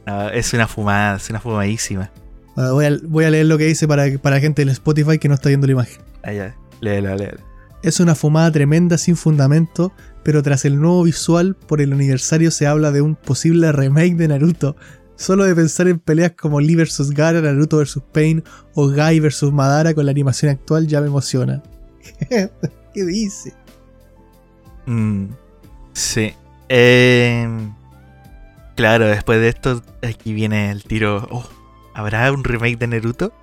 es 0.34 0.54
una 0.54 0.68
fumada, 0.68 1.18
es 1.18 1.30
una 1.32 1.40
fumadísima. 1.40 2.12
Voy, 2.56 2.86
a, 3.26 3.30
leer 3.30 3.46
lo 3.46 3.58
que 3.58 3.66
dice 3.66 3.88
para, 3.88 4.06
para 4.20 4.38
la 4.38 4.42
gente 4.42 4.62
del 4.62 4.70
Spotify 4.70 5.18
que 5.18 5.28
no 5.28 5.36
está 5.36 5.50
viendo 5.50 5.68
la 5.68 5.74
imagen. 5.74 6.02
Ah, 6.24 6.34
ya, 6.34 6.56
léelo, 6.82 7.16
léelo. 7.16 7.40
Es 7.82 8.00
una 8.00 8.16
fumada 8.16 8.50
tremenda 8.52 8.98
sin 8.98 9.18
fundamento 9.18 9.92
pero 10.24 10.42
tras 10.42 10.66
el 10.66 10.80
nuevo 10.80 11.04
visual 11.04 11.56
por 11.56 11.82
el 11.82 11.94
aniversario 11.94 12.50
se 12.50 12.66
habla 12.66 12.92
de 12.92 13.02
un 13.02 13.16
posible 13.16 13.72
remake 13.72 14.16
de 14.16 14.30
Naruto. 14.30 14.76
Solo 15.16 15.44
de 15.44 15.54
pensar 15.54 15.88
en 15.88 16.00
peleas 16.00 16.32
como 16.32 16.60
Lee 16.60 16.76
vs 16.76 17.12
Gara, 17.12 17.42
Naruto 17.42 17.78
vs 17.78 18.00
Pain 18.12 18.44
o 18.74 18.90
Guy 18.90 19.20
vs 19.20 19.52
Madara 19.52 19.94
con 19.94 20.06
la 20.06 20.12
animación 20.12 20.52
actual 20.52 20.88
ya 20.88 21.02
me 21.02 21.08
emociona. 21.08 21.62
¿Qué 22.30 23.04
dice? 23.04 23.54
Mm, 24.86 25.28
sí. 25.94 26.34
Em, 26.70 27.74
claro, 28.76 29.08
después 29.08 29.40
de 29.40 29.50
esto, 29.50 29.84
aquí 30.02 30.34
viene 30.34 30.72
el 30.72 30.84
tiro. 30.84 31.28
Oh, 31.30 31.48
¿Habrá 31.94 32.32
un 32.32 32.44
remake 32.44 32.78
de 32.78 32.88
Naruto? 32.88 33.34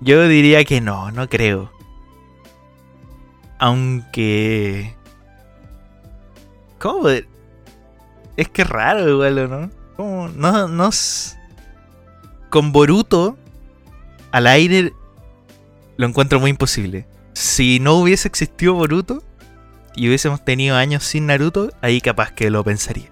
Yo 0.00 0.28
diría 0.28 0.64
que 0.64 0.80
no, 0.80 1.10
no 1.10 1.28
creo. 1.28 1.72
Aunque 3.58 4.94
¿Cómo 6.78 7.08
Es 7.08 8.48
que 8.52 8.64
raro 8.64 9.08
igual, 9.08 9.50
¿no? 9.50 9.70
¿Cómo? 9.96 10.28
No, 10.28 10.68
no. 10.68 10.90
Con 12.50 12.72
Boruto 12.72 13.36
al 14.30 14.46
aire 14.46 14.92
lo 15.96 16.06
encuentro 16.06 16.38
muy 16.40 16.50
imposible. 16.50 17.06
Si 17.32 17.80
no 17.80 17.94
hubiese 17.94 18.28
existido 18.28 18.74
Boruto 18.74 19.22
y 19.94 20.08
hubiésemos 20.08 20.44
tenido 20.44 20.76
años 20.76 21.04
sin 21.04 21.26
Naruto, 21.26 21.72
ahí 21.80 22.00
capaz 22.00 22.32
que 22.32 22.50
lo 22.50 22.62
pensaría. 22.62 23.10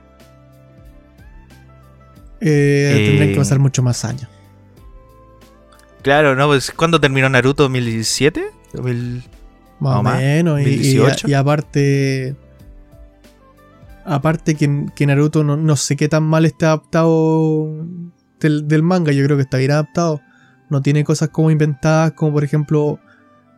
Eh, 2.41 3.07
tendrían 3.07 3.31
que 3.31 3.39
pasar 3.39 3.59
mucho 3.59 3.83
más 3.83 4.05
años. 4.05 4.29
Claro, 6.05 6.37
¿no? 6.37 6.47
Pues 6.47 6.71
¿cuándo 6.71 7.01
terminó 7.01 7.29
Naruto? 7.29 7.69
¿2017? 7.69 8.45
Más 9.81 9.97
o 9.97 10.03
menos. 10.03 10.61
y, 10.61 11.35
aparte, 11.35 12.37
Aparte 14.05 14.55
que, 14.55 15.07
Naruto 15.07 15.43
no, 15.45 15.77
sé 15.77 15.97
qué 15.97 16.09
tan 16.09 16.25
mal 16.25 16.45
está 16.45 16.67
adaptado 16.67 17.87
del, 18.39 18.83
manga, 18.83 19.13
yo 19.13 19.25
creo 19.25 19.39
que 19.39 19.45
está 19.45 19.57
bien 19.57 19.71
adaptado. 19.71 20.21
No 20.69 20.83
tiene 20.83 21.05
cosas 21.05 21.31
como 21.31 21.51
inventadas, 21.51 22.13
como 22.13 22.33
por 22.33 22.45
ejemplo 22.45 22.99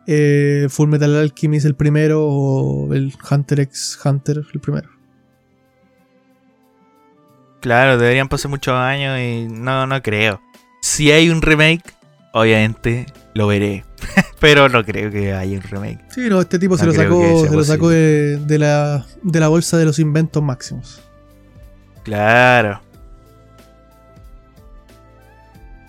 eh, 0.07 0.67
Full 0.69 0.87
Metal 0.87 1.13
Alchemist 1.17 1.65
el 1.65 1.75
primero 1.75 2.25
o 2.25 2.93
el 2.93 3.13
Hunter 3.29 3.59
x 3.61 3.99
Hunter 4.03 4.41
el 4.53 4.59
primero. 4.61 4.89
Claro, 7.59 7.97
deberían 7.97 8.29
pasar 8.29 8.49
muchos 8.49 8.73
años 8.73 9.19
y 9.19 9.47
no, 9.49 9.85
no 9.85 10.01
creo. 10.01 10.39
Si 10.81 11.11
hay 11.11 11.29
un 11.29 11.41
remake, 11.41 11.96
obviamente 12.39 13.05
lo 13.33 13.47
veré. 13.47 13.83
Pero 14.39 14.69
no 14.69 14.83
creo 14.83 15.11
que 15.11 15.33
haya 15.33 15.57
un 15.57 15.63
remake. 15.63 15.99
Sí, 16.09 16.29
no, 16.29 16.41
este 16.41 16.59
tipo 16.59 16.77
se 16.77 16.85
lo 16.85 16.93
sacó, 16.93 17.45
se 17.47 17.55
lo 17.55 17.63
sacó 17.63 17.89
de, 17.89 18.57
la, 18.59 19.05
de 19.23 19.39
la 19.39 19.47
bolsa 19.47 19.77
de 19.77 19.85
los 19.85 19.99
inventos 19.99 20.41
máximos. 20.43 21.01
Claro. 22.03 22.81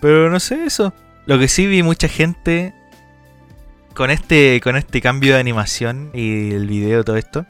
Pero 0.01 0.29
no 0.29 0.39
sé 0.39 0.65
eso. 0.65 0.93
Lo 1.25 1.37
que 1.37 1.47
sí 1.47 1.67
vi 1.67 1.83
mucha 1.83 2.07
gente 2.07 2.73
con 3.93 4.11
este, 4.11 4.59
con 4.63 4.77
este 4.77 5.01
cambio 5.01 5.33
de 5.35 5.39
animación 5.39 6.09
y 6.13 6.51
el 6.51 6.67
video, 6.67 7.03
todo 7.03 7.17
esto. 7.17 7.45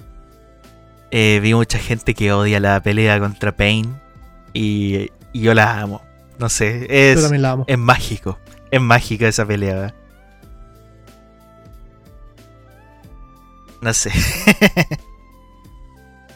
Eh, 1.12 1.40
vi 1.42 1.54
mucha 1.54 1.80
gente 1.80 2.14
que 2.14 2.32
odia 2.34 2.60
la 2.60 2.82
pelea 2.82 3.20
contra 3.20 3.56
Pain. 3.56 3.96
Y, 4.54 5.12
yo 5.34 5.54
la 5.54 5.80
amo. 5.80 6.02
No 6.40 6.50
sé, 6.50 6.88
es, 6.90 7.32
es 7.68 7.78
mágico. 7.78 8.40
Es 8.72 8.82
mágica 8.82 9.28
esa 9.28 9.46
pelea. 9.46 9.94
No 13.82 13.94
sé. 13.94 14.12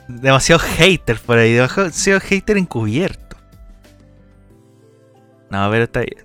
demasiado 0.08 0.60
hater 0.60 1.20
por 1.20 1.38
ahí. 1.38 1.54
Demasiado 1.54 2.20
hater 2.20 2.58
encubierto. 2.58 3.38
No, 5.50 5.70
pero 5.70 5.84
está 5.84 6.00
bien. 6.02 6.24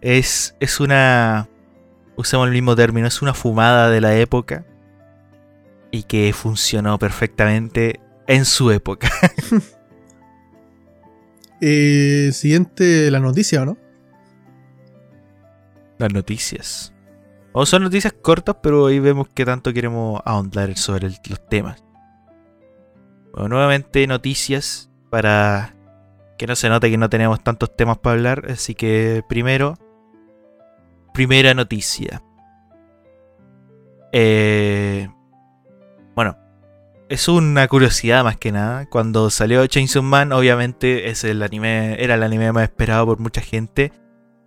Es, 0.00 0.54
es 0.60 0.80
una. 0.80 1.48
Usamos 2.16 2.48
el 2.48 2.52
mismo 2.52 2.76
término. 2.76 3.06
Es 3.06 3.22
una 3.22 3.34
fumada 3.34 3.88
de 3.88 4.00
la 4.00 4.16
época. 4.16 4.66
Y 5.90 6.02
que 6.02 6.32
funcionó 6.34 6.98
perfectamente 6.98 8.00
en 8.26 8.44
su 8.44 8.70
época. 8.70 9.10
eh, 11.62 12.30
siguiente, 12.32 13.10
la 13.10 13.20
noticia, 13.20 13.62
¿o 13.62 13.64
no? 13.64 13.87
Las 15.98 16.12
noticias. 16.12 16.94
O 17.52 17.66
son 17.66 17.82
noticias 17.82 18.12
cortas, 18.12 18.56
pero 18.62 18.86
ahí 18.86 19.00
vemos 19.00 19.28
que 19.28 19.44
tanto 19.44 19.72
queremos 19.72 20.20
ahondar 20.24 20.76
sobre 20.76 21.08
los 21.08 21.48
temas. 21.48 21.82
Bueno, 23.32 23.48
nuevamente 23.48 24.06
noticias 24.06 24.90
para 25.10 25.74
que 26.38 26.46
no 26.46 26.54
se 26.54 26.68
note 26.68 26.90
que 26.90 26.98
no 26.98 27.10
tenemos 27.10 27.42
tantos 27.42 27.74
temas 27.76 27.98
para 27.98 28.14
hablar. 28.14 28.44
Así 28.48 28.74
que 28.74 29.22
primero, 29.28 29.76
primera 31.12 31.52
noticia. 31.54 32.22
Eh, 34.12 35.08
bueno, 36.14 36.36
es 37.08 37.28
una 37.28 37.66
curiosidad 37.68 38.24
más 38.24 38.36
que 38.36 38.52
nada. 38.52 38.86
Cuando 38.86 39.30
salió 39.30 39.66
Chainsaw 39.66 40.02
Man, 40.02 40.32
obviamente 40.32 41.08
es 41.10 41.24
el 41.24 41.42
anime, 41.42 42.02
era 42.02 42.14
el 42.14 42.22
anime 42.22 42.52
más 42.52 42.64
esperado 42.64 43.06
por 43.06 43.18
mucha 43.18 43.40
gente. 43.40 43.92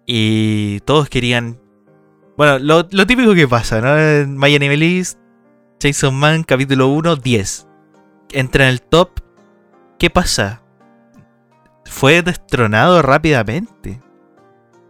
Y 0.05 0.79
todos 0.81 1.09
querían 1.09 1.61
bueno, 2.41 2.57
lo, 2.57 3.05
típico 3.05 3.35
que 3.35 3.47
pasa, 3.47 3.81
¿no? 3.81 3.95
En 3.99 4.35
My 4.35 4.55
Anime 4.55 5.03
Chainsaw 5.77 6.11
Man 6.11 6.43
capítulo 6.43 6.87
1, 6.87 7.17
10. 7.17 7.67
Entra 8.31 8.63
en 8.63 8.71
el 8.71 8.81
top. 8.81 9.19
¿Qué 9.99 10.09
pasa? 10.09 10.63
Fue 11.85 12.23
destronado 12.23 13.03
rápidamente. 13.03 13.99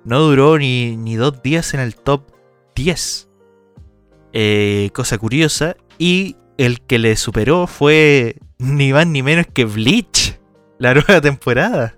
No 0.06 0.20
duró 0.20 0.58
ni, 0.58 0.96
ni 0.96 1.16
dos 1.16 1.42
días 1.42 1.74
en 1.74 1.82
el 1.82 1.96
top 1.96 2.32
10. 2.76 3.30
Eh, 4.32 4.90
cosa 4.94 5.18
curiosa. 5.18 5.76
Y 5.98 6.38
el 6.58 6.80
que 6.80 7.00
le 7.00 7.18
superó 7.18 7.68
fue 7.68 8.38
ni 8.60 8.94
más 8.94 9.08
ni 9.08 9.24
menos 9.24 9.48
que 9.54 9.66
Bleach. 9.66 10.40
La 10.78 10.94
nueva 10.94 11.20
temporada. 11.20 11.98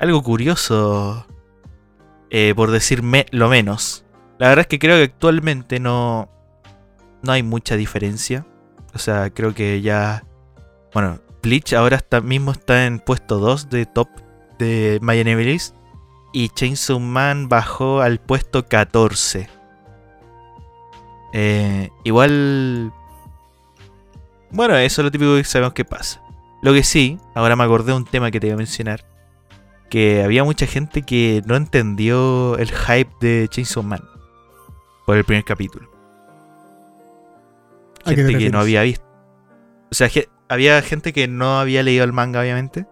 Algo 0.00 0.22
curioso. 0.22 1.26
Eh, 2.30 2.52
por 2.54 2.70
decirme 2.70 3.26
lo 3.30 3.48
menos. 3.48 4.04
La 4.38 4.48
verdad 4.48 4.62
es 4.62 4.66
que 4.66 4.78
creo 4.78 4.96
que 4.96 5.04
actualmente 5.04 5.80
no, 5.80 6.28
no 7.22 7.32
hay 7.32 7.42
mucha 7.42 7.76
diferencia. 7.76 8.46
O 8.94 8.98
sea, 8.98 9.30
creo 9.30 9.54
que 9.54 9.80
ya. 9.82 10.24
Bueno, 10.92 11.20
Bleach 11.42 11.74
ahora 11.74 11.96
está, 11.96 12.20
mismo 12.20 12.52
está 12.52 12.86
en 12.86 12.98
puesto 12.98 13.38
2 13.38 13.70
de 13.70 13.86
top 13.86 14.08
de 14.58 14.98
My 15.02 15.18
Enemy 15.18 15.44
List. 15.44 15.74
Y 16.32 16.48
Chainsaw 16.50 17.00
Man 17.00 17.48
bajó 17.48 18.00
al 18.00 18.18
puesto 18.20 18.66
14. 18.66 19.48
Eh, 21.32 21.90
igual. 22.04 22.92
Bueno, 24.50 24.76
eso 24.76 25.00
es 25.00 25.04
lo 25.04 25.10
típico 25.10 25.36
que 25.36 25.44
sabemos 25.44 25.72
que 25.72 25.84
pasa. 25.84 26.22
Lo 26.62 26.72
que 26.72 26.82
sí, 26.82 27.18
ahora 27.34 27.56
me 27.56 27.64
acordé 27.64 27.92
de 27.92 27.98
un 27.98 28.04
tema 28.04 28.30
que 28.30 28.40
te 28.40 28.48
iba 28.48 28.54
a 28.54 28.58
mencionar. 28.58 29.04
Que 29.90 30.22
había 30.22 30.44
mucha 30.44 30.66
gente 30.66 31.02
que 31.02 31.42
no 31.46 31.56
entendió 31.56 32.58
el 32.58 32.70
hype 32.70 33.10
de 33.20 33.46
Chainsaw 33.48 33.82
Man. 33.82 34.02
Por 35.06 35.16
el 35.16 35.24
primer 35.24 35.44
capítulo. 35.44 35.88
¿A 38.04 38.10
qué 38.10 38.16
te 38.16 38.22
Gente 38.22 38.38
que 38.38 38.50
no 38.50 38.60
había 38.60 38.82
visto. 38.82 39.04
O 39.90 39.94
sea, 39.94 40.08
ge- 40.08 40.28
había 40.48 40.80
gente 40.82 41.12
que 41.12 41.28
no 41.28 41.58
había 41.58 41.82
leído 41.82 42.04
el 42.04 42.12
manga, 42.12 42.40
obviamente. 42.40 42.86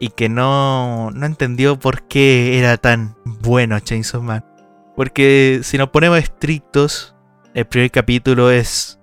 Y 0.00 0.10
que 0.10 0.28
no, 0.28 1.10
no 1.10 1.26
entendió 1.26 1.78
por 1.78 2.02
qué 2.02 2.58
era 2.58 2.76
tan 2.76 3.16
bueno 3.24 3.78
Chainsaw 3.80 4.22
Man. 4.22 4.44
Porque 4.94 5.60
si 5.64 5.78
nos 5.78 5.88
ponemos 5.90 6.18
estrictos, 6.18 7.16
el 7.54 7.66
primer 7.66 7.90
capítulo 7.90 8.50
es, 8.50 9.00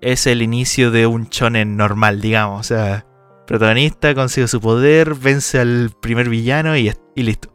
es 0.00 0.26
el 0.26 0.40
inicio 0.42 0.90
de 0.90 1.06
un 1.06 1.24
shonen 1.28 1.76
normal, 1.76 2.20
digamos. 2.22 2.60
O 2.60 2.62
sea, 2.62 3.04
protagonista 3.48 4.14
consigue 4.14 4.46
su 4.46 4.60
poder, 4.60 5.14
vence 5.14 5.58
al 5.58 5.90
primer 6.00 6.28
villano 6.28 6.76
y, 6.76 6.92
y 7.16 7.22
listo. 7.22 7.48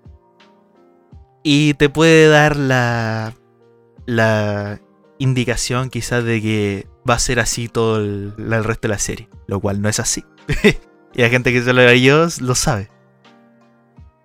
Y 1.44 1.76
te 1.76 1.88
puede 1.88 2.28
dar 2.30 2.56
la, 2.58 3.36
la 4.08 4.82
indicación 5.20 5.92
quizás 5.92 6.24
de 6.24 6.42
que 6.42 6.88
va 7.08 7.14
a 7.14 7.20
ser 7.20 7.40
así 7.40 7.68
todo 7.68 7.98
el, 7.98 8.34
resto 8.64 8.88
de 8.88 8.94
la 8.94 8.98
serie. 8.98 9.30
Lo 9.46 9.60
cual 9.60 9.82
no 9.82 9.88
es 9.88 10.00
así. 10.00 10.26
y 11.14 11.22
la 11.22 11.30
gente 11.30 11.54
que 11.54 11.62
se 11.62 11.74
lo 11.74 11.86
leyó 11.86 12.28
lo 12.42 12.56
sabe. 12.56 12.90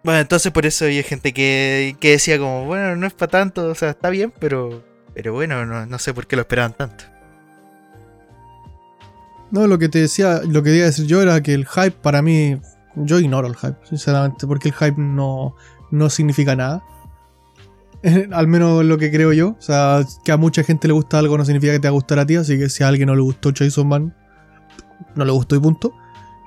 Bueno, 0.02 0.20
entonces 0.20 0.50
por 0.52 0.64
eso 0.64 0.86
había 0.86 1.02
gente 1.02 1.34
que, 1.34 1.96
que 2.00 2.12
decía 2.12 2.38
como, 2.38 2.64
bueno, 2.64 2.96
no 2.96 3.06
es 3.06 3.12
para 3.12 3.30
tanto, 3.30 3.66
o 3.66 3.74
sea, 3.74 3.90
está 3.90 4.08
bien, 4.08 4.32
pero, 4.38 4.82
pero 5.12 5.34
bueno, 5.34 5.66
no, 5.66 5.84
no 5.84 5.98
sé 5.98 6.14
por 6.14 6.26
qué 6.26 6.36
lo 6.36 6.42
esperaban 6.42 6.72
tanto. 6.72 7.04
No, 9.50 9.66
lo 9.66 9.78
que 9.78 9.88
te 9.88 10.00
decía, 10.00 10.42
lo 10.46 10.62
que 10.62 10.74
iba 10.74 10.84
a 10.84 10.86
decir 10.86 11.06
yo 11.06 11.22
era 11.22 11.42
que 11.42 11.54
el 11.54 11.66
hype 11.66 11.92
para 12.02 12.22
mí, 12.22 12.60
yo 12.96 13.18
ignoro 13.18 13.48
el 13.48 13.56
hype, 13.56 13.76
sinceramente, 13.84 14.46
porque 14.46 14.68
el 14.68 14.74
hype 14.74 15.00
no, 15.00 15.54
no 15.90 16.10
significa 16.10 16.54
nada. 16.54 16.82
Al 18.32 18.46
menos 18.46 18.84
lo 18.84 18.98
que 18.98 19.10
creo 19.10 19.32
yo. 19.32 19.56
O 19.58 19.62
sea, 19.62 20.04
que 20.24 20.32
a 20.32 20.36
mucha 20.36 20.62
gente 20.62 20.86
le 20.88 20.94
gusta 20.94 21.18
algo 21.18 21.36
no 21.36 21.44
significa 21.44 21.72
que 21.72 21.80
te 21.80 21.88
va 21.88 21.90
a 21.90 21.92
gustar 21.92 22.18
a 22.18 22.26
ti, 22.26 22.36
así 22.36 22.58
que 22.58 22.68
si 22.68 22.84
a 22.84 22.88
alguien 22.88 23.06
no 23.06 23.14
le 23.14 23.22
gustó 23.22 23.52
Chainsaw 23.52 23.84
Man, 23.84 24.14
no 25.14 25.24
le 25.24 25.32
gustó 25.32 25.56
y 25.56 25.60
punto. 25.60 25.92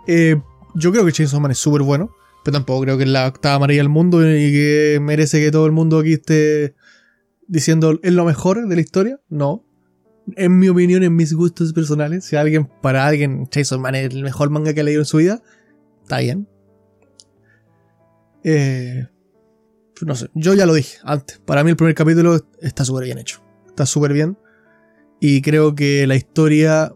Eh, 0.07 0.39
yo 0.75 0.91
creo 0.91 1.05
que 1.05 1.11
Chainsaw 1.11 1.39
Man 1.39 1.51
es 1.51 1.57
súper 1.57 1.81
bueno, 1.81 2.11
pero 2.43 2.55
tampoco 2.55 2.81
creo 2.81 2.97
que 2.97 3.03
es 3.03 3.09
la 3.09 3.27
octava 3.27 3.59
maravilla 3.59 3.81
del 3.81 3.89
mundo 3.89 4.21
y 4.21 4.51
que 4.51 4.99
merece 5.01 5.39
que 5.39 5.51
todo 5.51 5.65
el 5.65 5.71
mundo 5.71 5.99
aquí 5.99 6.13
esté 6.13 6.75
diciendo 7.47 7.99
es 8.01 8.13
lo 8.13 8.25
mejor 8.25 8.67
de 8.67 8.75
la 8.75 8.81
historia. 8.81 9.19
No, 9.29 9.65
en 10.37 10.57
mi 10.59 10.69
opinión, 10.69 11.03
en 11.03 11.15
mis 11.15 11.33
gustos 11.33 11.73
personales, 11.73 12.25
si 12.25 12.35
alguien, 12.35 12.69
para 12.81 13.05
alguien, 13.05 13.47
Chainsaw 13.47 13.79
Man 13.79 13.95
es 13.95 14.13
el 14.13 14.23
mejor 14.23 14.49
manga 14.49 14.73
que 14.73 14.81
ha 14.81 14.83
leído 14.83 15.01
en 15.01 15.05
su 15.05 15.17
vida, 15.17 15.41
está 16.03 16.19
bien. 16.19 16.47
Eh, 18.43 19.07
no 20.05 20.15
sé, 20.15 20.29
yo 20.33 20.53
ya 20.53 20.65
lo 20.65 20.73
dije 20.73 20.97
antes. 21.03 21.39
Para 21.45 21.63
mí 21.63 21.69
el 21.69 21.75
primer 21.77 21.95
capítulo 21.95 22.39
está 22.61 22.85
súper 22.85 23.05
bien 23.05 23.17
hecho. 23.17 23.41
Está 23.67 23.85
súper 23.85 24.13
bien. 24.13 24.37
Y 25.19 25.41
creo 25.41 25.75
que 25.75 26.07
la 26.07 26.15
historia 26.15 26.93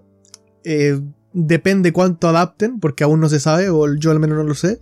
eh, 0.63 0.99
depende 1.33 1.93
cuánto 1.93 2.27
adapten, 2.27 2.79
porque 2.79 3.03
aún 3.03 3.19
no 3.19 3.29
se 3.29 3.39
sabe, 3.39 3.69
o 3.69 3.93
yo 3.95 4.11
al 4.11 4.19
menos 4.19 4.37
no 4.37 4.43
lo 4.43 4.55
sé. 4.55 4.79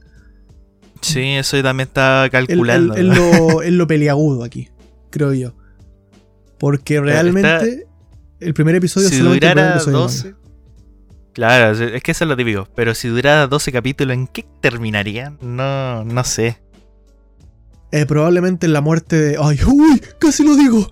Sí, 1.01 1.31
eso 1.31 1.61
también 1.61 1.87
está 1.87 2.25
Es 2.25 2.31
calculando. 2.31 2.95
lo, 2.95 3.61
es 3.61 3.73
lo 3.73 3.87
peliagudo 3.87 4.43
aquí, 4.45 4.69
creo 5.09 5.33
yo. 5.33 5.53
Porque 6.57 7.01
realmente 7.01 7.87
el 8.45 8.53
primer 8.53 8.75
episodio 8.75 9.09
si 9.09 9.19
durara 9.19 9.71
episodio 9.75 9.97
del 9.97 10.03
12. 10.03 10.35
Claro, 11.33 11.71
es 11.85 12.03
que 12.03 12.11
eso 12.11 12.23
es 12.25 12.27
lo 12.27 12.37
típico. 12.37 12.67
Pero 12.75 12.93
si 12.93 13.07
durara 13.07 13.47
12 13.47 13.71
capítulos, 13.71 14.13
¿en 14.13 14.27
qué 14.27 14.45
terminaría? 14.61 15.33
No, 15.41 16.03
no 16.03 16.23
sé. 16.23 16.59
Eh, 17.91 18.05
probablemente 18.05 18.65
en 18.65 18.73
la 18.73 18.81
muerte 18.81 19.15
de. 19.19 19.37
¡Ay! 19.41 19.59
¡Uy! 19.67 20.01
¡Casi 20.19 20.43
lo 20.43 20.55
digo! 20.55 20.91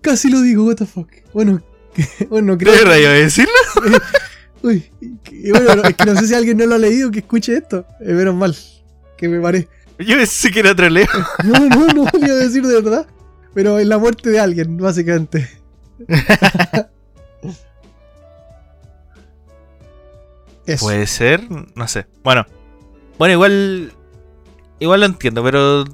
¡Casi 0.00 0.30
lo 0.30 0.40
digo! 0.42 0.64
¿What 0.64 0.76
the 0.76 0.86
fuck? 0.86 1.08
Bueno, 1.32 1.62
que- 1.94 2.26
bueno 2.30 2.56
creo. 2.58 2.74
¿Qué 2.74 2.84
rayo 2.84 3.10
decirlo? 3.10 3.52
Uy, 4.62 4.90
que- 5.22 5.50
bueno, 5.52 5.76
no, 5.76 5.82
es 5.84 5.94
que 5.94 6.04
no 6.04 6.16
sé 6.16 6.26
si 6.28 6.34
alguien 6.34 6.56
no 6.58 6.66
lo 6.66 6.74
ha 6.74 6.78
leído 6.78 7.10
que 7.10 7.20
escuche 7.20 7.56
esto. 7.56 7.86
Eh, 8.00 8.12
menos 8.12 8.34
mal. 8.34 8.56
Que 9.16 9.28
me 9.28 9.40
paré. 9.40 9.68
Yo 9.98 10.16
pensé 10.16 10.50
que 10.50 10.60
era 10.60 10.74
troleo. 10.74 11.06
No, 11.44 11.58
no, 11.68 11.86
no 11.88 12.04
lo 12.12 12.26
iba 12.26 12.34
a 12.34 12.38
decir 12.38 12.64
de 12.66 12.80
verdad. 12.80 13.06
Pero 13.54 13.78
en 13.78 13.88
la 13.88 13.98
muerte 13.98 14.30
de 14.30 14.38
alguien, 14.38 14.76
básicamente. 14.76 15.48
Puede 20.80 21.06
ser, 21.06 21.42
no 21.74 21.88
sé. 21.88 22.06
Bueno, 22.22 22.46
bueno, 23.18 23.32
igual. 23.32 23.92
Igual 24.78 25.00
lo 25.00 25.06
entiendo, 25.06 25.42
pero. 25.42 25.84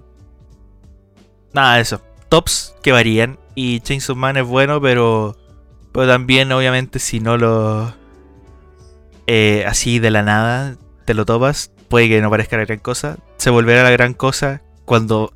Nada, 1.53 1.81
eso. 1.81 2.03
Tops 2.29 2.75
que 2.83 2.93
varían. 2.93 3.39
Y 3.55 3.81
Chainsaw 3.81 4.17
Man 4.17 4.37
es 4.37 4.47
bueno, 4.47 4.81
pero. 4.81 5.37
Pero 5.93 6.09
también, 6.09 6.51
obviamente, 6.53 6.99
si 6.99 7.21
no 7.21 7.37
lo. 7.37 7.95
eh, 9.27 9.65
así 9.67 10.01
de 10.01 10.11
la 10.11 10.23
nada 10.23 10.77
te 11.05 11.15
lo 11.15 11.25
topas, 11.25 11.71
puede 11.89 12.09
que 12.09 12.21
no 12.21 12.31
parezca 12.31 12.57
la 12.57 12.65
gran 12.65 12.79
cosa. 12.79 13.19
Se 13.37 13.51
volverá 13.51 13.83
la 13.83 13.91
gran 13.91 14.15
cosa 14.15 14.63
cuando 14.85 15.33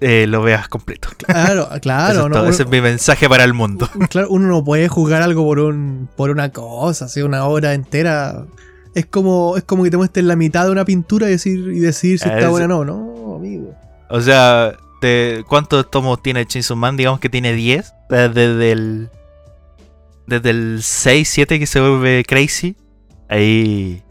eh, 0.00 0.26
lo 0.28 0.42
veas 0.42 0.68
completo. 0.68 1.08
Claro, 1.18 1.68
claro. 1.82 2.12
Es 2.12 2.18
no, 2.18 2.24
uno, 2.40 2.46
ese 2.46 2.62
es 2.62 2.68
mi 2.68 2.80
mensaje 2.80 3.28
para 3.28 3.44
el 3.44 3.54
mundo. 3.54 3.88
claro, 4.10 4.28
uno 4.30 4.46
no 4.48 4.64
puede 4.64 4.88
juzgar 4.88 5.22
algo 5.22 5.44
por 5.44 5.58
un 5.60 6.08
por 6.16 6.30
una 6.30 6.50
cosa, 6.52 7.06
así 7.06 7.22
una 7.22 7.44
obra 7.44 7.74
entera. 7.74 8.44
Es 8.94 9.06
como, 9.06 9.56
es 9.56 9.64
como 9.64 9.84
que 9.84 9.90
te 9.90 9.96
muestres 9.96 10.24
la 10.24 10.34
mitad 10.36 10.64
de 10.64 10.70
una 10.72 10.84
pintura 10.84 11.28
y 11.28 11.32
decir, 11.32 11.58
y 11.58 11.78
decir 11.78 12.18
si 12.18 12.28
está 12.28 12.40
es- 12.40 12.48
buena 12.48 12.76
o 12.76 12.84
no. 12.84 12.94
No, 12.96 13.34
amigo. 13.36 13.74
O 14.10 14.20
sea, 14.20 14.72
de 15.02 15.44
¿cuántos 15.48 15.90
tomos 15.90 16.22
tiene 16.22 16.46
Chainsaw 16.46 16.76
Man? 16.76 16.96
Digamos 16.96 17.20
que 17.20 17.28
tiene 17.28 17.52
10. 17.52 17.92
Desde 18.08 18.72
el. 18.72 19.10
Desde 20.26 20.50
el 20.50 20.80
6, 20.82 21.28
7 21.28 21.58
que 21.58 21.66
se 21.66 21.80
vuelve 21.80 22.24
crazy. 22.26 22.76
Ahí. 23.28 24.02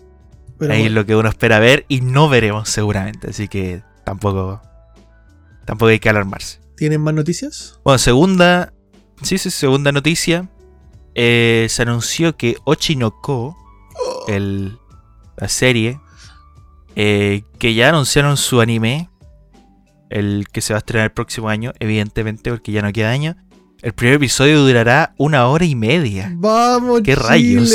Pero 0.59 0.73
ahí 0.73 0.85
es 0.85 0.91
lo 0.91 1.05
que 1.05 1.15
uno 1.15 1.29
espera 1.29 1.59
ver 1.59 1.85
y 1.87 2.01
no 2.01 2.29
veremos 2.29 2.69
seguramente. 2.69 3.29
Así 3.29 3.47
que 3.47 3.81
tampoco. 4.03 4.61
Tampoco 5.67 5.89
hay 5.89 5.99
que 5.99 6.09
alarmarse. 6.09 6.61
¿Tienen 6.77 7.01
más 7.01 7.13
noticias? 7.13 7.79
Bueno, 7.83 7.97
segunda. 7.99 8.73
Sí, 9.21 9.37
sí, 9.37 9.51
segunda 9.51 9.91
noticia. 9.91 10.49
Eh, 11.13 11.67
se 11.69 11.81
anunció 11.81 12.37
que 12.37 12.55
Ochinoko, 12.63 13.57
el, 14.29 14.77
la 15.35 15.49
serie, 15.49 15.99
eh, 16.95 17.43
que 17.59 17.73
ya 17.73 17.89
anunciaron 17.89 18.37
su 18.37 18.61
anime, 18.61 19.09
el 20.09 20.45
que 20.51 20.61
se 20.61 20.73
va 20.73 20.77
a 20.77 20.79
estrenar 20.79 21.07
el 21.07 21.11
próximo 21.11 21.49
año, 21.49 21.73
evidentemente, 21.79 22.49
porque 22.49 22.71
ya 22.71 22.81
no 22.81 22.93
queda 22.93 23.11
año. 23.11 23.35
El 23.81 23.91
primer 23.93 24.15
episodio 24.15 24.61
durará 24.61 25.13
una 25.17 25.47
hora 25.47 25.65
y 25.65 25.75
media. 25.75 26.31
Vamos, 26.33 27.01
¿Qué 27.01 27.13
Chile. 27.13 27.27
rayos? 27.27 27.73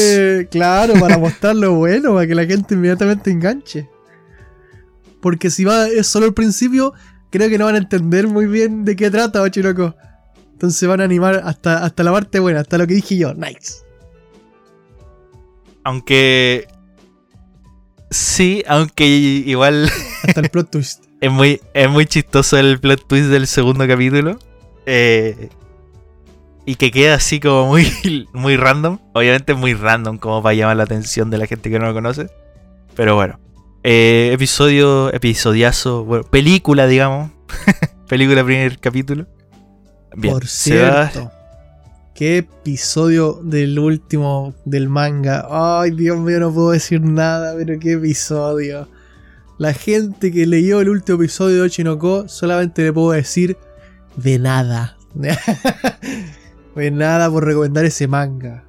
Claro, 0.51 0.95
para 0.95 1.18
mostrar 1.18 1.57
lo 1.57 1.74
bueno, 1.74 2.14
para 2.14 2.26
que 2.26 2.34
la 2.34 2.47
gente 2.47 2.74
inmediatamente 2.74 3.30
enganche. 3.30 3.90
Porque 5.20 5.51
si 5.51 5.64
va 5.64 5.88
es 5.88 6.07
solo 6.07 6.26
el 6.26 6.34
principio, 6.34 6.95
creo 7.33 7.49
que 7.49 7.59
no 7.59 7.64
van 7.64 7.74
a 7.74 7.78
entender 7.78 8.28
muy 8.28 8.47
bien 8.47 8.85
de 8.85 8.95
qué 8.95 9.11
trata 9.11 9.43
Ochinoco. 9.43 9.97
Entonces 10.53 10.89
van 10.89 11.01
a 11.01 11.05
animar 11.05 11.43
hasta, 11.45 11.85
hasta 11.85 12.05
la 12.05 12.12
parte 12.12 12.39
buena, 12.39 12.61
hasta 12.61 12.78
lo 12.78 12.87
que 12.87 12.95
dije 12.95 13.16
yo. 13.16 13.35
Nice. 13.35 13.83
Aunque. 15.83 16.68
Sí, 18.11 18.62
aunque 18.68 19.07
igual 19.07 19.91
Hasta 20.22 20.43
el 20.43 20.51
plot 20.51 20.70
twist. 20.70 21.05
es 21.20 21.33
muy, 21.33 21.61
es 21.72 21.89
muy 21.89 22.05
chistoso 22.05 22.59
el 22.59 22.78
plot 22.78 23.09
twist 23.09 23.26
del 23.26 23.47
segundo 23.47 23.89
capítulo. 23.89 24.39
Eh, 24.85 25.49
y 26.66 26.74
que 26.76 26.91
queda 26.91 27.14
así 27.14 27.41
como 27.41 27.66
muy, 27.66 28.28
muy 28.33 28.57
random. 28.57 28.99
Obviamente 29.14 29.55
muy 29.55 29.74
random 29.74 30.18
como 30.18 30.43
para 30.43 30.55
llamar 30.55 30.76
la 30.76 30.85
atención 30.85 31.30
de 31.30 31.39
la 31.39 31.47
gente 31.47 31.70
que 31.70 31.78
no 31.78 31.87
lo 31.87 31.95
conoce. 31.95 32.28
Pero 32.95 33.16
bueno. 33.16 33.41
Eh, 33.85 34.30
episodio, 34.33 35.12
episodiazo, 35.12 36.05
bueno, 36.05 36.24
película, 36.24 36.87
digamos. 36.87 37.33
película 38.09 38.45
primer 38.45 38.78
capítulo. 38.78 39.26
Bien, 40.16 40.35
Por 40.35 40.47
cierto. 40.47 41.33
Qué 42.14 42.39
episodio 42.39 43.41
del 43.43 43.78
último 43.78 44.55
del 44.64 44.89
manga. 44.89 45.47
Ay, 45.51 45.91
Dios 45.91 46.18
mío, 46.20 46.39
no 46.39 46.53
puedo 46.53 46.70
decir 46.70 47.01
nada, 47.01 47.55
pero 47.57 47.78
qué 47.80 47.93
episodio. 47.95 48.89
La 49.59 49.72
gente 49.72 50.30
que 50.30 50.47
leyó 50.47 50.80
el 50.80 50.89
último 50.89 51.16
episodio 51.16 51.57
de 51.57 51.62
Ochinoko 51.62 52.28
solamente 52.28 52.83
le 52.83 52.93
puedo 52.93 53.12
decir 53.12 53.57
de 54.16 54.39
nada. 54.39 54.97
de 56.76 56.91
nada 56.93 57.30
por 57.30 57.45
recomendar 57.45 57.85
ese 57.85 58.07
manga. 58.07 58.62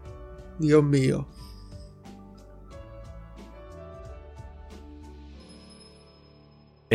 Dios 0.58 0.84
mío. 0.84 1.28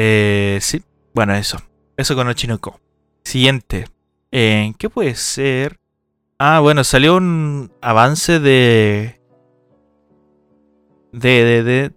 Eh, 0.01 0.59
sí, 0.61 0.81
bueno, 1.13 1.35
eso. 1.35 1.59
Eso 1.97 2.15
con 2.15 2.29
Ochinoko. 2.29 2.81
Siguiente. 3.25 3.87
Eh, 4.31 4.73
¿Qué 4.79 4.89
puede 4.89 5.17
ser? 5.17 5.81
Ah, 6.39 6.61
bueno, 6.61 6.85
salió 6.85 7.17
un 7.17 7.73
avance 7.81 8.39
de. 8.39 9.21
De. 11.11 11.45
de. 11.45 11.63
de. 11.65 11.93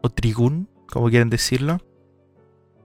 O 0.00 0.08
Trigun, 0.08 0.70
como 0.88 1.10
quieren 1.10 1.28
decirlo. 1.28 1.82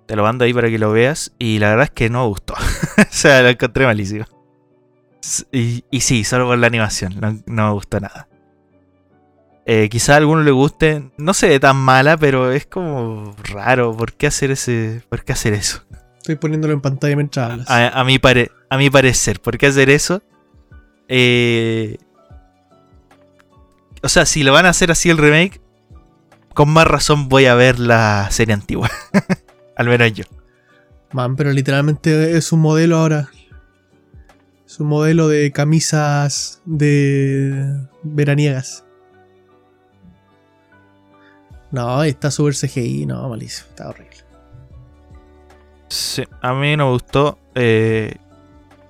Te 0.08 0.18
lo 0.18 0.24
mando 0.24 0.44
ahí 0.44 0.54
para 0.54 0.70
que 0.70 0.78
lo 0.78 0.92
veas. 0.92 1.34
Y 1.40 1.60
la 1.60 1.70
verdad 1.70 1.86
es 1.86 1.92
que 1.92 2.10
no 2.10 2.24
me 2.24 2.28
gustó. 2.28 2.56
o 2.98 3.04
sea, 3.12 3.42
lo 3.42 3.48
encontré 3.48 3.86
malísimo. 3.86 4.26
Y, 5.54 5.86
y 5.90 6.02
sí, 6.02 6.26
solo 6.26 6.48
por 6.48 6.58
la 6.58 6.68
animación. 6.68 7.18
No, 7.18 7.32
no 7.46 7.68
me 7.68 7.74
gustó 7.76 8.02
nada. 8.02 8.29
Eh, 9.66 9.88
quizá 9.90 10.14
a 10.16 10.18
alguno 10.18 10.44
le 10.44 10.52
guste. 10.52 11.12
No 11.18 11.34
se 11.34 11.48
ve 11.48 11.60
tan 11.60 11.78
mala, 11.78 12.18
pero 12.18 12.52
es 12.52 12.66
como 12.66 13.36
raro. 13.44 13.96
¿Por 13.96 14.14
qué 14.14 14.28
hacer 14.28 14.52
ese. 14.52 15.04
¿Por 15.10 15.24
qué 15.24 15.34
hacer 15.34 15.54
eso? 15.54 15.84
Estoy 16.18 16.36
poniéndolo 16.36 16.74
en 16.74 16.82
pantalla 16.82 17.16
mientras 17.16 17.52
hablas. 17.52 17.68
A, 17.70 18.04
mi, 18.04 18.20
pare, 18.20 18.52
a 18.70 18.78
mi 18.78 18.90
parecer, 18.90 19.40
¿por 19.40 19.58
qué 19.58 19.68
hacer 19.68 19.90
eso? 19.90 20.22
Eh, 21.08 21.98
o 24.04 24.10
sea, 24.10 24.26
si 24.26 24.44
lo 24.44 24.54
van 24.54 24.66
a 24.66 24.70
hacer 24.70 24.92
así 24.92 25.10
el 25.10 25.18
remake, 25.18 25.62
con 26.54 26.70
más 26.70 26.86
razón 26.86 27.30
voy 27.30 27.46
a 27.46 27.56
ver 27.56 27.80
la 27.80 28.28
serie 28.32 28.54
antigua. 28.54 28.90
Al 29.76 29.88
menos 29.88 30.14
yo. 30.14 30.26
Man, 31.12 31.36
pero 31.36 31.52
literalmente 31.52 32.38
es 32.38 32.52
un 32.52 32.60
modelo 32.60 32.98
ahora. 32.98 33.30
Es 34.68 34.80
un 34.80 34.88
modelo 34.88 35.30
de 35.30 35.52
camisas 35.52 36.62
de 36.66 37.88
veraniegas. 38.04 38.84
No, 41.72 42.04
está 42.04 42.32
súper 42.32 42.56
CGI, 42.56 43.06
no, 43.06 43.30
malísimo, 43.30 43.68
está 43.70 43.90
horrible. 43.90 44.18
Sí, 45.90 46.24
a 46.42 46.54
mí 46.54 46.76
no 46.78 46.86
me 46.86 46.92
gustó. 46.92 47.38
Eh, 47.56 48.16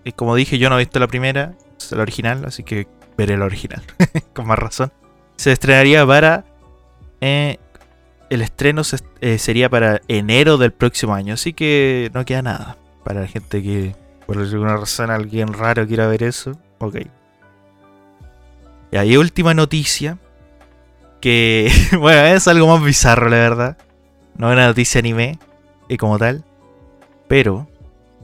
y 0.03 0.11
como 0.11 0.35
dije, 0.35 0.57
yo 0.57 0.69
no 0.69 0.75
he 0.75 0.79
visto 0.79 0.99
la 0.99 1.07
primera, 1.07 1.53
la 1.91 2.01
original, 2.01 2.45
así 2.45 2.63
que 2.63 2.87
veré 3.17 3.37
la 3.37 3.45
original, 3.45 3.81
con 4.33 4.47
más 4.47 4.59
razón. 4.59 4.91
Se 5.35 5.51
estrenaría 5.51 6.05
para... 6.05 6.45
Eh, 7.21 7.57
el 8.29 8.41
estreno 8.41 8.83
eh, 9.21 9.37
sería 9.39 9.69
para 9.69 10.01
enero 10.07 10.57
del 10.57 10.71
próximo 10.71 11.15
año, 11.15 11.33
así 11.33 11.53
que 11.53 12.11
no 12.13 12.25
queda 12.25 12.43
nada. 12.43 12.77
Para 13.03 13.21
la 13.21 13.27
gente 13.27 13.63
que 13.63 13.95
por 14.27 14.37
alguna 14.37 14.77
razón 14.77 15.09
alguien 15.09 15.53
raro 15.53 15.87
quiera 15.87 16.05
ver 16.07 16.21
eso, 16.21 16.51
ok. 16.77 16.97
Y 18.91 18.97
ahí 18.97 19.17
última 19.17 19.55
noticia, 19.55 20.19
que 21.19 21.71
bueno, 21.99 22.21
es 22.25 22.47
algo 22.47 22.67
más 22.67 22.83
bizarro 22.83 23.29
la 23.29 23.37
verdad. 23.37 23.77
No 24.35 24.49
es 24.49 24.53
una 24.53 24.67
noticia 24.67 24.99
anime 24.99 25.39
y 25.87 25.97
como 25.97 26.17
tal. 26.17 26.43
Pero 27.27 27.67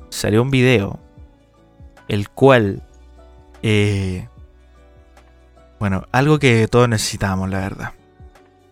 salió 0.09 0.41
un 0.41 0.51
video 0.51 0.99
el 2.07 2.29
cual 2.29 2.83
eh, 3.61 4.27
bueno, 5.79 6.07
algo 6.11 6.39
que 6.39 6.67
todos 6.67 6.87
necesitábamos, 6.87 7.49
la 7.49 7.59
verdad. 7.59 7.93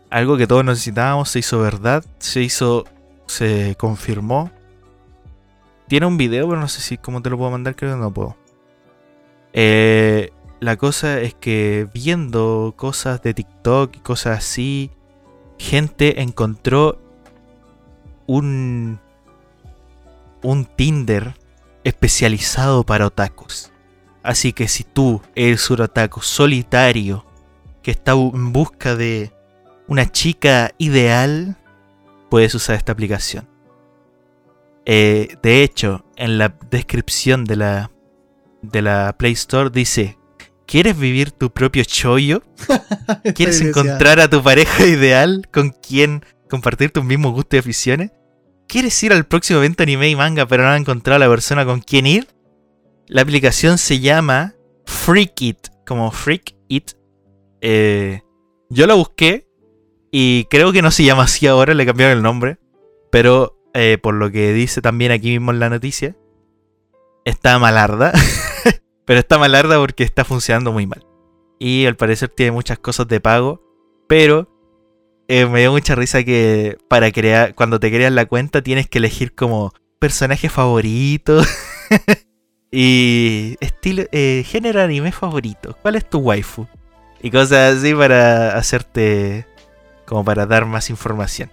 Algo 0.10 0.38
que 0.38 0.48
todos 0.48 0.64
necesitábamos 0.64 1.30
se 1.30 1.40
hizo 1.40 1.60
verdad, 1.60 2.04
se 2.20 2.42
hizo, 2.42 2.86
se 3.28 3.76
confirmó. 3.78 4.52
Tiene 5.88 6.06
un 6.06 6.18
video, 6.18 6.48
pero 6.48 6.62
no 6.62 6.68
sé 6.68 6.82
si 6.82 6.98
cómo 6.98 7.22
te 7.22 7.30
lo 7.30 7.38
puedo 7.38 7.52
mandar, 7.52 7.76
creo 7.76 7.94
que 7.94 8.00
no 8.00 8.14
puedo. 8.14 8.38
Eh, 9.54 10.32
la 10.64 10.78
cosa 10.78 11.20
es 11.20 11.34
que 11.34 11.88
viendo 11.94 12.74
cosas 12.78 13.22
de 13.22 13.34
TikTok 13.34 13.98
y 13.98 14.00
cosas 14.00 14.38
así, 14.38 14.92
gente 15.58 16.22
encontró 16.22 17.02
un 18.28 19.00
un 20.42 20.66
Tinder 20.66 21.36
especializado 21.84 22.86
para 22.86 23.08
otakus. 23.08 23.72
Así 24.22 24.54
que 24.54 24.70
si 24.70 24.86
tú 24.86 25.22
eres 25.36 25.70
un 25.70 25.82
otaku 25.82 26.22
solitario 26.22 27.26
que 27.82 27.92
está 27.92 28.14
en 28.14 28.54
busca 28.54 28.96
de 28.96 29.34
una 29.88 30.10
chica 30.10 30.72
ideal, 30.78 31.58
puedes 32.30 32.56
usar 32.56 32.78
esta 32.78 32.94
aplicación. 32.94 33.50
Eh, 34.86 35.36
de 35.42 35.64
hecho, 35.64 36.06
en 36.16 36.38
la 36.38 36.56
descripción 36.70 37.44
de 37.44 37.58
la, 37.58 37.92
de 38.62 38.82
la 38.82 39.14
Play 39.18 39.34
Store 39.34 39.70
dice, 39.70 40.18
¿quieres 40.66 40.98
vivir 40.98 41.32
tu 41.32 41.52
propio 41.52 41.84
chollo? 41.84 42.44
¿Quieres 43.36 43.62
encontrar 43.62 44.20
a 44.20 44.30
tu 44.30 44.42
pareja 44.42 44.86
ideal 44.88 45.48
con 45.52 45.72
quien 45.72 46.26
compartir 46.50 46.92
tus 46.92 47.04
mismos 47.04 47.34
gustos 47.34 47.58
y 47.58 47.60
aficiones? 47.60 48.12
¿Quieres 48.68 49.02
ir 49.04 49.14
al 49.14 49.26
próximo 49.26 49.60
evento 49.60 49.84
anime 49.84 50.10
y 50.10 50.16
manga 50.16 50.48
pero 50.48 50.64
no 50.64 50.70
has 50.70 50.80
encontrado 50.80 51.18
a 51.18 51.26
la 51.26 51.30
persona 51.30 51.66
con 51.66 51.82
quien 51.82 52.08
ir? 52.08 52.28
La 53.08 53.22
aplicación 53.22 53.78
se 53.78 54.00
llama 54.00 54.56
Freak 54.86 55.42
It, 55.42 55.58
como 55.86 56.10
Freak 56.12 56.56
It. 56.70 56.92
Eh, 57.62 58.22
yo 58.70 58.88
la 58.88 58.96
busqué 58.96 59.48
y 60.12 60.46
creo 60.46 60.72
que 60.72 60.82
no 60.82 60.92
se 60.92 61.04
llama 61.04 61.24
así 61.24 61.48
ahora, 61.48 61.74
le 61.74 61.86
cambiaron 61.86 62.18
el 62.18 62.24
nombre. 62.24 62.58
Pero 63.12 63.60
eh, 63.74 63.98
por 64.02 64.14
lo 64.16 64.32
que 64.32 64.54
dice 64.54 64.82
también 64.82 65.12
aquí 65.12 65.32
mismo 65.32 65.52
en 65.52 65.60
la 65.60 65.70
noticia, 65.70 66.16
está 67.26 67.60
malarda. 67.60 68.14
pero 69.06 69.20
está 69.20 69.38
malarda 69.38 69.78
porque 69.78 70.04
está 70.04 70.24
funcionando 70.24 70.72
muy 70.72 70.88
mal. 70.88 71.06
Y 71.60 71.86
al 71.86 71.96
parecer 71.96 72.30
tiene 72.30 72.52
muchas 72.52 72.80
cosas 72.80 73.08
de 73.08 73.20
pago. 73.20 73.62
Pero 74.08 74.50
eh, 75.28 75.46
me 75.46 75.62
dio 75.62 75.72
mucha 75.72 75.96
risa 75.96 76.24
que 76.24 76.78
para 76.88 77.12
crear, 77.12 77.56
cuando 77.56 77.80
te 77.80 77.90
creas 77.90 78.12
la 78.12 78.26
cuenta 78.26 78.62
tienes 78.62 78.90
que 78.90 78.98
elegir 78.98 79.34
como 79.34 79.74
personaje 80.00 80.50
favorito 80.50 81.42
y 82.72 83.56
estilo, 83.62 84.04
eh, 84.12 84.44
género 84.46 84.82
anime 84.82 85.12
favorito. 85.12 85.78
¿Cuál 85.82 85.96
es 85.96 86.10
tu 86.10 86.20
waifu? 86.20 86.68
Y 87.22 87.32
cosas 87.32 87.78
así 87.78 87.94
para 87.94 88.58
hacerte, 88.58 89.48
como 90.06 90.26
para 90.26 90.46
dar 90.46 90.66
más 90.66 90.90
información. 90.90 91.50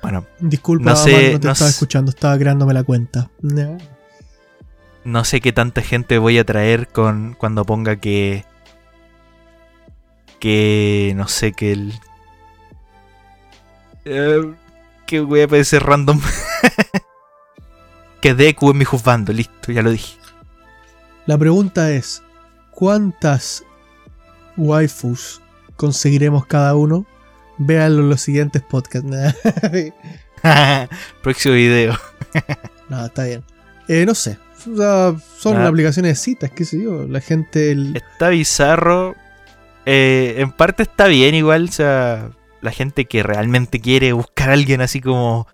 Bueno, 0.00 0.26
disculpa, 0.38 0.90
no, 0.90 0.96
sé, 0.96 1.32
no 1.32 1.40
te 1.40 1.50
estaba 1.50 1.68
escuchando, 1.68 2.10
estaba 2.10 2.38
creándome 2.38 2.72
la 2.72 2.84
cuenta. 2.84 3.30
No. 3.42 3.76
Sé 5.24 5.40
qué 5.40 5.52
tanta 5.52 5.82
gente 5.82 6.18
voy 6.18 6.38
a 6.38 6.44
traer 6.44 6.88
con 6.88 7.34
cuando 7.34 7.64
ponga 7.64 7.96
que 7.96 8.44
que 10.40 11.12
no 11.16 11.28
sé 11.28 11.52
que 11.52 11.72
el 11.72 11.94
eh, 14.04 14.54
que 15.06 15.20
voy 15.20 15.42
a 15.42 15.48
parecer 15.48 15.82
random. 15.82 16.20
que 18.20 18.34
Deku 18.34 18.70
en 18.70 18.78
mi 18.78 18.84
juzgando, 18.84 19.32
listo, 19.32 19.72
ya 19.72 19.82
lo 19.82 19.90
dije. 19.90 20.16
La 21.26 21.36
pregunta 21.36 21.90
es: 21.90 22.22
¿cuántas 22.70 23.64
waifus 24.56 25.40
conseguiremos 25.76 26.46
cada 26.46 26.76
uno? 26.76 27.04
Véanlo 27.58 28.02
en 28.02 28.10
los 28.10 28.20
siguientes 28.20 28.62
podcasts. 28.62 29.08
Próximo 31.22 31.54
video. 31.54 31.98
no, 32.88 33.06
está 33.06 33.24
bien. 33.24 33.42
Eh, 33.88 34.04
no 34.06 34.14
sé. 34.14 34.38
Son 35.38 35.56
ah. 35.56 35.66
aplicaciones 35.68 36.12
de 36.12 36.16
citas, 36.16 36.50
qué 36.50 36.64
sé 36.64 36.82
yo. 36.82 37.06
La 37.06 37.20
gente. 37.20 37.76
Está 37.94 38.28
bizarro. 38.28 39.14
Eh, 39.84 40.34
en 40.38 40.52
parte 40.52 40.82
está 40.82 41.06
bien 41.06 41.34
igual. 41.34 41.64
O 41.64 41.72
sea, 41.72 42.30
la 42.60 42.72
gente 42.72 43.06
que 43.06 43.22
realmente 43.22 43.80
quiere 43.80 44.12
buscar 44.12 44.50
a 44.50 44.52
alguien 44.54 44.80
así 44.80 45.00
como 45.00 45.46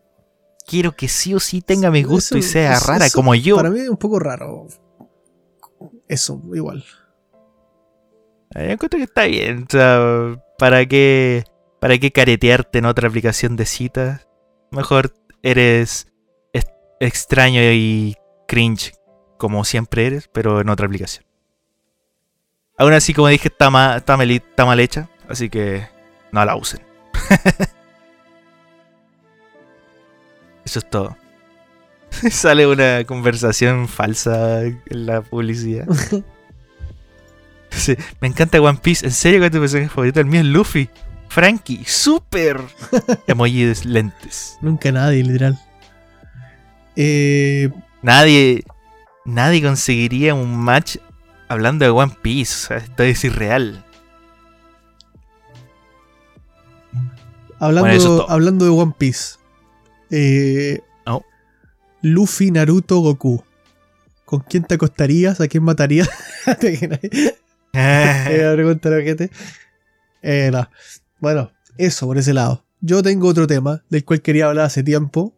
quiero 0.66 0.92
que 0.92 1.08
sí 1.08 1.34
o 1.34 1.40
sí 1.40 1.60
tenga 1.60 1.90
mi 1.90 2.02
gusto 2.02 2.38
y 2.38 2.42
sea 2.42 2.78
rara 2.80 3.10
como 3.10 3.34
yo. 3.34 3.56
Para 3.56 3.70
mí 3.70 3.80
es 3.80 3.88
un 3.88 3.96
poco 3.96 4.18
raro. 4.18 4.66
Eso, 6.08 6.40
igual. 6.54 6.84
Eh, 8.54 8.66
yo 8.66 8.72
encuentro 8.72 8.98
que 8.98 9.04
está 9.04 9.24
bien. 9.24 9.64
O 9.64 9.70
sea, 9.70 10.42
¿para 10.58 10.86
qué, 10.86 11.44
¿para 11.80 11.98
qué 11.98 12.12
caretearte 12.12 12.78
en 12.78 12.86
otra 12.86 13.08
aplicación 13.08 13.56
de 13.56 13.66
citas? 13.66 14.28
Mejor 14.70 15.12
eres 15.42 16.06
extraño 17.02 17.60
y 17.72 18.16
cringe 18.46 18.92
como 19.42 19.64
siempre 19.64 20.06
eres, 20.06 20.30
pero 20.32 20.60
en 20.60 20.68
otra 20.68 20.86
aplicación. 20.86 21.24
Aún 22.78 22.92
así, 22.92 23.12
como 23.12 23.26
dije, 23.26 23.48
está 23.48 23.70
mal, 23.70 23.98
está 23.98 24.16
mal, 24.16 24.30
está 24.30 24.64
mal 24.64 24.78
hecha, 24.78 25.08
así 25.28 25.50
que 25.50 25.84
no 26.30 26.44
la 26.44 26.54
usen. 26.54 26.80
Eso 30.64 30.78
es 30.78 30.88
todo. 30.88 31.16
Sale 32.30 32.68
una 32.68 33.02
conversación 33.02 33.88
falsa 33.88 34.62
en 34.62 34.80
la 34.90 35.22
publicidad. 35.22 35.86
Sí, 37.74 37.96
me 38.20 38.28
encanta 38.28 38.60
One 38.60 38.78
Piece. 38.82 39.06
¿En 39.06 39.12
serio 39.12 39.40
que 39.40 39.46
es 39.46 39.52
tu 39.52 39.58
personaje 39.58 39.88
favorito? 39.88 40.20
El 40.20 40.26
mío 40.26 40.40
es 40.40 40.46
Luffy. 40.46 40.90
Frankie, 41.30 41.82
super. 41.86 42.60
Emoji 43.26 43.64
de 43.64 43.74
lentes. 43.86 44.58
Nunca 44.60 44.92
nadie, 44.92 45.22
literal. 45.24 45.58
Eh, 46.96 47.70
Nadie, 48.02 48.64
nadie 49.24 49.62
conseguiría 49.62 50.34
un 50.34 50.56
match 50.58 50.96
hablando 51.48 51.84
de 51.84 51.90
One 51.90 52.16
Piece. 52.22 52.52
O 52.52 52.68
sea, 52.68 52.76
esto 52.78 53.02
es 53.02 53.24
irreal. 53.24 53.84
hablando, 57.58 57.80
Bueno, 57.88 57.96
eso 57.96 58.12
es 58.16 58.20
todo. 58.22 58.30
hablando 58.30 58.64
de 58.64 58.70
One 58.70 58.94
Piece. 58.98 59.36
Eh, 60.10 60.80
Oh. 61.06 61.22
Luffy, 62.02 62.50
Naruto, 62.50 62.98
Goku. 63.00 63.42
¿Con 64.24 64.40
quién 64.40 64.64
te 64.64 64.74
acostarías? 64.74 65.40
¿A 65.40 65.48
quién 65.48 65.62
matarías? 65.64 66.08
Eh, 67.74 68.50
pregunta 68.54 68.90
la 68.90 69.02
gente. 69.02 69.30
Eh, 70.20 70.50
no. 70.52 70.68
Bueno, 71.20 71.50
eso 71.78 72.06
por 72.06 72.18
ese 72.18 72.34
lado. 72.34 72.66
Yo 72.82 73.02
tengo 73.02 73.28
otro 73.28 73.46
tema 73.46 73.82
del 73.88 74.04
cual 74.04 74.20
quería 74.20 74.46
hablar 74.48 74.66
hace 74.66 74.82
tiempo. 74.82 75.34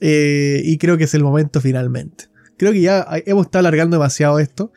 eh, 0.00 0.60
y 0.64 0.78
creo 0.78 0.96
que 0.96 1.04
es 1.04 1.14
el 1.14 1.24
momento 1.24 1.60
finalmente. 1.60 2.26
Creo 2.60 2.72
que 2.72 2.82
ya 2.82 3.06
hemos 3.24 3.46
estado 3.46 3.60
alargando 3.60 3.96
demasiado 3.96 4.38
esto. 4.38 4.70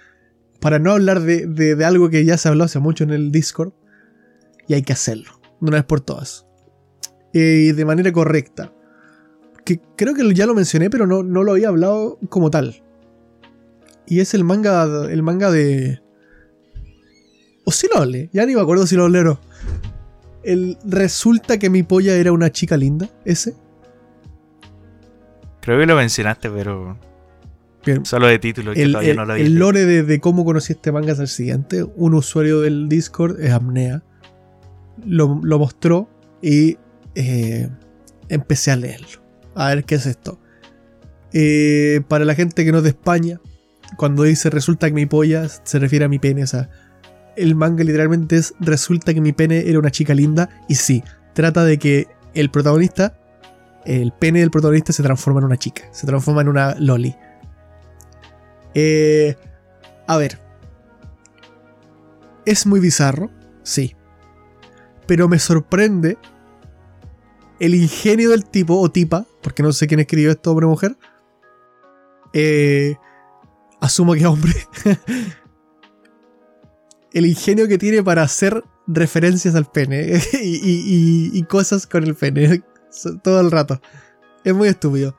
Para 0.62 0.80
no 0.80 0.92
hablar 0.92 1.20
de 1.20 1.84
algo 1.84 2.10
que 2.10 2.24
ya 2.24 2.38
se 2.38 2.48
habló 2.48 2.64
hace 2.64 2.80
mucho 2.80 3.04
en 3.04 3.10
el 3.10 3.30
Discord. 3.30 3.74
Y 4.70 4.74
hay 4.74 4.84
que 4.84 4.94
hacerlo. 4.94 5.42
De 5.60 5.68
una 5.68 5.80
vez 5.80 5.84
por 5.84 6.00
todas. 6.00 6.46
Eh, 7.34 7.66
Y 7.68 7.72
de 7.74 7.84
manera 7.84 8.14
correcta. 8.14 8.72
Que 9.66 9.82
creo 9.98 10.14
que 10.14 10.34
ya 10.34 10.46
lo 10.46 10.54
mencioné, 10.56 10.90
pero 10.90 11.06
no, 11.08 11.24
no 11.24 11.44
lo 11.44 11.52
había 11.52 11.68
hablado 11.68 12.20
como 12.30 12.50
tal. 12.50 12.82
Y 14.08 14.22
es 14.22 14.34
el 14.34 14.46
manga. 14.46 14.86
El 15.12 15.22
manga 15.22 15.52
de. 15.52 16.02
O 17.66 17.74
si 17.74 17.90
lo 17.94 17.98
hablé, 18.00 18.30
ya 18.32 18.46
ni 18.46 18.56
me 18.56 18.62
acuerdo 18.62 18.88
si 18.88 18.96
lo 18.96 19.04
hablé 19.04 19.20
o 19.20 19.24
no. 19.26 19.42
El 20.42 20.78
resulta 20.86 21.60
que 21.60 21.70
mi 21.70 21.84
polla 21.84 22.16
era 22.16 22.32
una 22.32 22.50
chica 22.50 22.78
linda, 22.78 23.10
ese. 23.26 23.56
Creo 25.60 25.78
que 25.78 25.86
lo 25.86 25.98
mencionaste, 25.98 26.50
pero 26.50 26.98
Bien. 27.86 28.06
solo 28.06 28.28
de 28.28 28.40
título, 28.40 28.74
que 28.74 28.82
El, 28.84 28.92
todavía 28.92 29.12
el- 29.12 29.18
no 29.18 29.26
lo 29.26 29.36
el 29.36 29.56
lore 29.56 29.86
de, 29.86 30.04
de 30.04 30.20
cómo 30.20 30.46
conocí 30.46 30.74
este 30.74 30.92
manga 30.92 31.14
es 31.14 31.20
el 31.20 31.28
siguiente. 31.28 31.84
Un 31.84 32.14
usuario 32.14 32.62
del 32.62 32.88
Discord 32.90 33.40
es 33.42 33.52
Amnea. 33.52 34.04
Lo, 35.06 35.40
lo 35.44 35.60
mostró 35.60 36.10
y 36.42 36.78
eh, 37.16 37.70
empecé 38.30 38.72
a 38.72 38.76
leerlo. 38.76 39.22
A 39.56 39.70
ver 39.70 39.84
qué 39.84 39.96
es 39.96 40.06
esto. 40.06 40.40
Eh, 41.34 42.02
para 42.08 42.26
la 42.26 42.36
gente 42.36 42.64
que 42.64 42.72
no 42.72 42.78
es 42.80 42.84
de 42.84 42.90
España, 42.90 43.40
cuando 43.98 44.24
dice 44.24 44.50
resulta 44.50 44.88
que 44.88 44.94
mi 44.94 45.06
polla, 45.06 45.48
se 45.50 45.80
refiere 45.80 46.06
a 46.06 46.08
mi 46.10 46.20
pene. 46.20 46.44
O 46.44 46.48
sea, 46.48 46.70
el 47.36 47.56
manga 47.56 47.84
literalmente 47.84 48.38
es 48.38 48.54
resulta 48.60 49.14
que 49.14 49.22
mi 49.22 49.34
pene 49.34 49.68
era 49.70 49.80
una 49.80 49.92
chica 49.92 50.14
linda. 50.14 50.50
Y 50.70 50.76
sí, 50.76 51.04
trata 51.34 51.66
de 51.66 51.78
que 51.80 52.08
el 52.34 52.50
protagonista, 52.50 53.18
el 53.86 54.12
pene 54.14 54.40
del 54.40 54.52
protagonista 54.52 54.94
se 54.94 55.04
transforma 55.04 55.40
en 55.40 55.46
una 55.48 55.58
chica. 55.58 55.84
Se 55.92 56.06
transforma 56.08 56.42
en 56.42 56.48
una 56.50 56.76
loli. 56.80 57.16
Eh, 58.76 59.36
a 60.08 60.18
ver. 60.18 60.40
Es 62.46 62.66
muy 62.66 62.80
bizarro, 62.80 63.30
sí. 63.64 63.96
Pero 65.08 65.28
me 65.30 65.40
sorprende 65.40 66.18
el 67.60 67.76
ingenio 67.76 68.32
del 68.32 68.46
tipo 68.46 68.80
o 68.80 68.90
tipa, 68.92 69.26
porque 69.42 69.64
no 69.64 69.72
sé 69.72 69.88
quién 69.88 70.00
escribió 70.00 70.32
esto, 70.32 70.52
hombre 70.52 70.66
o 70.66 70.70
mujer. 70.70 70.98
Eh, 72.34 72.96
asumo 73.80 74.14
que 74.14 74.26
hombre. 74.26 74.54
el 77.14 77.26
ingenio 77.26 77.68
que 77.68 77.78
tiene 77.78 78.02
para 78.04 78.24
hacer 78.24 78.64
referencias 78.88 79.56
al 79.56 79.66
pene 79.72 80.20
y- 80.42 81.30
y 81.34 81.44
cosas 81.44 81.86
con 81.88 82.04
el 82.04 82.16
pene 82.16 82.64
todo 83.24 83.40
el 83.40 83.52
rato. 83.52 83.80
Es 84.44 84.54
muy 84.54 84.68
estúpido. 84.68 85.16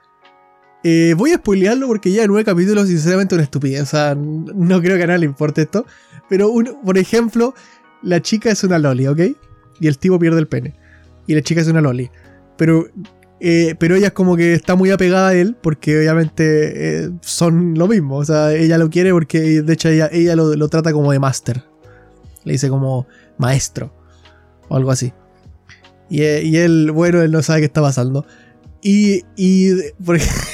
Eh, 0.86 1.14
voy 1.16 1.32
a 1.32 1.36
spoilearlo 1.36 1.86
porque 1.86 2.12
ya 2.12 2.26
nueve 2.26 2.44
capítulos, 2.44 2.88
sinceramente, 2.88 3.34
una 3.34 3.44
estupidez. 3.44 3.82
O 3.82 3.86
sea, 3.86 4.14
no 4.14 4.82
creo 4.82 4.98
que 4.98 5.04
a 5.04 5.06
nadie 5.06 5.20
le 5.20 5.26
importe 5.26 5.62
esto. 5.62 5.86
Pero, 6.28 6.52
por 6.84 6.98
ejemplo, 6.98 7.54
la 8.02 8.20
chica 8.20 8.50
es 8.50 8.62
una 8.64 8.78
loli, 8.78 9.06
¿ok? 9.06 9.20
Y 9.80 9.88
el 9.88 9.98
tipo 9.98 10.18
pierde 10.18 10.38
el 10.38 10.46
pene. 10.46 10.74
Y 11.26 11.34
la 11.34 11.40
chica 11.40 11.62
es 11.62 11.68
una 11.68 11.80
loli. 11.80 12.10
Pero, 12.58 12.86
eh, 13.40 13.74
pero 13.78 13.96
ella 13.96 14.08
es 14.08 14.12
como 14.12 14.36
que 14.36 14.52
está 14.52 14.74
muy 14.74 14.90
apegada 14.90 15.28
a 15.28 15.34
él 15.34 15.56
porque 15.60 15.98
obviamente 15.98 17.04
eh, 17.04 17.10
son 17.22 17.78
lo 17.78 17.88
mismo. 17.88 18.16
O 18.16 18.24
sea, 18.24 18.52
ella 18.52 18.76
lo 18.76 18.90
quiere 18.90 19.10
porque 19.12 19.62
de 19.62 19.72
hecho 19.72 19.88
ella, 19.88 20.10
ella 20.12 20.36
lo, 20.36 20.68
trata 20.68 20.92
como 20.92 21.12
de 21.12 21.18
máster. 21.18 21.64
Le 22.44 22.52
dice 22.52 22.68
como 22.68 23.06
maestro. 23.38 23.90
O 24.68 24.76
algo 24.76 24.90
así. 24.90 25.14
Y, 26.10 26.22
y 26.22 26.58
él, 26.58 26.90
bueno, 26.92 27.22
él 27.22 27.32
no 27.32 27.42
sabe 27.42 27.60
qué 27.60 27.66
está 27.66 27.80
pasando. 27.80 28.26
Y, 28.82 29.22
y 29.34 29.70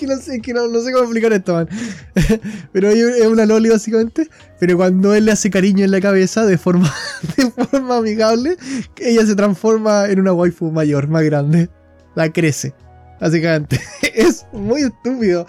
que, 0.00 0.06
no 0.06 0.16
sé, 0.16 0.40
que 0.40 0.54
no, 0.54 0.66
sé 0.80 0.92
cómo 0.92 1.04
explicar 1.04 1.32
esto, 1.34 1.52
man. 1.52 1.68
Pero 2.72 2.88
es 2.88 3.26
una 3.26 3.44
loli 3.44 3.68
básicamente. 3.68 4.28
Pero 4.58 4.78
cuando 4.78 5.14
él 5.14 5.26
le 5.26 5.32
hace 5.32 5.50
cariño 5.50 5.84
en 5.84 5.90
la 5.90 6.00
cabeza 6.00 6.46
de 6.46 6.56
forma, 6.56 6.92
de 7.36 7.50
forma 7.50 7.98
amigable, 7.98 8.56
ella 8.96 9.26
se 9.26 9.34
transforma 9.34 10.06
en 10.06 10.20
una 10.20 10.32
waifu 10.32 10.70
mayor, 10.70 11.08
más 11.08 11.22
grande. 11.24 11.68
La 12.14 12.32
crece, 12.32 12.74
básicamente. 13.20 13.80
Es 14.14 14.46
muy 14.52 14.82
estúpido. 14.82 15.46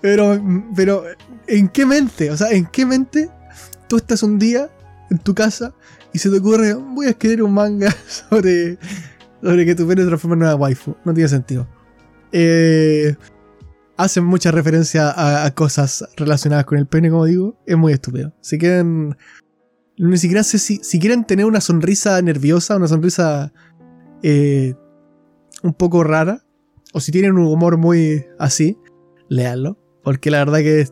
Pero, 0.00 0.42
pero, 0.74 1.04
¿en 1.46 1.68
qué 1.68 1.84
mente? 1.84 2.30
O 2.30 2.36
sea, 2.36 2.50
¿en 2.50 2.66
qué 2.66 2.86
mente 2.86 3.30
tú 3.86 3.98
estás 3.98 4.22
un 4.22 4.38
día 4.38 4.70
en 5.10 5.18
tu 5.18 5.34
casa 5.34 5.74
y 6.12 6.18
se 6.18 6.30
te 6.30 6.38
ocurre, 6.38 6.74
voy 6.74 7.06
a 7.06 7.10
escribir 7.10 7.42
un 7.42 7.52
manga 7.52 7.94
sobre, 8.08 8.78
sobre 9.42 9.66
que 9.66 9.74
tu 9.74 9.86
pene 9.86 10.02
se 10.02 10.08
transforma 10.08 10.36
en 10.36 10.42
una 10.42 10.54
waifu? 10.54 10.96
No 11.04 11.12
tiene 11.14 11.28
sentido. 11.28 11.68
Eh, 12.32 13.14
hacen 14.02 14.24
mucha 14.24 14.50
referencia 14.50 15.10
a, 15.10 15.44
a 15.44 15.54
cosas 15.54 16.04
relacionadas 16.16 16.64
con 16.66 16.78
el 16.78 16.86
pene, 16.86 17.10
como 17.10 17.24
digo. 17.24 17.58
Es 17.66 17.76
muy 17.76 17.92
estúpido. 17.92 18.32
Si 18.40 18.58
quieren. 18.58 19.16
Ni 19.98 20.16
siquiera 20.16 20.42
sé 20.42 20.58
si, 20.58 20.78
si 20.82 20.98
quieren 20.98 21.24
tener 21.26 21.44
una 21.44 21.60
sonrisa 21.60 22.20
nerviosa, 22.22 22.76
una 22.76 22.88
sonrisa 22.88 23.52
eh, 24.22 24.74
un 25.62 25.74
poco 25.74 26.02
rara, 26.04 26.42
o 26.94 27.00
si 27.00 27.12
tienen 27.12 27.32
un 27.32 27.44
humor 27.46 27.76
muy 27.76 28.24
así, 28.38 28.78
léanlo. 29.28 29.78
Porque 30.02 30.30
la 30.30 30.38
verdad 30.38 30.58
que 30.60 30.86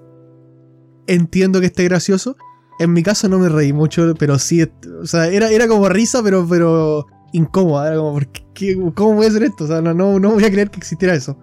entiendo 1.06 1.60
que 1.60 1.66
esté 1.66 1.84
gracioso. 1.84 2.36
En 2.78 2.92
mi 2.92 3.02
caso 3.02 3.28
no 3.28 3.38
me 3.38 3.48
reí 3.48 3.72
mucho, 3.72 4.14
pero 4.18 4.38
sí, 4.38 4.62
o 4.62 5.06
sea, 5.06 5.26
era, 5.28 5.50
era 5.50 5.66
como 5.66 5.88
risa, 5.88 6.22
pero, 6.22 6.46
pero 6.48 7.06
incómoda. 7.32 7.88
Era 7.88 7.96
como, 7.96 8.12
¿por 8.12 8.28
qué- 8.54 8.76
¿cómo 8.94 9.16
puede 9.16 9.30
ser 9.30 9.42
esto? 9.44 9.64
O 9.64 9.66
sea, 9.66 9.80
no, 9.80 9.94
no 9.94 10.30
voy 10.32 10.44
a 10.44 10.50
creer 10.50 10.70
que 10.70 10.78
existiera 10.78 11.14
eso. 11.14 11.38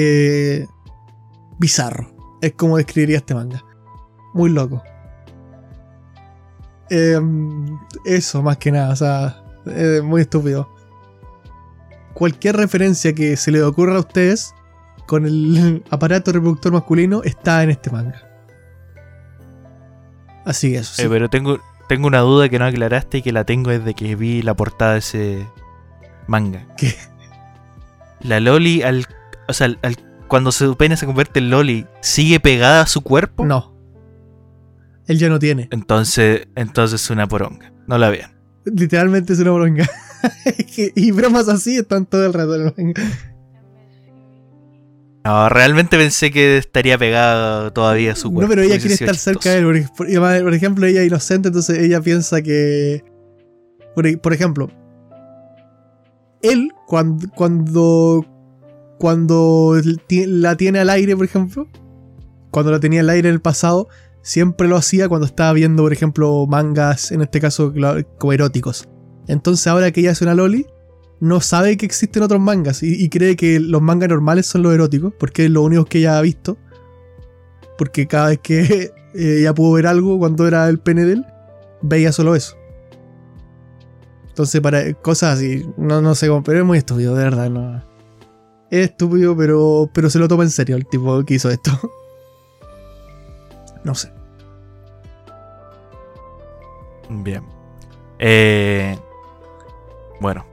Eh, 0.00 0.68
bizarro. 1.58 2.08
Es 2.40 2.52
como 2.52 2.76
describiría 2.76 3.16
este 3.16 3.34
manga. 3.34 3.64
Muy 4.32 4.50
loco. 4.50 4.80
Eh, 6.88 7.18
eso, 8.04 8.40
más 8.40 8.58
que 8.58 8.70
nada. 8.70 8.92
O 8.92 8.96
sea, 8.96 9.42
eh, 9.66 10.00
muy 10.04 10.20
estúpido. 10.20 10.72
Cualquier 12.14 12.56
referencia 12.56 13.12
que 13.12 13.36
se 13.36 13.50
le 13.50 13.60
ocurra 13.64 13.96
a 13.96 14.00
ustedes 14.00 14.54
con 15.08 15.26
el 15.26 15.82
aparato 15.90 16.30
reproductor 16.30 16.72
masculino 16.72 17.24
está 17.24 17.64
en 17.64 17.70
este 17.70 17.90
manga. 17.90 18.22
Así 20.44 20.70
que 20.70 20.78
eso. 20.78 20.94
sí. 20.94 21.02
Eh, 21.02 21.08
pero 21.08 21.28
tengo, 21.28 21.58
tengo 21.88 22.06
una 22.06 22.20
duda 22.20 22.48
que 22.48 22.60
no 22.60 22.66
aclaraste 22.66 23.18
y 23.18 23.22
que 23.22 23.32
la 23.32 23.42
tengo 23.42 23.70
desde 23.70 23.94
que 23.94 24.14
vi 24.14 24.42
la 24.42 24.54
portada 24.54 24.92
de 24.92 24.98
ese 25.00 25.48
manga. 26.28 26.68
¿Qué? 26.76 26.94
La 28.20 28.38
Loli, 28.38 28.82
al, 28.82 29.06
o 29.48 29.52
sea, 29.52 29.66
al- 29.66 29.78
al- 29.82 29.96
cuando 30.28 30.52
su 30.52 30.76
pene 30.76 30.96
se 30.96 31.06
convierte 31.06 31.38
en 31.40 31.50
Loli, 31.50 31.86
¿sigue 32.00 32.38
pegada 32.40 32.82
a 32.82 32.86
su 32.86 33.00
cuerpo? 33.00 33.44
No. 33.46 33.74
Él 35.06 35.18
ya 35.18 35.28
no 35.30 35.38
tiene. 35.38 35.68
Entonces, 35.70 36.48
entonces 36.54 37.02
es 37.02 37.10
una 37.10 37.26
poronga. 37.26 37.72
No 37.86 37.96
la 37.96 38.10
vean. 38.10 38.32
Literalmente 38.66 39.32
es 39.32 39.38
una 39.38 39.52
bronca. 39.52 39.88
y 40.94 41.10
bromas 41.12 41.48
así 41.48 41.76
están 41.76 42.04
todo 42.04 42.26
el 42.26 42.32
rato. 42.34 42.74
No, 45.24 45.48
realmente 45.48 45.96
pensé 45.96 46.30
que 46.30 46.58
estaría 46.58 46.96
pegada 46.98 47.70
todavía 47.72 48.12
a 48.12 48.16
su 48.16 48.30
cuerpo. 48.32 48.42
No, 48.42 48.48
pero 48.48 48.62
ella 48.62 48.78
quiere 48.78 48.94
estar 48.94 49.16
cerca 49.16 49.50
de 49.50 49.58
él. 49.58 49.86
Por, 49.96 50.06
por- 50.08 50.54
ejemplo, 50.54 50.86
ella 50.86 51.00
es 51.02 51.06
inocente, 51.08 51.48
entonces 51.48 51.78
ella 51.78 52.00
piensa 52.00 52.40
que. 52.42 53.04
Por, 53.94 54.20
por 54.20 54.32
ejemplo, 54.32 54.70
él, 56.42 56.72
cuando. 56.86 57.28
Cuando. 57.34 58.26
Cuando 58.98 59.74
la 60.08 60.56
tiene 60.56 60.80
al 60.80 60.90
aire, 60.90 61.16
por 61.16 61.24
ejemplo, 61.24 61.68
cuando 62.50 62.72
lo 62.72 62.80
tenía 62.80 63.00
al 63.00 63.10
aire 63.10 63.28
en 63.28 63.34
el 63.34 63.40
pasado, 63.40 63.88
siempre 64.22 64.68
lo 64.68 64.76
hacía 64.76 65.08
cuando 65.08 65.26
estaba 65.26 65.52
viendo, 65.52 65.82
por 65.82 65.92
ejemplo, 65.92 66.46
mangas, 66.46 67.12
en 67.12 67.22
este 67.22 67.40
caso 67.40 67.72
como 68.18 68.32
eróticos. 68.32 68.88
Entonces 69.26 69.66
ahora 69.66 69.90
que 69.92 70.00
ella 70.00 70.10
es 70.10 70.22
una 70.22 70.34
loli, 70.34 70.66
no 71.20 71.40
sabe 71.40 71.76
que 71.76 71.86
existen 71.86 72.22
otros 72.22 72.40
mangas 72.40 72.82
y, 72.82 73.08
cree 73.08 73.36
que 73.36 73.58
los 73.60 73.82
mangas 73.82 74.08
normales 74.08 74.46
son 74.46 74.62
los 74.62 74.72
eróticos, 74.72 75.12
porque 75.18 75.46
es 75.46 75.50
lo 75.50 75.62
único 75.62 75.84
que 75.84 75.98
ella 75.98 76.18
ha 76.18 76.22
visto. 76.22 76.58
Porque 77.76 78.06
cada 78.06 78.28
vez 78.28 78.40
que 78.40 78.60
eh, 79.14 79.38
ella 79.40 79.54
pudo 79.54 79.72
ver 79.72 79.86
algo 79.86 80.18
cuando 80.18 80.46
era 80.46 80.68
el 80.68 80.78
pene 80.78 81.04
de 81.04 81.14
él, 81.14 81.26
veía 81.82 82.12
solo 82.12 82.34
eso. 82.34 82.56
Entonces, 84.28 84.60
para 84.60 84.92
cosas 84.94 85.38
así, 85.38 85.64
no, 85.76 86.00
no 86.00 86.14
sé 86.14 86.28
cómo, 86.28 86.44
pero 86.44 86.60
es 86.60 86.64
muy 86.64 86.78
estúpido, 86.78 87.14
de 87.14 87.24
verdad, 87.24 87.50
no. 87.50 87.87
Es 88.70 88.90
estúpido, 88.90 89.36
pero, 89.36 89.90
pero 89.92 90.10
se 90.10 90.18
lo 90.18 90.28
toma 90.28 90.44
en 90.44 90.50
serio 90.50 90.76
el 90.76 90.86
tipo 90.86 91.24
que 91.24 91.34
hizo 91.34 91.50
esto. 91.50 91.70
no 93.84 93.94
sé. 93.94 94.12
Bien. 97.08 97.44
Eh, 98.18 98.98
bueno, 100.20 100.44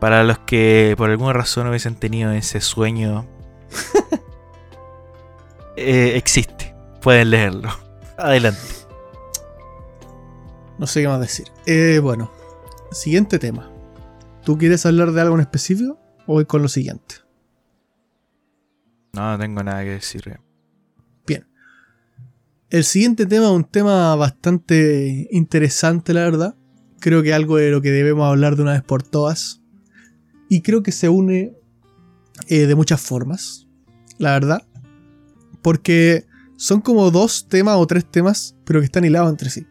para 0.00 0.24
los 0.24 0.38
que 0.40 0.94
por 0.96 1.10
alguna 1.10 1.32
razón 1.32 1.68
hubiesen 1.68 1.94
tenido 1.94 2.32
ese 2.32 2.60
sueño, 2.60 3.26
eh, 5.76 6.12
existe. 6.16 6.74
Pueden 7.00 7.30
leerlo. 7.30 7.68
Adelante. 8.16 8.60
No 10.78 10.86
sé 10.86 11.02
qué 11.02 11.08
más 11.08 11.20
decir. 11.20 11.46
Eh, 11.66 12.00
bueno, 12.02 12.32
siguiente 12.90 13.38
tema. 13.38 13.70
¿Tú 14.42 14.58
quieres 14.58 14.84
hablar 14.86 15.12
de 15.12 15.20
algo 15.20 15.36
en 15.36 15.42
específico 15.42 15.98
o 16.26 16.34
voy 16.34 16.46
con 16.46 16.62
lo 16.62 16.68
siguiente? 16.68 17.23
No, 19.14 19.32
no 19.32 19.38
tengo 19.38 19.62
nada 19.62 19.82
que 19.84 19.90
decir. 19.90 20.38
Bien. 21.26 21.46
El 22.70 22.84
siguiente 22.84 23.26
tema 23.26 23.46
es 23.46 23.52
un 23.52 23.64
tema 23.64 24.16
bastante 24.16 25.28
interesante, 25.30 26.12
la 26.12 26.22
verdad. 26.22 26.56
Creo 27.00 27.22
que 27.22 27.32
algo 27.32 27.58
de 27.58 27.70
lo 27.70 27.80
que 27.80 27.90
debemos 27.90 28.28
hablar 28.28 28.56
de 28.56 28.62
una 28.62 28.72
vez 28.72 28.82
por 28.82 29.02
todas. 29.02 29.62
Y 30.48 30.62
creo 30.62 30.82
que 30.82 30.92
se 30.92 31.08
une 31.08 31.54
eh, 32.48 32.66
de 32.66 32.74
muchas 32.74 33.00
formas, 33.00 33.68
la 34.18 34.32
verdad. 34.32 34.66
Porque 35.62 36.26
son 36.56 36.80
como 36.80 37.10
dos 37.10 37.48
temas 37.48 37.76
o 37.76 37.86
tres 37.86 38.04
temas, 38.04 38.56
pero 38.64 38.80
que 38.80 38.86
están 38.86 39.04
hilados 39.04 39.30
entre 39.30 39.50
sí. 39.50 39.66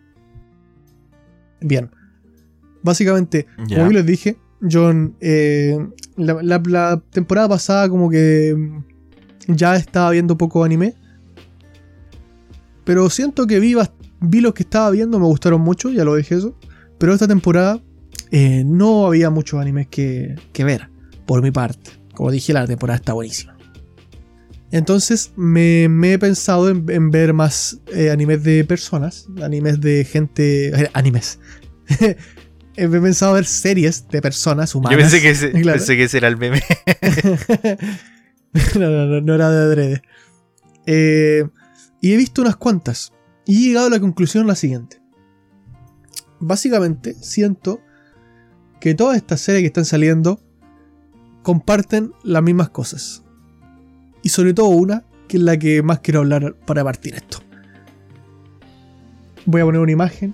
Bien. 1.60 1.92
Básicamente, 2.82 3.48
como 3.76 3.92
les 3.92 4.06
dije, 4.06 4.38
John, 4.70 5.16
eh, 5.20 5.78
la, 6.16 7.02
temporada 7.12 7.50
pasada 7.50 7.90
como 7.90 8.10
que 8.10 8.56
ya 9.48 9.76
estaba 9.76 10.12
viendo 10.12 10.38
poco 10.38 10.64
anime. 10.64 10.96
Pero 12.84 13.10
siento 13.10 13.48
que 13.48 13.60
vi, 13.60 13.76
vi 14.20 14.42
los 14.42 14.54
que 14.54 14.64
estaba 14.64 14.90
viendo, 14.92 15.20
me 15.20 15.26
gustaron 15.26 15.62
mucho, 15.62 15.90
ya 15.90 16.04
lo 16.04 16.16
dije 16.16 16.36
eso. 16.36 16.58
Pero 16.98 17.14
esta 17.14 17.28
temporada 17.28 17.82
eh, 18.32 18.64
no 18.66 19.08
había 19.08 19.30
muchos 19.30 19.60
animes 19.60 19.88
que, 19.88 20.36
ver, 20.58 20.90
por 21.26 21.42
mi 21.42 21.52
parte. 21.52 21.92
Como 22.14 22.32
dije, 22.32 22.54
la 22.54 22.68
temporada 22.68 22.98
está 22.98 23.14
buenísima. 23.14 23.58
Entonces 24.72 25.34
me, 25.36 25.84
he 25.86 26.20
pensado 26.20 26.68
en, 26.70 27.12
ver 27.12 27.34
más 27.34 27.80
eh, 27.94 28.10
animes 28.10 28.44
de 28.44 28.64
personas, 28.64 29.28
animes 29.42 29.80
de 29.82 30.04
gente... 30.04 30.90
animes, 30.94 31.40
he 32.76 32.88
pensado 32.88 33.34
ver 33.34 33.46
series 33.46 34.08
de 34.08 34.22
personas 34.22 34.74
humanas. 34.74 34.98
Yo 34.98 34.98
pensé 35.04 35.22
que 35.22 35.30
ese, 35.30 35.50
pensé 35.50 35.96
que 35.96 36.18
era 36.18 36.28
el 36.28 36.38
meme. 36.38 36.64
no, 38.80 38.90
no, 38.90 39.22
no, 39.22 39.36
era 39.36 39.50
de 39.50 39.64
adrede. 39.64 40.02
Eh, 40.86 41.48
y 42.02 42.14
he 42.14 42.18
visto 42.18 42.42
unas 42.42 42.56
cuantas. 42.56 43.14
Y 43.46 43.58
he 43.58 43.68
llegado 43.70 43.88
a 43.88 43.90
la 43.90 44.00
conclusión 44.00 44.48
la 44.48 44.56
siguiente. 44.56 45.02
Básicamente 46.40 47.14
siento 47.16 47.82
que 48.80 48.94
todas 48.94 49.18
estas 49.18 49.42
series 49.42 49.62
que 49.62 49.68
están 49.68 49.86
saliendo 49.86 50.42
comparten 51.42 52.14
las 52.24 52.44
mismas 52.44 52.70
cosas. 52.70 53.24
Y 54.22 54.30
sobre 54.30 54.54
todo 54.54 54.68
una, 54.68 55.06
que 55.28 55.38
es 55.38 55.44
la 55.44 55.58
que 55.58 55.82
más 55.82 56.00
quiero 56.00 56.20
hablar 56.20 56.56
para 56.66 56.84
partir 56.84 57.16
esto. 57.16 57.40
Voy 59.46 59.62
a 59.62 59.66
poner 59.66 59.82
una 59.82 59.92
imagen 59.92 60.34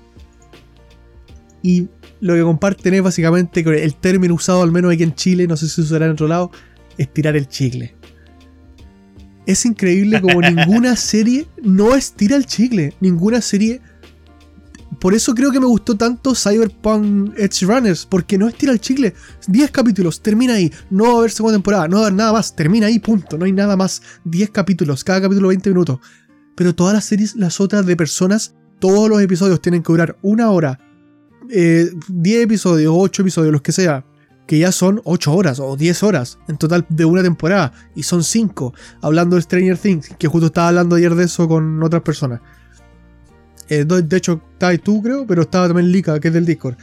y 1.61 1.87
lo 2.21 2.35
que 2.35 2.41
comparten 2.41 2.93
es 2.93 3.01
básicamente 3.01 3.61
el 3.61 3.95
término 3.95 4.33
usado 4.33 4.61
al 4.61 4.71
menos 4.71 4.93
aquí 4.93 5.03
en 5.03 5.15
Chile, 5.15 5.47
no 5.47 5.57
sé 5.57 5.67
si 5.67 5.75
se 5.75 5.81
usará 5.81 6.05
en 6.05 6.11
otro 6.11 6.27
lado, 6.27 6.51
estirar 6.97 7.35
el 7.35 7.47
chicle. 7.47 7.95
Es 9.49 9.65
increíble 9.65 10.21
como 10.21 10.41
ninguna 10.41 10.95
serie 10.95 11.47
no 11.63 11.95
estira 11.95 12.35
el 12.35 12.45
chicle. 12.45 12.93
Ninguna 12.99 13.41
serie. 13.41 13.81
Por 14.99 15.15
eso 15.15 15.33
creo 15.33 15.51
que 15.51 15.59
me 15.59 15.65
gustó 15.65 15.97
tanto 15.97 16.35
Cyberpunk 16.35 17.33
Edge 17.35 17.65
Runners, 17.65 18.05
porque 18.05 18.37
no 18.37 18.47
estira 18.47 18.73
el 18.73 18.79
chicle. 18.79 19.15
10 19.47 19.71
capítulos, 19.71 20.21
termina 20.21 20.53
ahí. 20.53 20.71
No 20.91 21.05
va 21.05 21.13
a 21.13 21.17
haber 21.17 21.31
segunda 21.31 21.55
temporada, 21.55 21.87
no 21.87 21.95
va 21.95 22.03
a 22.03 22.05
haber 22.05 22.17
nada 22.17 22.31
más, 22.31 22.55
termina 22.55 22.85
ahí, 22.85 22.99
punto. 22.99 23.39
No 23.39 23.45
hay 23.45 23.51
nada 23.51 23.75
más. 23.75 24.03
10 24.25 24.51
capítulos, 24.51 25.03
cada 25.03 25.19
capítulo 25.19 25.47
20 25.47 25.67
minutos. 25.71 25.99
Pero 26.55 26.75
todas 26.75 26.93
las 26.93 27.05
series, 27.05 27.35
las 27.35 27.59
otras 27.59 27.87
de 27.87 27.95
personas, 27.95 28.53
todos 28.77 29.09
los 29.09 29.19
episodios 29.19 29.61
tienen 29.61 29.81
que 29.81 29.91
durar 29.91 30.15
una 30.21 30.51
hora, 30.51 30.79
10 31.47 31.55
eh, 31.55 32.41
episodios, 32.43 32.93
8 32.95 33.23
episodios, 33.23 33.51
los 33.51 33.63
que 33.63 33.71
sea, 33.71 34.05
que 34.49 34.57
ya 34.57 34.71
son 34.71 34.99
8 35.03 35.31
horas 35.31 35.59
o 35.59 35.77
10 35.77 36.01
horas 36.01 36.39
en 36.47 36.57
total 36.57 36.83
de 36.89 37.05
una 37.05 37.21
temporada, 37.21 37.71
y 37.93 38.01
son 38.01 38.23
5, 38.23 38.73
hablando 38.99 39.35
de 39.35 39.43
Stranger 39.43 39.77
Things, 39.77 40.09
que 40.17 40.27
justo 40.27 40.47
estaba 40.47 40.69
hablando 40.69 40.95
ayer 40.95 41.13
de 41.13 41.25
eso 41.25 41.47
con 41.47 41.83
otras 41.83 42.01
personas. 42.01 42.41
Eh, 43.67 43.85
de 43.85 44.17
hecho, 44.17 44.41
estaba 44.53 44.75
tú, 44.79 45.03
creo, 45.03 45.27
pero 45.27 45.43
estaba 45.43 45.67
también 45.67 45.91
Lika, 45.91 46.19
que 46.19 46.29
es 46.29 46.33
del 46.33 46.47
Discord. 46.47 46.77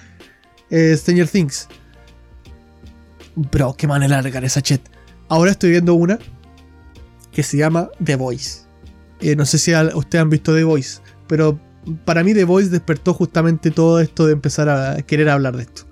Eh, 0.71 0.97
Stranger 0.97 1.27
Things. 1.27 1.67
Bro, 3.35 3.75
qué 3.77 3.89
manera 3.89 4.19
de 4.19 4.23
largar 4.23 4.45
esa 4.45 4.63
chat. 4.63 4.83
Ahora 5.29 5.51
estoy 5.51 5.71
viendo 5.71 5.95
una 5.95 6.21
que 7.33 7.43
se 7.43 7.57
llama 7.57 7.91
The 8.05 8.15
Voice. 8.15 8.61
no 9.37 9.45
sé 9.45 9.59
si 9.59 9.75
ustedes 9.75 10.23
han 10.23 10.31
visto 10.31 10.55
The 10.55 10.63
Voice, 10.63 11.01
pero 11.27 11.59
para 12.05 12.23
mí 12.23 12.33
The 12.33 12.45
Voice 12.45 12.71
despertó 12.71 13.13
justamente 13.13 13.73
todo 13.73 13.99
esto 13.99 14.25
de 14.25 14.35
empezar 14.35 14.69
a 14.69 15.03
querer 15.03 15.29
hablar 15.31 15.57
de 15.57 15.65
esto. 15.65 15.86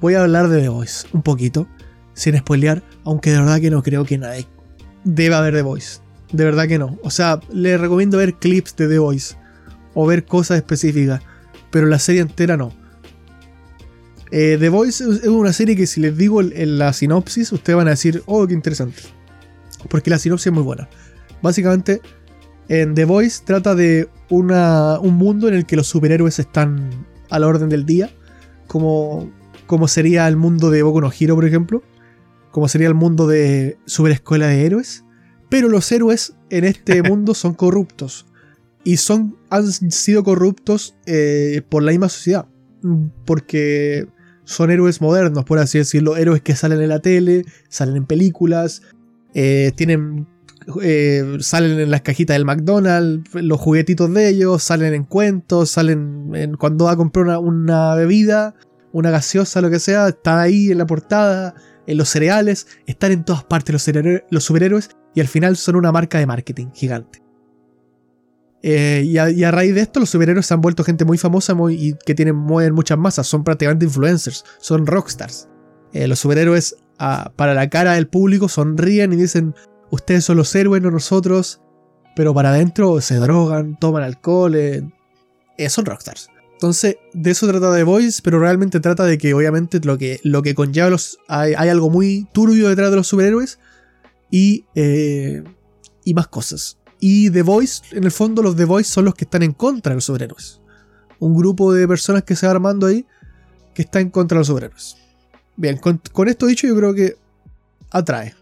Voy 0.00 0.14
a 0.14 0.22
hablar 0.22 0.48
de 0.48 0.62
The 0.62 0.68
Voice 0.68 1.06
un 1.12 1.22
poquito, 1.22 1.68
sin 2.14 2.36
spoilear, 2.36 2.82
aunque 3.04 3.30
de 3.30 3.38
verdad 3.38 3.60
que 3.60 3.70
no 3.70 3.82
creo 3.82 4.04
que 4.04 4.18
nadie 4.18 4.46
deba 5.04 5.40
ver 5.40 5.54
The 5.54 5.62
Voice. 5.62 6.00
De 6.32 6.44
verdad 6.44 6.68
que 6.68 6.78
no. 6.78 6.98
O 7.02 7.10
sea, 7.10 7.40
le 7.52 7.76
recomiendo 7.76 8.18
ver 8.18 8.34
clips 8.34 8.76
de 8.76 8.88
The 8.88 8.98
Voice 8.98 9.36
o 9.94 10.06
ver 10.06 10.24
cosas 10.24 10.58
específicas, 10.58 11.20
pero 11.70 11.86
la 11.86 11.98
serie 11.98 12.22
entera 12.22 12.56
no. 12.56 12.72
Eh, 14.30 14.56
The 14.60 14.68
Voice 14.68 15.02
es 15.04 15.26
una 15.26 15.52
serie 15.52 15.76
que 15.76 15.86
si 15.86 16.00
les 16.00 16.16
digo 16.16 16.40
en 16.40 16.78
la 16.78 16.92
sinopsis, 16.92 17.52
ustedes 17.52 17.76
van 17.76 17.88
a 17.88 17.90
decir, 17.90 18.22
oh, 18.26 18.46
qué 18.46 18.54
interesante. 18.54 19.02
Porque 19.88 20.10
la 20.10 20.18
sinopsis 20.18 20.46
es 20.46 20.52
muy 20.52 20.62
buena. 20.62 20.88
Básicamente, 21.42 22.00
en 22.68 22.94
The 22.94 23.04
Voice 23.04 23.42
trata 23.44 23.74
de 23.74 24.08
un 24.28 25.14
mundo 25.14 25.48
en 25.48 25.54
el 25.54 25.66
que 25.66 25.74
los 25.74 25.88
superhéroes 25.88 26.38
están 26.38 27.06
a 27.28 27.38
la 27.40 27.48
orden 27.48 27.68
del 27.68 27.84
día, 27.84 28.10
como, 28.68 29.28
como 29.70 29.86
sería 29.86 30.26
el 30.26 30.36
mundo 30.36 30.68
de 30.68 30.82
Boku 30.82 31.00
no 31.00 31.12
Hero, 31.16 31.36
por 31.36 31.44
ejemplo, 31.44 31.84
como 32.50 32.66
sería 32.66 32.88
el 32.88 32.94
mundo 32.94 33.28
de 33.28 33.78
Super 33.86 34.10
Escuela 34.10 34.48
de 34.48 34.66
Héroes, 34.66 35.04
pero 35.48 35.68
los 35.68 35.92
héroes 35.92 36.34
en 36.50 36.64
este 36.64 37.00
mundo 37.08 37.34
son 37.34 37.54
corruptos 37.54 38.26
y 38.82 38.96
son, 38.96 39.36
han 39.48 39.70
sido 39.70 40.24
corruptos 40.24 40.96
eh, 41.06 41.62
por 41.68 41.84
la 41.84 41.92
misma 41.92 42.08
sociedad, 42.08 42.48
porque 43.24 44.08
son 44.42 44.72
héroes 44.72 45.00
modernos, 45.00 45.44
por 45.44 45.60
así 45.60 45.78
decirlo, 45.78 46.16
héroes 46.16 46.42
que 46.42 46.56
salen 46.56 46.80
en 46.80 46.88
la 46.88 46.98
tele, 46.98 47.44
salen 47.68 47.94
en 47.94 48.06
películas, 48.06 48.82
eh, 49.34 49.70
tienen 49.76 50.26
eh, 50.82 51.36
salen 51.38 51.78
en 51.78 51.92
las 51.92 52.02
cajitas 52.02 52.34
del 52.34 52.44
McDonald's, 52.44 53.34
los 53.34 53.60
juguetitos 53.60 54.12
de 54.12 54.30
ellos, 54.30 54.64
salen 54.64 54.94
en 54.94 55.04
cuentos, 55.04 55.70
salen 55.70 56.56
cuando 56.58 56.86
va 56.86 56.92
a 56.92 56.96
comprar 56.96 57.38
una, 57.38 57.94
bebida, 57.94 58.56
una 58.92 59.10
gaseosa, 59.10 59.60
lo 59.60 59.70
que 59.70 59.78
sea, 59.78 60.08
están 60.08 60.38
ahí 60.38 60.70
en 60.70 60.78
la 60.78 60.86
portada, 60.86 61.54
en 61.86 61.96
los 61.96 62.08
cereales, 62.08 62.66
están 62.86 63.12
en 63.12 63.24
todas 63.24 63.44
partes 63.44 63.72
los, 64.30 64.44
superhéroes 64.44 64.90
y 65.14 65.20
al 65.20 65.28
final 65.28 65.56
son 65.56 65.76
una 65.76 65.92
marca 65.92 66.18
de 66.18 66.26
marketing 66.26 66.68
gigante. 66.72 67.22
Eh, 68.62 69.02
y, 69.06 69.16
a, 69.16 69.50
raíz 69.50 69.74
de 69.74 69.80
esto, 69.80 70.00
los 70.00 70.10
superhéroes 70.10 70.46
se 70.46 70.54
han 70.54 70.60
vuelto 70.60 70.84
gente 70.84 71.04
muy 71.04 71.18
famosa 71.18 71.56
y 71.70 71.94
que 72.04 72.14
tienen 72.14 72.36
muchas 72.36 72.98
masas. 72.98 73.26
Son 73.26 73.42
prácticamente 73.42 73.86
influencers, 73.86 74.44
son 74.58 74.86
rockstars. 74.86 75.48
Eh, 75.92 76.06
los 76.06 76.18
superhéroes, 76.18 76.76
ah, 76.98 77.32
para 77.36 77.54
la 77.54 77.68
cara 77.70 77.94
del 77.94 78.06
público, 78.06 78.48
sonríen 78.48 79.12
y 79.12 79.16
dicen: 79.16 79.54
ustedes 79.90 80.24
son 80.24 80.36
los 80.36 80.54
héroes, 80.54 80.82
no 80.82 80.90
nosotros, 80.90 81.60
pero 82.14 82.34
para 82.34 82.50
adentro 82.50 83.00
se 83.00 83.16
drogan, 83.16 83.78
toman 83.78 84.02
alcohol, 84.02 84.54
eh, 84.54 84.82
eh, 85.56 85.68
son 85.68 85.86
rockstars. 85.86 86.28
Entonces, 86.60 86.96
de 87.14 87.30
eso 87.30 87.48
trata 87.48 87.74
The 87.74 87.84
Voice, 87.84 88.20
pero 88.22 88.38
realmente 88.38 88.80
trata 88.80 89.06
de 89.06 89.16
que 89.16 89.32
obviamente 89.32 89.80
lo 89.82 89.96
que, 89.96 90.20
lo 90.24 90.42
que 90.42 90.54
conlleva 90.54 90.90
los... 90.90 91.18
Hay, 91.26 91.54
algo 91.54 91.88
muy 91.88 92.28
turbio 92.34 92.68
detrás 92.68 92.90
de 92.90 92.96
los 92.96 93.06
superhéroes 93.06 93.58
y, 94.30 94.66
eh, 94.74 95.42
y 96.04 96.12
más 96.12 96.28
cosas. 96.28 96.76
Y 96.98 97.30
The 97.30 97.40
Voice, 97.40 97.80
en 97.92 98.04
el 98.04 98.10
fondo, 98.10 98.42
los 98.42 98.56
The 98.56 98.66
Voice 98.66 98.90
son 98.90 99.06
los 99.06 99.14
que 99.14 99.24
están 99.24 99.42
en 99.42 99.52
contra 99.52 99.92
de 99.92 99.94
los 99.94 100.04
superhéroes. 100.04 100.60
Un 101.18 101.34
grupo 101.34 101.72
de 101.72 101.88
personas 101.88 102.24
que 102.24 102.36
se 102.36 102.44
va 102.44 102.52
armando 102.52 102.88
ahí 102.88 103.06
que 103.72 103.80
está 103.80 104.00
en 104.00 104.10
contra 104.10 104.36
de 104.36 104.40
los 104.40 104.48
superhéroes. 104.48 104.98
Bien, 105.56 105.78
con, 105.78 105.98
con 106.12 106.28
esto 106.28 106.44
dicho, 106.44 106.66
yo 106.66 106.76
creo 106.76 106.92
que 106.92 107.16
atrae. 107.90 108.34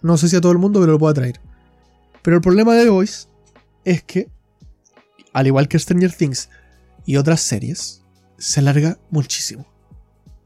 No 0.00 0.16
sé 0.16 0.30
si 0.30 0.36
a 0.36 0.40
todo 0.40 0.52
el 0.52 0.58
mundo, 0.58 0.80
pero 0.80 0.92
lo 0.92 0.98
puede 0.98 1.10
atraer. 1.10 1.40
Pero 2.22 2.36
el 2.36 2.42
problema 2.42 2.74
de 2.74 2.84
The 2.84 2.90
Voice 2.90 3.26
es 3.84 4.02
que, 4.02 4.30
al 5.34 5.46
igual 5.46 5.68
que 5.68 5.78
Stranger 5.78 6.14
Things 6.14 6.48
y 7.06 7.16
otras 7.16 7.40
series, 7.40 8.02
se 8.36 8.60
alarga 8.60 8.98
muchísimo. 9.10 9.66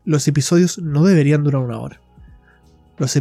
Los 0.05 0.29
episodios 0.29 0.79
no 0.79 1.05
deberían 1.05 1.43
durar 1.43 1.63
una 1.63 1.79
hora. 1.79 2.01
Los 2.99 3.17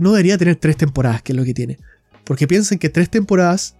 no 0.00 0.12
debería 0.12 0.38
tener 0.38 0.56
tres 0.56 0.76
temporadas, 0.76 1.20
que 1.22 1.32
es 1.32 1.36
lo 1.36 1.44
que 1.44 1.52
tiene. 1.54 1.78
Porque 2.24 2.46
piensen 2.46 2.78
que 2.78 2.88
tres 2.88 3.10
temporadas, 3.10 3.76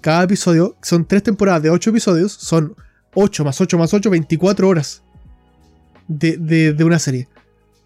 cada 0.00 0.22
episodio, 0.24 0.76
son 0.82 1.04
tres 1.06 1.22
temporadas 1.22 1.62
de 1.62 1.70
ocho 1.70 1.90
episodios, 1.90 2.32
son 2.32 2.76
8 3.14 3.44
más 3.44 3.60
8 3.60 3.78
más 3.78 3.92
8, 3.94 4.10
24 4.10 4.68
horas 4.68 5.02
de, 6.06 6.36
de- 6.36 6.72
de 6.74 6.84
una 6.84 6.98
serie. 6.98 7.26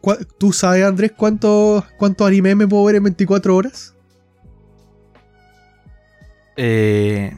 ¿Cuá- 0.00 0.18
¿Tú 0.38 0.52
sabes, 0.52 0.84
Andrés, 0.84 1.12
cuánto, 1.16 1.84
cuánto 1.96 2.26
anime 2.26 2.54
me 2.56 2.66
puedo 2.66 2.84
ver 2.84 2.96
en 2.96 3.04
24 3.04 3.54
horas? 3.56 3.94
Eh, 6.56 7.32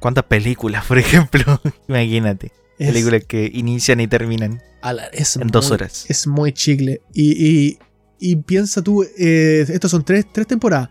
¿Cuántas 0.00 0.24
películas, 0.24 0.84
por 0.88 0.98
ejemplo? 0.98 1.60
Imagínate. 1.88 2.52
Es- 2.78 2.88
Películas 2.92 3.24
que 3.26 3.50
inician 3.52 4.00
y 4.00 4.06
terminan 4.06 4.62
la- 4.82 5.10
en 5.12 5.48
dos 5.48 5.70
horas. 5.72 6.06
Es 6.08 6.26
muy 6.26 6.52
chicle. 6.52 7.02
Y, 7.12 7.32
y- 7.46 7.78
y 8.20 8.36
piensa 8.36 8.82
tú, 8.82 9.04
eh, 9.18 9.64
estos 9.68 9.90
son 9.90 10.04
tres, 10.04 10.26
tres 10.32 10.46
temporadas. 10.46 10.88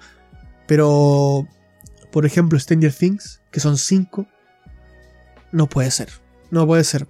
Pero, 0.67 1.47
por 2.11 2.25
ejemplo, 2.25 2.59
Stranger 2.59 2.93
Things, 2.93 3.41
que 3.51 3.59
son 3.61 3.77
cinco, 3.77 4.27
no 5.51 5.67
puede 5.67 5.91
ser. 5.91 6.09
No 6.51 6.65
puede 6.67 6.83
ser. 6.83 7.07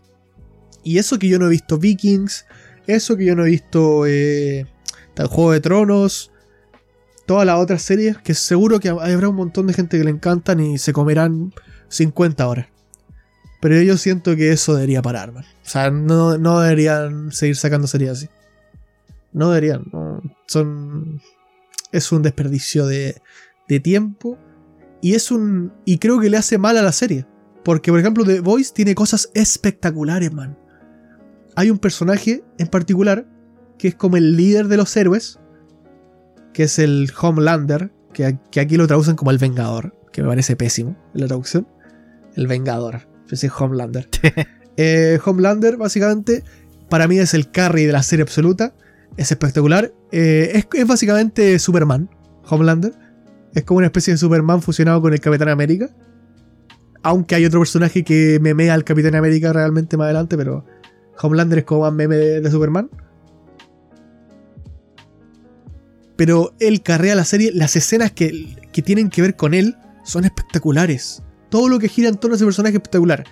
Y 0.83 0.99
eso 0.99 1.17
que 1.19 1.27
yo 1.27 1.39
no 1.39 1.47
he 1.47 1.49
visto 1.49 1.77
Vikings, 1.77 2.45
eso 2.85 3.17
que 3.17 3.25
yo 3.25 3.35
no 3.35 3.45
he 3.45 3.49
visto 3.49 4.05
eh, 4.05 4.65
el 5.15 5.27
Juego 5.27 5.51
de 5.51 5.59
Tronos, 5.59 6.31
todas 7.25 7.45
las 7.45 7.57
otras 7.59 7.81
series, 7.81 8.17
que 8.19 8.33
seguro 8.33 8.79
que 8.79 8.89
habrá 8.89 9.27
un 9.29 9.35
montón 9.35 9.67
de 9.67 9.73
gente 9.73 9.97
que 9.97 10.03
le 10.03 10.11
encantan 10.11 10.59
y 10.59 10.77
se 10.77 10.93
comerán 10.93 11.53
50 11.89 12.47
horas. 12.47 12.67
Pero 13.59 13.81
yo 13.81 13.97
siento 13.97 14.35
que 14.35 14.51
eso 14.51 14.75
debería 14.75 15.01
parar, 15.01 15.31
man. 15.31 15.43
O 15.43 15.69
sea, 15.69 15.89
no, 15.89 16.37
no 16.37 16.59
deberían 16.59 17.31
seguir 17.31 17.55
sacando 17.55 17.87
series 17.87 18.11
así. 18.11 18.29
No 19.33 19.49
deberían. 19.49 19.85
Son. 20.47 21.21
Es 21.91 22.11
un 22.11 22.21
desperdicio 22.21 22.85
de, 22.85 23.21
de 23.67 23.79
tiempo. 23.79 24.37
Y 25.01 25.15
es 25.15 25.31
un. 25.31 25.73
Y 25.85 25.97
creo 25.97 26.19
que 26.19 26.29
le 26.29 26.37
hace 26.37 26.57
mal 26.57 26.77
a 26.77 26.81
la 26.81 26.91
serie. 26.91 27.25
Porque, 27.63 27.91
por 27.91 27.99
ejemplo, 27.99 28.23
The 28.23 28.41
Voice 28.41 28.71
tiene 28.73 28.95
cosas 28.95 29.29
espectaculares, 29.33 30.31
man. 30.31 30.57
Hay 31.55 31.71
un 31.71 31.79
personaje 31.79 32.43
en 32.59 32.67
particular 32.67 33.27
que 33.77 33.89
es 33.89 33.95
como 33.95 34.17
el 34.17 34.37
líder 34.37 34.67
de 34.67 34.77
los 34.77 34.95
héroes. 34.95 35.39
Que 36.53 36.63
es 36.63 36.77
el 36.77 37.11
Homelander. 37.19 37.91
Que, 38.13 38.37
que 38.51 38.59
aquí 38.59 38.77
lo 38.77 38.87
traducen 38.87 39.15
como 39.15 39.31
el 39.31 39.39
Vengador. 39.39 39.95
Que 40.11 40.21
me 40.21 40.29
parece 40.29 40.55
pésimo 40.55 40.95
en 41.15 41.21
la 41.21 41.27
traducción. 41.27 41.67
El 42.37 42.47
Vengador. 42.47 43.09
Ese 43.29 43.51
Homelander. 43.55 44.07
Eh, 44.79 45.17
Homelander, 45.25 45.75
básicamente, 45.75 46.43
para 46.87 47.07
mí 47.07 47.17
es 47.17 47.33
el 47.33 47.49
carry 47.49 47.85
de 47.85 47.93
la 47.93 48.03
serie 48.03 48.21
absoluta. 48.21 48.75
Es 49.17 49.31
espectacular. 49.31 49.91
Eh, 50.11 50.51
es, 50.53 50.67
es 50.71 50.85
básicamente 50.85 51.57
Superman, 51.57 52.11
Homelander. 52.47 52.93
Es 53.55 53.63
como 53.63 53.79
una 53.79 53.87
especie 53.87 54.13
de 54.13 54.17
Superman 54.19 54.61
fusionado 54.61 55.01
con 55.01 55.13
el 55.13 55.19
Capitán 55.19 55.49
América. 55.49 55.89
Aunque 57.01 57.33
hay 57.33 57.45
otro 57.47 57.59
personaje 57.59 58.03
que 58.03 58.37
memea 58.39 58.75
al 58.75 58.83
Capitán 58.83 59.15
América 59.15 59.51
realmente 59.51 59.97
más 59.97 60.05
adelante, 60.05 60.37
pero 60.37 60.63
Homelander 61.19 61.57
es 61.57 61.65
como 61.65 61.81
más 61.81 61.93
meme 61.93 62.15
de, 62.15 62.41
de 62.41 62.51
Superman. 62.51 62.91
Pero 66.17 66.53
él 66.59 66.83
carrea 66.83 67.15
la 67.15 67.25
serie. 67.25 67.51
Las 67.51 67.75
escenas 67.75 68.11
que, 68.11 68.55
que 68.71 68.83
tienen 68.83 69.09
que 69.09 69.23
ver 69.23 69.35
con 69.35 69.55
él 69.55 69.75
son 70.03 70.23
espectaculares. 70.23 71.23
Todo 71.49 71.69
lo 71.69 71.79
que 71.79 71.87
gira 71.89 72.09
en 72.09 72.17
torno 72.17 72.33
a 72.33 72.37
ese 72.37 72.45
personaje 72.45 72.75
es 72.75 72.81
espectacular. 72.81 73.23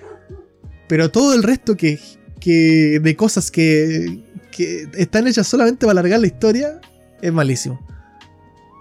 Pero 0.88 1.10
todo 1.12 1.34
el 1.34 1.44
resto 1.44 1.76
que, 1.76 2.00
que 2.40 3.00
de 3.02 3.16
cosas 3.16 3.52
que, 3.52 4.24
que 4.52 4.88
están 4.96 5.28
hechas 5.28 5.48
solamente 5.48 5.86
para 5.86 6.00
alargar 6.00 6.20
la 6.20 6.28
historia 6.28 6.80
es 7.22 7.34
malísimo. 7.34 7.80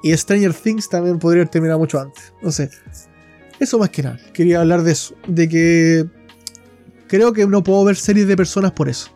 Y 0.03 0.15
Stranger 0.17 0.53
Things 0.53 0.89
también 0.89 1.19
podría 1.19 1.43
haber 1.43 1.51
terminado 1.51 1.79
mucho 1.79 1.99
antes. 1.99 2.33
No 2.43 2.53
sé. 2.53 2.71
Eso 3.59 3.79
más 3.79 3.89
que 3.91 4.03
nada. 4.03 4.19
Quería 4.35 4.61
hablar 4.61 4.83
de 4.83 4.93
eso. 4.93 5.15
De 5.27 5.49
que 5.49 6.05
creo 7.09 7.33
que 7.33 7.47
no 7.47 7.65
puedo 7.65 7.85
ver 7.85 7.97
series 7.97 8.27
de 8.29 8.37
personas 8.37 8.73
por 8.73 8.89
eso. 8.89 9.11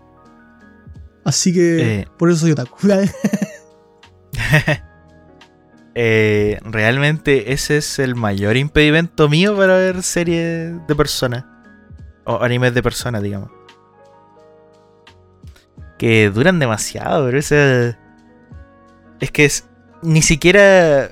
Así 1.24 1.52
que 1.52 2.00
Eh. 2.00 2.06
por 2.16 2.30
eso 2.30 2.40
soy 2.40 2.52
otaku. 2.52 2.76
Eh, 6.00 6.60
realmente 6.62 7.52
ese 7.52 7.78
es 7.78 7.98
el 7.98 8.14
mayor 8.14 8.56
impedimento 8.56 9.28
mío 9.28 9.56
para 9.56 9.74
ver 9.74 10.04
series 10.04 10.86
de 10.86 10.94
personas. 10.94 11.44
O 12.24 12.40
animes 12.40 12.72
de 12.72 12.84
personas, 12.84 13.20
digamos. 13.20 13.50
Que 15.98 16.30
duran 16.30 16.60
demasiado, 16.60 17.26
pero 17.26 17.36
ese... 17.36 17.98
Es 19.18 19.32
que 19.32 19.44
es... 19.44 19.66
Ni 20.00 20.22
siquiera... 20.22 21.10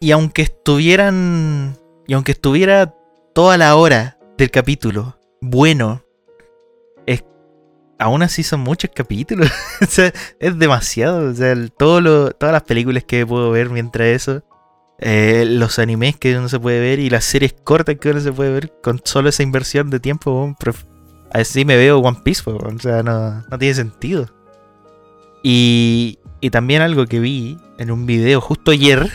Y 0.00 0.12
aunque 0.12 0.40
estuvieran... 0.40 1.76
Y 2.06 2.14
aunque 2.14 2.32
estuviera 2.32 2.94
toda 3.34 3.58
la 3.58 3.76
hora 3.76 4.16
del 4.38 4.50
capítulo 4.50 5.18
bueno. 5.42 6.05
Aún 7.98 8.22
así 8.22 8.42
son 8.42 8.60
muchos 8.60 8.90
capítulos. 8.94 9.50
o 9.82 9.86
sea, 9.86 10.12
es 10.38 10.58
demasiado. 10.58 11.30
O 11.30 11.34
sea, 11.34 11.52
el- 11.52 11.72
todo 11.72 12.30
todas 12.32 12.52
las 12.52 12.62
películas 12.62 13.04
que 13.04 13.26
puedo 13.26 13.50
ver 13.50 13.70
mientras 13.70 14.08
eso. 14.08 14.42
eh, 14.98 15.44
los 15.46 15.78
animes 15.78 16.16
que 16.16 16.36
uno 16.38 16.48
se 16.48 16.58
puede 16.60 16.80
ver 16.80 16.98
y 17.00 17.10
las 17.10 17.24
series 17.24 17.54
cortas 17.64 17.96
que 18.00 18.10
uno 18.10 18.20
se 18.20 18.32
puede 18.32 18.50
ver 18.50 18.72
con 18.82 19.00
solo 19.04 19.28
esa 19.28 19.42
inversión 19.42 19.90
de 19.90 20.00
tiempo. 20.00 20.54
Así 21.32 21.64
me 21.66 21.76
veo 21.76 21.98
One 21.98 22.18
Piece, 22.24 22.42
o 22.46 22.78
sea, 22.78 23.02
no, 23.02 23.42
no 23.50 23.58
tiene 23.58 23.74
sentido. 23.74 24.26
Y, 25.42 26.18
y 26.40 26.50
también 26.50 26.82
algo 26.82 27.06
que 27.06 27.20
vi 27.20 27.58
en 27.78 27.90
un 27.90 28.06
video 28.06 28.40
justo 28.40 28.70
ayer, 28.70 29.10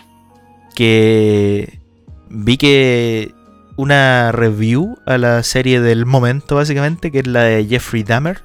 que 0.74 1.80
vi 2.28 2.56
que 2.56 3.34
una 3.76 4.32
review 4.32 4.98
a 5.06 5.18
la 5.18 5.42
serie 5.42 5.80
del 5.80 6.06
momento, 6.06 6.56
básicamente, 6.56 7.10
que 7.10 7.20
es 7.20 7.26
la 7.26 7.42
de 7.42 7.66
Jeffrey 7.66 8.02
Dahmer, 8.02 8.42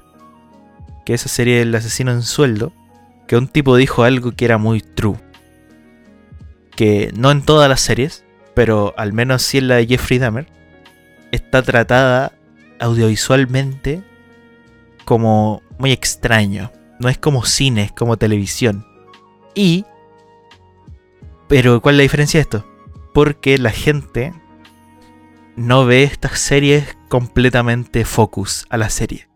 que 1.04 1.14
esa 1.14 1.28
serie 1.28 1.58
del 1.58 1.74
asesino 1.74 2.12
en 2.12 2.22
sueldo, 2.22 2.72
que 3.26 3.36
un 3.36 3.48
tipo 3.48 3.76
dijo 3.76 4.04
algo 4.04 4.32
que 4.32 4.44
era 4.44 4.58
muy 4.58 4.82
true. 4.82 5.16
Que 6.76 7.12
no 7.16 7.30
en 7.30 7.42
todas 7.42 7.68
las 7.68 7.80
series, 7.80 8.24
pero 8.54 8.94
al 8.96 9.12
menos 9.12 9.42
sí 9.42 9.58
en 9.58 9.68
la 9.68 9.76
de 9.76 9.86
Jeffrey 9.86 10.18
Dahmer, 10.18 10.46
está 11.30 11.62
tratada 11.62 12.32
audiovisualmente 12.78 14.02
como 15.04 15.62
muy 15.78 15.92
extraño. 15.92 16.70
No 17.00 17.08
es 17.08 17.18
como 17.18 17.44
cine, 17.44 17.84
es 17.84 17.92
como 17.92 18.18
televisión. 18.18 18.86
Y... 19.54 19.84
Pero 21.48 21.80
¿cuál 21.82 21.94
es 21.94 21.98
la 21.98 22.02
diferencia 22.02 22.38
de 22.38 22.42
esto? 22.42 22.66
Porque 23.12 23.58
la 23.58 23.70
gente 23.70 24.32
no 25.56 25.84
ve 25.84 26.02
estas 26.02 26.38
series 26.38 26.96
completamente 27.08 28.04
focus 28.04 28.64
a 28.70 28.78
la 28.78 28.88
serie. 28.88 29.28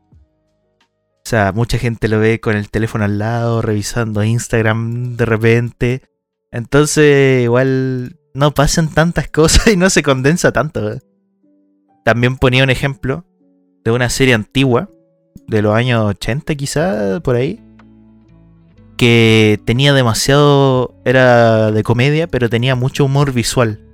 O 0.80 1.28
sea, 1.28 1.52
mucha 1.52 1.78
gente 1.78 2.08
lo 2.08 2.20
ve 2.20 2.40
con 2.40 2.56
el 2.56 2.70
teléfono 2.70 3.04
al 3.04 3.18
lado, 3.18 3.60
revisando 3.60 4.22
Instagram 4.22 5.16
de 5.16 5.24
repente. 5.24 6.02
Entonces, 6.52 7.42
igual 7.42 8.16
no 8.32 8.54
pasan 8.54 8.88
tantas 8.88 9.28
cosas 9.32 9.66
y 9.68 9.76
no 9.76 9.90
se 9.90 10.02
condensa 10.02 10.52
tanto. 10.52 10.98
También 12.04 12.36
ponía 12.36 12.62
un 12.62 12.70
ejemplo 12.70 13.26
de 13.84 13.90
una 13.90 14.08
serie 14.08 14.34
antigua, 14.34 14.88
de 15.48 15.62
los 15.62 15.74
años 15.74 16.04
80 16.04 16.54
quizá, 16.54 17.20
por 17.20 17.36
ahí. 17.36 17.60
Que 18.96 19.60
tenía 19.64 19.92
demasiado... 19.92 20.94
Era 21.04 21.72
de 21.72 21.82
comedia, 21.82 22.28
pero 22.28 22.48
tenía 22.48 22.74
mucho 22.74 23.04
humor 23.04 23.32
visual. 23.32 23.85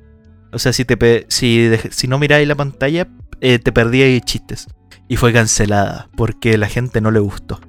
O 0.52 0.58
sea, 0.58 0.72
si, 0.72 0.84
te 0.84 1.26
si, 1.28 1.70
si 1.90 2.08
no 2.08 2.18
miráis 2.18 2.46
la 2.46 2.54
pantalla, 2.54 3.08
eh, 3.40 3.58
te 3.58 3.72
perdíais 3.72 4.22
chistes. 4.22 4.66
Y 5.08 5.16
fue 5.16 5.32
cancelada 5.32 6.08
porque 6.16 6.56
la 6.58 6.68
gente 6.68 7.00
no 7.00 7.10
le 7.10 7.20
gustó. 7.20 7.60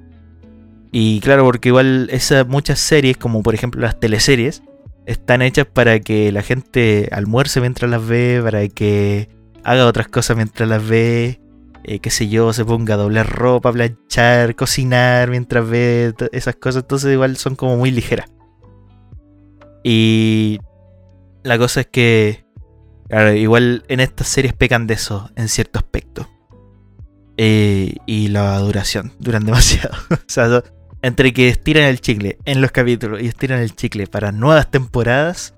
Y 0.92 1.20
claro, 1.20 1.44
porque 1.44 1.70
igual 1.70 2.08
esas 2.12 2.46
muchas 2.46 2.78
series, 2.78 3.16
como 3.16 3.42
por 3.42 3.54
ejemplo 3.54 3.80
las 3.80 3.98
teleseries, 3.98 4.62
están 5.06 5.42
hechas 5.42 5.66
para 5.66 6.00
que 6.00 6.30
la 6.32 6.42
gente 6.42 7.08
almuerce 7.12 7.60
mientras 7.60 7.90
las 7.90 8.06
ve, 8.06 8.40
para 8.42 8.66
que 8.68 9.28
haga 9.64 9.86
otras 9.86 10.08
cosas 10.08 10.36
mientras 10.36 10.68
las 10.68 10.86
ve, 10.86 11.40
eh, 11.84 11.98
qué 11.98 12.10
sé 12.10 12.28
yo, 12.28 12.52
se 12.52 12.64
ponga 12.64 12.94
a 12.94 12.96
doblar 12.98 13.28
ropa, 13.28 13.72
planchar, 13.72 14.54
cocinar 14.54 15.30
mientras 15.30 15.68
ve 15.68 16.14
esas 16.32 16.56
cosas. 16.56 16.82
Entonces 16.84 17.12
igual 17.12 17.36
son 17.36 17.56
como 17.56 17.76
muy 17.76 17.90
ligeras. 17.90 18.30
Y 19.82 20.58
La 21.42 21.58
cosa 21.58 21.80
es 21.80 21.88
que, 21.88 22.43
claro, 23.08 23.32
igual 23.32 23.84
en 23.88 24.00
estas 24.00 24.28
series 24.28 24.52
pecan 24.52 24.86
de 24.86 24.94
eso, 24.94 25.30
en 25.36 25.48
cierto 25.48 25.78
aspecto. 25.78 26.28
Eh, 27.36 27.96
y 28.06 28.28
la 28.28 28.58
duración, 28.58 29.12
duran 29.18 29.44
demasiado. 29.46 29.94
o 30.10 30.16
sea, 30.26 30.62
entre 31.02 31.32
que 31.32 31.48
estiran 31.48 31.84
el 31.84 32.00
chicle 32.00 32.38
en 32.44 32.60
los 32.60 32.70
capítulos 32.72 33.20
y 33.20 33.26
estiran 33.26 33.60
el 33.60 33.74
chicle 33.74 34.06
para 34.06 34.32
nuevas 34.32 34.70
temporadas, 34.70 35.54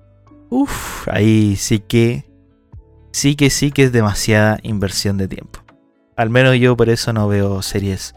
uff, 0.49 1.07
ahí 1.07 1.55
sí 1.55 1.79
que, 1.79 2.25
sí 3.11 3.35
que 3.35 3.49
sí 3.49 3.71
que 3.71 3.83
es 3.83 3.91
demasiada 3.91 4.59
inversión 4.63 5.17
de 5.17 5.27
tiempo. 5.27 5.61
Al 6.15 6.29
menos 6.29 6.57
yo 6.57 6.75
por 6.75 6.89
eso 6.89 7.13
no 7.13 7.27
veo 7.27 7.61
series 7.61 8.15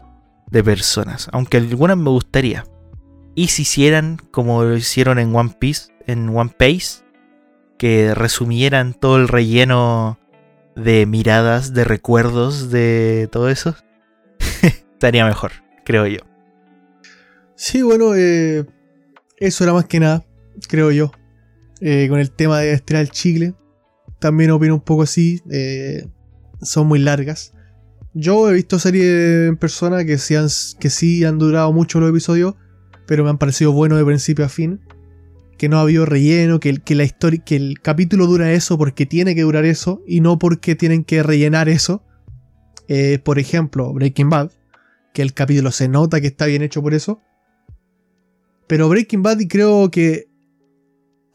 de 0.49 0.63
personas, 0.63 1.29
aunque 1.31 1.57
algunas 1.57 1.97
me 1.97 2.09
gustaría. 2.09 2.65
Y 3.35 3.47
si 3.47 3.61
hicieran 3.61 4.17
como 4.31 4.63
lo 4.63 4.75
hicieron 4.75 5.17
en 5.17 5.33
One 5.33 5.55
Piece, 5.57 5.93
en 6.07 6.29
One 6.35 6.51
Piece, 6.57 7.03
que 7.81 8.13
resumieran 8.13 8.93
todo 8.93 9.17
el 9.17 9.27
relleno 9.27 10.19
de 10.75 11.07
miradas, 11.07 11.73
de 11.73 11.83
recuerdos, 11.83 12.69
de 12.69 13.27
todo 13.31 13.49
eso, 13.49 13.75
estaría 14.61 15.25
mejor, 15.25 15.51
creo 15.83 16.05
yo. 16.05 16.19
Sí, 17.55 17.81
bueno, 17.81 18.13
eh, 18.15 18.67
eso 19.37 19.63
era 19.63 19.73
más 19.73 19.85
que 19.85 19.99
nada, 19.99 20.23
creo 20.69 20.91
yo. 20.91 21.11
Eh, 21.79 22.05
con 22.07 22.19
el 22.19 22.29
tema 22.29 22.59
de 22.59 22.73
estirar 22.73 23.01
el 23.01 23.09
chicle, 23.09 23.55
también 24.19 24.51
opino 24.51 24.75
un 24.75 24.81
poco 24.81 25.01
así, 25.01 25.41
eh, 25.49 26.07
son 26.61 26.85
muy 26.85 26.99
largas. 26.99 27.51
Yo 28.13 28.47
he 28.47 28.53
visto 28.53 28.77
series 28.77 29.49
en 29.49 29.57
persona 29.57 30.05
que 30.05 30.19
sí, 30.19 30.35
han, 30.35 30.49
que 30.79 30.91
sí 30.91 31.25
han 31.25 31.39
durado 31.39 31.73
mucho 31.73 31.99
los 31.99 32.11
episodios, 32.11 32.53
pero 33.07 33.23
me 33.23 33.31
han 33.31 33.39
parecido 33.39 33.71
buenos 33.71 33.97
de 33.97 34.05
principio 34.05 34.45
a 34.45 34.49
fin. 34.49 34.81
Que 35.61 35.69
no 35.69 35.77
ha 35.77 35.81
habido 35.81 36.07
relleno, 36.07 36.59
que, 36.59 36.79
que, 36.79 36.95
la 36.95 37.03
historia, 37.03 37.39
que 37.45 37.55
el 37.55 37.81
capítulo 37.83 38.25
dura 38.25 38.51
eso 38.51 38.79
porque 38.79 39.05
tiene 39.05 39.35
que 39.35 39.43
durar 39.43 39.63
eso 39.63 40.01
y 40.07 40.19
no 40.19 40.39
porque 40.39 40.73
tienen 40.73 41.03
que 41.03 41.21
rellenar 41.21 41.69
eso. 41.69 42.03
Eh, 42.87 43.19
por 43.23 43.37
ejemplo, 43.37 43.93
Breaking 43.93 44.31
Bad, 44.31 44.49
que 45.13 45.21
el 45.21 45.35
capítulo 45.35 45.69
se 45.69 45.87
nota 45.87 46.19
que 46.19 46.25
está 46.25 46.47
bien 46.47 46.63
hecho 46.63 46.81
por 46.81 46.95
eso. 46.95 47.21
Pero 48.65 48.89
Breaking 48.89 49.21
Bad 49.21 49.37
creo 49.47 49.91
que 49.91 50.29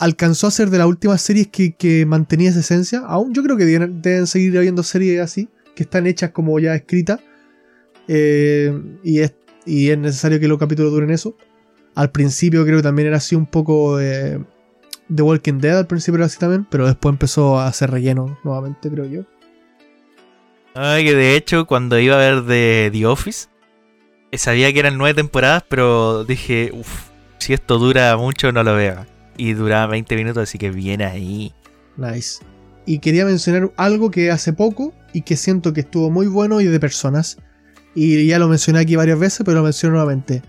alcanzó 0.00 0.48
a 0.48 0.50
ser 0.50 0.70
de 0.70 0.78
las 0.78 0.88
últimas 0.88 1.22
series 1.22 1.46
que, 1.46 1.76
que 1.76 2.04
mantenía 2.04 2.50
esa 2.50 2.58
esencia. 2.58 3.04
Aún 3.06 3.32
yo 3.32 3.44
creo 3.44 3.56
que 3.56 3.64
deben, 3.64 4.02
deben 4.02 4.26
seguir 4.26 4.58
habiendo 4.58 4.82
series 4.82 5.20
así 5.20 5.48
que 5.76 5.84
están 5.84 6.04
hechas 6.08 6.32
como 6.32 6.58
ya 6.58 6.74
escritas. 6.74 7.20
Eh, 8.08 8.76
y, 9.04 9.20
es, 9.20 9.36
y 9.64 9.90
es 9.90 9.98
necesario 9.98 10.40
que 10.40 10.48
los 10.48 10.58
capítulos 10.58 10.90
duren 10.90 11.10
eso. 11.10 11.36
Al 11.96 12.12
principio 12.12 12.64
creo 12.64 12.76
que 12.76 12.82
también 12.84 13.08
era 13.08 13.16
así 13.16 13.34
un 13.34 13.46
poco 13.46 13.96
de 13.96 14.38
Walking 15.08 15.58
Dead, 15.58 15.78
al 15.78 15.86
principio 15.86 16.18
era 16.18 16.26
así 16.26 16.38
también, 16.38 16.64
pero 16.70 16.86
después 16.86 17.12
empezó 17.12 17.58
a 17.58 17.66
hacer 17.66 17.90
relleno 17.90 18.38
nuevamente, 18.44 18.88
creo 18.90 19.06
yo. 19.06 19.22
Ay, 20.74 21.04
que 21.04 21.14
de 21.14 21.36
hecho 21.36 21.66
cuando 21.66 21.98
iba 21.98 22.16
a 22.16 22.18
ver 22.18 22.42
de 22.42 22.90
The 22.92 23.06
Office, 23.06 23.48
eh, 24.30 24.38
sabía 24.38 24.72
que 24.72 24.80
eran 24.80 24.98
nueve 24.98 25.14
temporadas, 25.14 25.64
pero 25.68 26.24
dije, 26.24 26.70
uff, 26.72 27.08
si 27.38 27.54
esto 27.54 27.78
dura 27.78 28.16
mucho 28.16 28.52
no 28.52 28.62
lo 28.62 28.74
veo. 28.74 29.06
Y 29.38 29.54
duraba 29.54 29.86
20 29.86 30.16
minutos, 30.16 30.42
así 30.42 30.58
que 30.58 30.70
viene 30.70 31.04
ahí. 31.04 31.52
Nice. 31.96 32.44
Y 32.84 32.98
quería 32.98 33.24
mencionar 33.24 33.72
algo 33.76 34.10
que 34.10 34.30
hace 34.30 34.52
poco 34.52 34.92
y 35.12 35.22
que 35.22 35.36
siento 35.36 35.72
que 35.72 35.80
estuvo 35.80 36.10
muy 36.10 36.26
bueno 36.26 36.60
y 36.60 36.66
de 36.66 36.80
personas. 36.80 37.38
Y 37.94 38.26
ya 38.26 38.38
lo 38.38 38.48
mencioné 38.48 38.80
aquí 38.80 38.96
varias 38.96 39.18
veces, 39.18 39.42
pero 39.44 39.58
lo 39.58 39.64
menciono 39.64 39.94
nuevamente. 39.94 40.42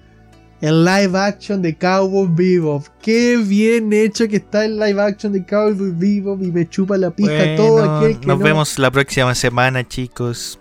El 0.59 0.83
live 0.83 1.17
action 1.17 1.61
de 1.61 1.75
Cowboy 1.75 2.27
Bebop. 2.31 2.83
Qué 3.01 3.37
bien 3.37 3.93
hecho 3.93 4.27
que 4.27 4.37
está 4.37 4.65
el 4.65 4.79
live 4.79 4.99
action 4.99 5.31
de 5.31 5.45
Cowboy 5.45 5.91
Bebop 5.91 6.41
y 6.41 6.51
me 6.51 6.67
chupa 6.67 6.97
la 6.97 7.11
pija 7.11 7.55
todo 7.55 7.97
aquel 7.97 8.19
que 8.19 8.25
Nos 8.25 8.39
vemos 8.39 8.79
la 8.79 8.89
próxima 8.89 9.35
semana, 9.35 9.87
chicos. 9.87 10.59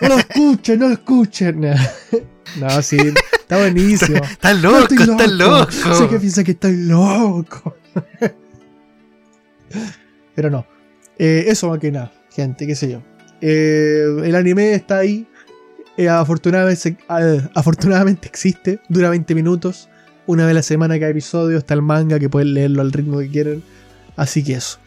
No 0.00 0.08
lo 0.08 0.18
escuchen, 0.18 0.78
no 0.78 0.88
lo 0.88 0.94
escuchen. 0.94 1.60
No, 2.60 2.80
sí, 2.80 2.96
está 3.32 3.58
buenísimo. 3.58 4.22
está 4.30 4.54
loco, 4.54 4.94
está 4.94 5.26
loco. 5.26 5.70
Sé 5.70 6.08
que 6.08 6.18
piensa 6.18 6.44
que 6.44 6.52
estoy 6.52 6.76
loco. 6.76 7.76
Pero 10.34 10.50
no. 10.50 10.64
Eh, 11.18 11.44
eso 11.48 11.68
más 11.68 11.78
que 11.78 11.90
nada, 11.90 12.12
gente, 12.30 12.66
qué 12.66 12.74
sé 12.74 12.90
yo. 12.90 13.02
Eh, 13.40 14.06
el 14.24 14.34
anime 14.34 14.74
está 14.74 14.98
ahí. 14.98 15.26
Eh, 15.96 16.08
afortunadamente, 16.08 18.28
existe. 18.28 18.80
Dura 18.88 19.10
20 19.10 19.34
minutos. 19.34 19.88
Una 20.26 20.44
vez 20.44 20.52
a 20.52 20.54
la 20.54 20.62
semana 20.62 20.98
cada 20.98 21.10
episodio. 21.10 21.58
Está 21.58 21.74
el 21.74 21.82
manga 21.82 22.18
que 22.18 22.28
pueden 22.28 22.54
leerlo 22.54 22.82
al 22.82 22.92
ritmo 22.92 23.18
que 23.18 23.28
quieran. 23.28 23.62
Así 24.16 24.44
que 24.44 24.54
eso. 24.54 24.78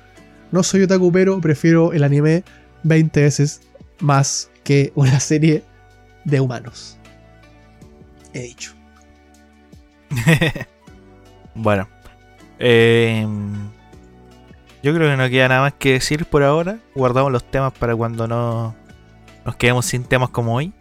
No 0.51 0.64
soy 0.64 0.84
otaku, 0.84 1.12
pero 1.12 1.39
prefiero 1.41 1.93
el 1.93 2.03
anime 2.03 2.43
20 2.84 3.22
veces 3.22 3.62
más 3.99 4.49
que 4.64 4.91
una 4.95 5.20
serie 5.20 5.64
de 6.26 6.39
humanos. 6.39 6.97
He 8.34 8.41
dicho. 8.41 8.74
bueno. 11.55 11.88
Eh, 12.60 13.26
yo 14.82 14.93
creo 14.93 15.10
que 15.10 15.18
no 15.18 15.30
queda 15.30 15.49
nada 15.49 15.62
más 15.62 15.74
que 15.74 15.93
decir 15.93 16.26
por 16.26 16.43
ahora. 16.43 16.80
Guardamos 16.95 17.32
los 17.32 17.49
temas 17.49 17.74
para 17.74 17.95
cuando 17.95 18.28
no 18.28 18.76
nos 19.45 19.55
quedemos 19.55 19.86
sin 19.86 20.03
temas 20.03 20.30
como 20.30 20.55
hoy. 20.55 20.74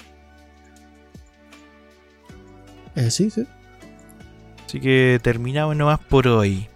Eh, 2.98 3.12
sí, 3.12 3.30
sí. 3.30 3.46
Así 4.66 4.80
que 4.80 5.20
terminamos 5.22 5.76
nomás 5.76 6.00
por 6.00 6.26
hoy. 6.26 6.66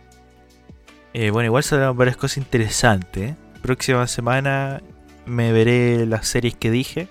Eh, 1.15 1.31
bueno, 1.31 1.47
igual 1.47 1.65
saldrán 1.65 1.97
varias 1.97 2.17
cosas 2.17 2.37
interesantes. 2.37 3.35
Próxima 3.61 4.07
semana 4.07 4.81
me 5.27 5.53
veré 5.53 6.07
las 6.07 6.29
series 6.29 6.55
que 6.55 6.71
dije. 6.71 7.09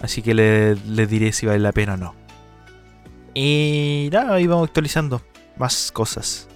Así 0.00 0.22
que 0.22 0.32
les 0.32 0.86
le 0.86 1.06
diré 1.08 1.32
si 1.32 1.46
vale 1.46 1.58
la 1.58 1.72
pena 1.72 1.94
o 1.94 1.96
no. 1.96 2.14
Y 3.34 4.10
nada, 4.12 4.34
ahí 4.34 4.46
vamos 4.46 4.68
actualizando 4.68 5.22
más 5.58 5.90
cosas. 5.90 6.46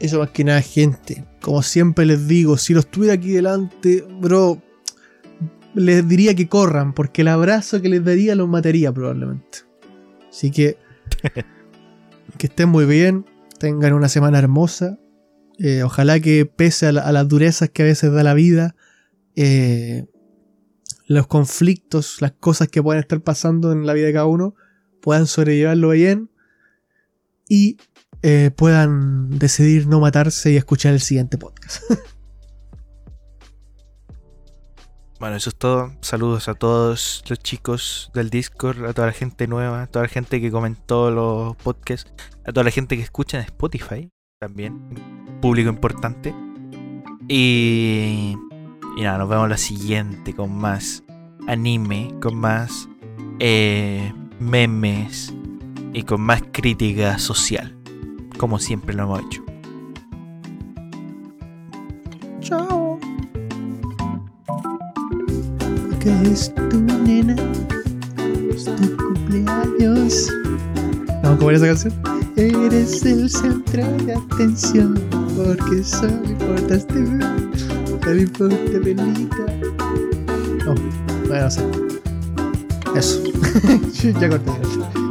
Eso 0.00 0.18
más 0.18 0.30
que 0.30 0.42
nada, 0.42 0.60
gente. 0.60 1.24
Como 1.40 1.62
siempre 1.62 2.04
les 2.04 2.26
digo, 2.26 2.58
si 2.58 2.74
los 2.74 2.88
tuviera 2.88 3.14
aquí 3.14 3.30
delante, 3.30 4.04
bro, 4.20 4.60
les 5.74 6.06
diría 6.08 6.34
que 6.34 6.48
corran, 6.48 6.94
porque 6.94 7.22
el 7.22 7.28
abrazo 7.28 7.80
que 7.80 7.88
les 7.88 8.04
daría 8.04 8.34
los 8.34 8.48
mataría 8.48 8.92
probablemente. 8.92 9.63
Así 10.34 10.50
que, 10.50 10.76
que 12.38 12.48
estén 12.48 12.68
muy 12.68 12.86
bien, 12.86 13.24
tengan 13.60 13.92
una 13.92 14.08
semana 14.08 14.40
hermosa. 14.40 14.98
Eh, 15.60 15.84
ojalá 15.84 16.18
que 16.18 16.44
pese 16.44 16.86
a, 16.86 16.92
las 16.92 17.28
durezas 17.28 17.70
que 17.70 17.82
a 17.82 17.86
veces 17.86 18.12
da 18.12 18.24
la 18.24 18.34
vida, 18.34 18.74
eh, 19.36 20.06
los 21.06 21.28
conflictos, 21.28 22.20
las 22.20 22.32
cosas 22.32 22.66
que 22.66 22.82
pueden 22.82 23.00
estar 23.00 23.20
pasando 23.20 23.70
en 23.70 23.86
la 23.86 23.92
vida 23.92 24.06
de 24.06 24.12
cada 24.12 24.26
uno, 24.26 24.56
puedan 25.00 25.28
sobrellevarlo 25.28 25.90
bien. 25.90 26.30
Y 27.48 27.76
eh, 28.22 28.50
puedan 28.56 29.38
decidir 29.38 29.86
no 29.86 30.00
matarse 30.00 30.50
y 30.50 30.56
escuchar 30.56 30.94
el 30.94 31.00
siguiente 31.00 31.38
podcast. 31.38 31.80
bueno, 35.24 35.38
eso 35.38 35.48
es 35.48 35.56
todo. 35.56 35.90
Saludos 36.02 36.48
a 36.48 36.54
todos 36.54 37.24
los 37.30 37.38
chicos 37.38 38.10
del 38.12 38.28
Discord, 38.28 38.84
a 38.84 38.92
toda 38.92 39.06
la 39.06 39.14
gente 39.14 39.46
nueva, 39.46 39.84
a 39.84 39.86
toda 39.86 40.02
la 40.02 40.10
gente 40.10 40.38
que 40.38 40.50
comentó 40.50 41.10
los 41.10 41.56
podcasts, 41.56 42.12
a 42.44 42.52
toda 42.52 42.62
la 42.62 42.70
gente 42.70 42.94
que 42.94 43.02
escucha 43.04 43.38
en 43.38 43.44
Spotify 43.44 44.10
también, 44.38 44.78
público 45.40 45.70
importante. 45.70 46.34
Y, 47.26 48.36
nada, 48.98 49.16
nos 49.16 49.30
vemos 49.30 49.48
la 49.48 49.56
siguiente 49.56 50.34
con 50.34 50.54
más 50.54 51.02
anime, 51.48 52.14
con 52.20 52.36
más 52.36 52.86
eh, 53.38 54.12
memes 54.38 55.32
y 55.94 56.02
con 56.02 56.20
más 56.20 56.42
crítica 56.52 57.18
social 57.18 57.74
como 58.36 58.58
siempre 58.58 58.94
lo 58.94 59.04
hemos 59.04 59.20
hecho. 59.22 59.42
Chao. 62.40 62.73
Que 66.04 66.12
es 66.30 66.54
tu 66.54 66.80
nena, 66.80 67.34
es 68.54 68.66
tu 68.66 68.96
cumpleaños. 68.98 70.28
¿Vamos 71.22 71.36
a 71.36 71.38
comer 71.38 71.54
esa 71.54 71.66
canción? 71.68 71.94
Eres 72.36 73.06
el 73.06 73.30
centro 73.30 73.86
de 74.04 74.12
atención, 74.12 75.00
porque 75.34 75.82
solo 75.82 76.22
importas 76.26 76.86
tú, 76.88 77.06
solo 78.04 78.20
importa 78.20 78.78
Belita. 78.80 79.46
No, 80.66 80.74
bueno, 81.26 81.44
no 81.44 81.50
sé. 81.50 81.62
Eso. 82.94 83.22
ya 84.20 84.28
corté. 84.28 85.03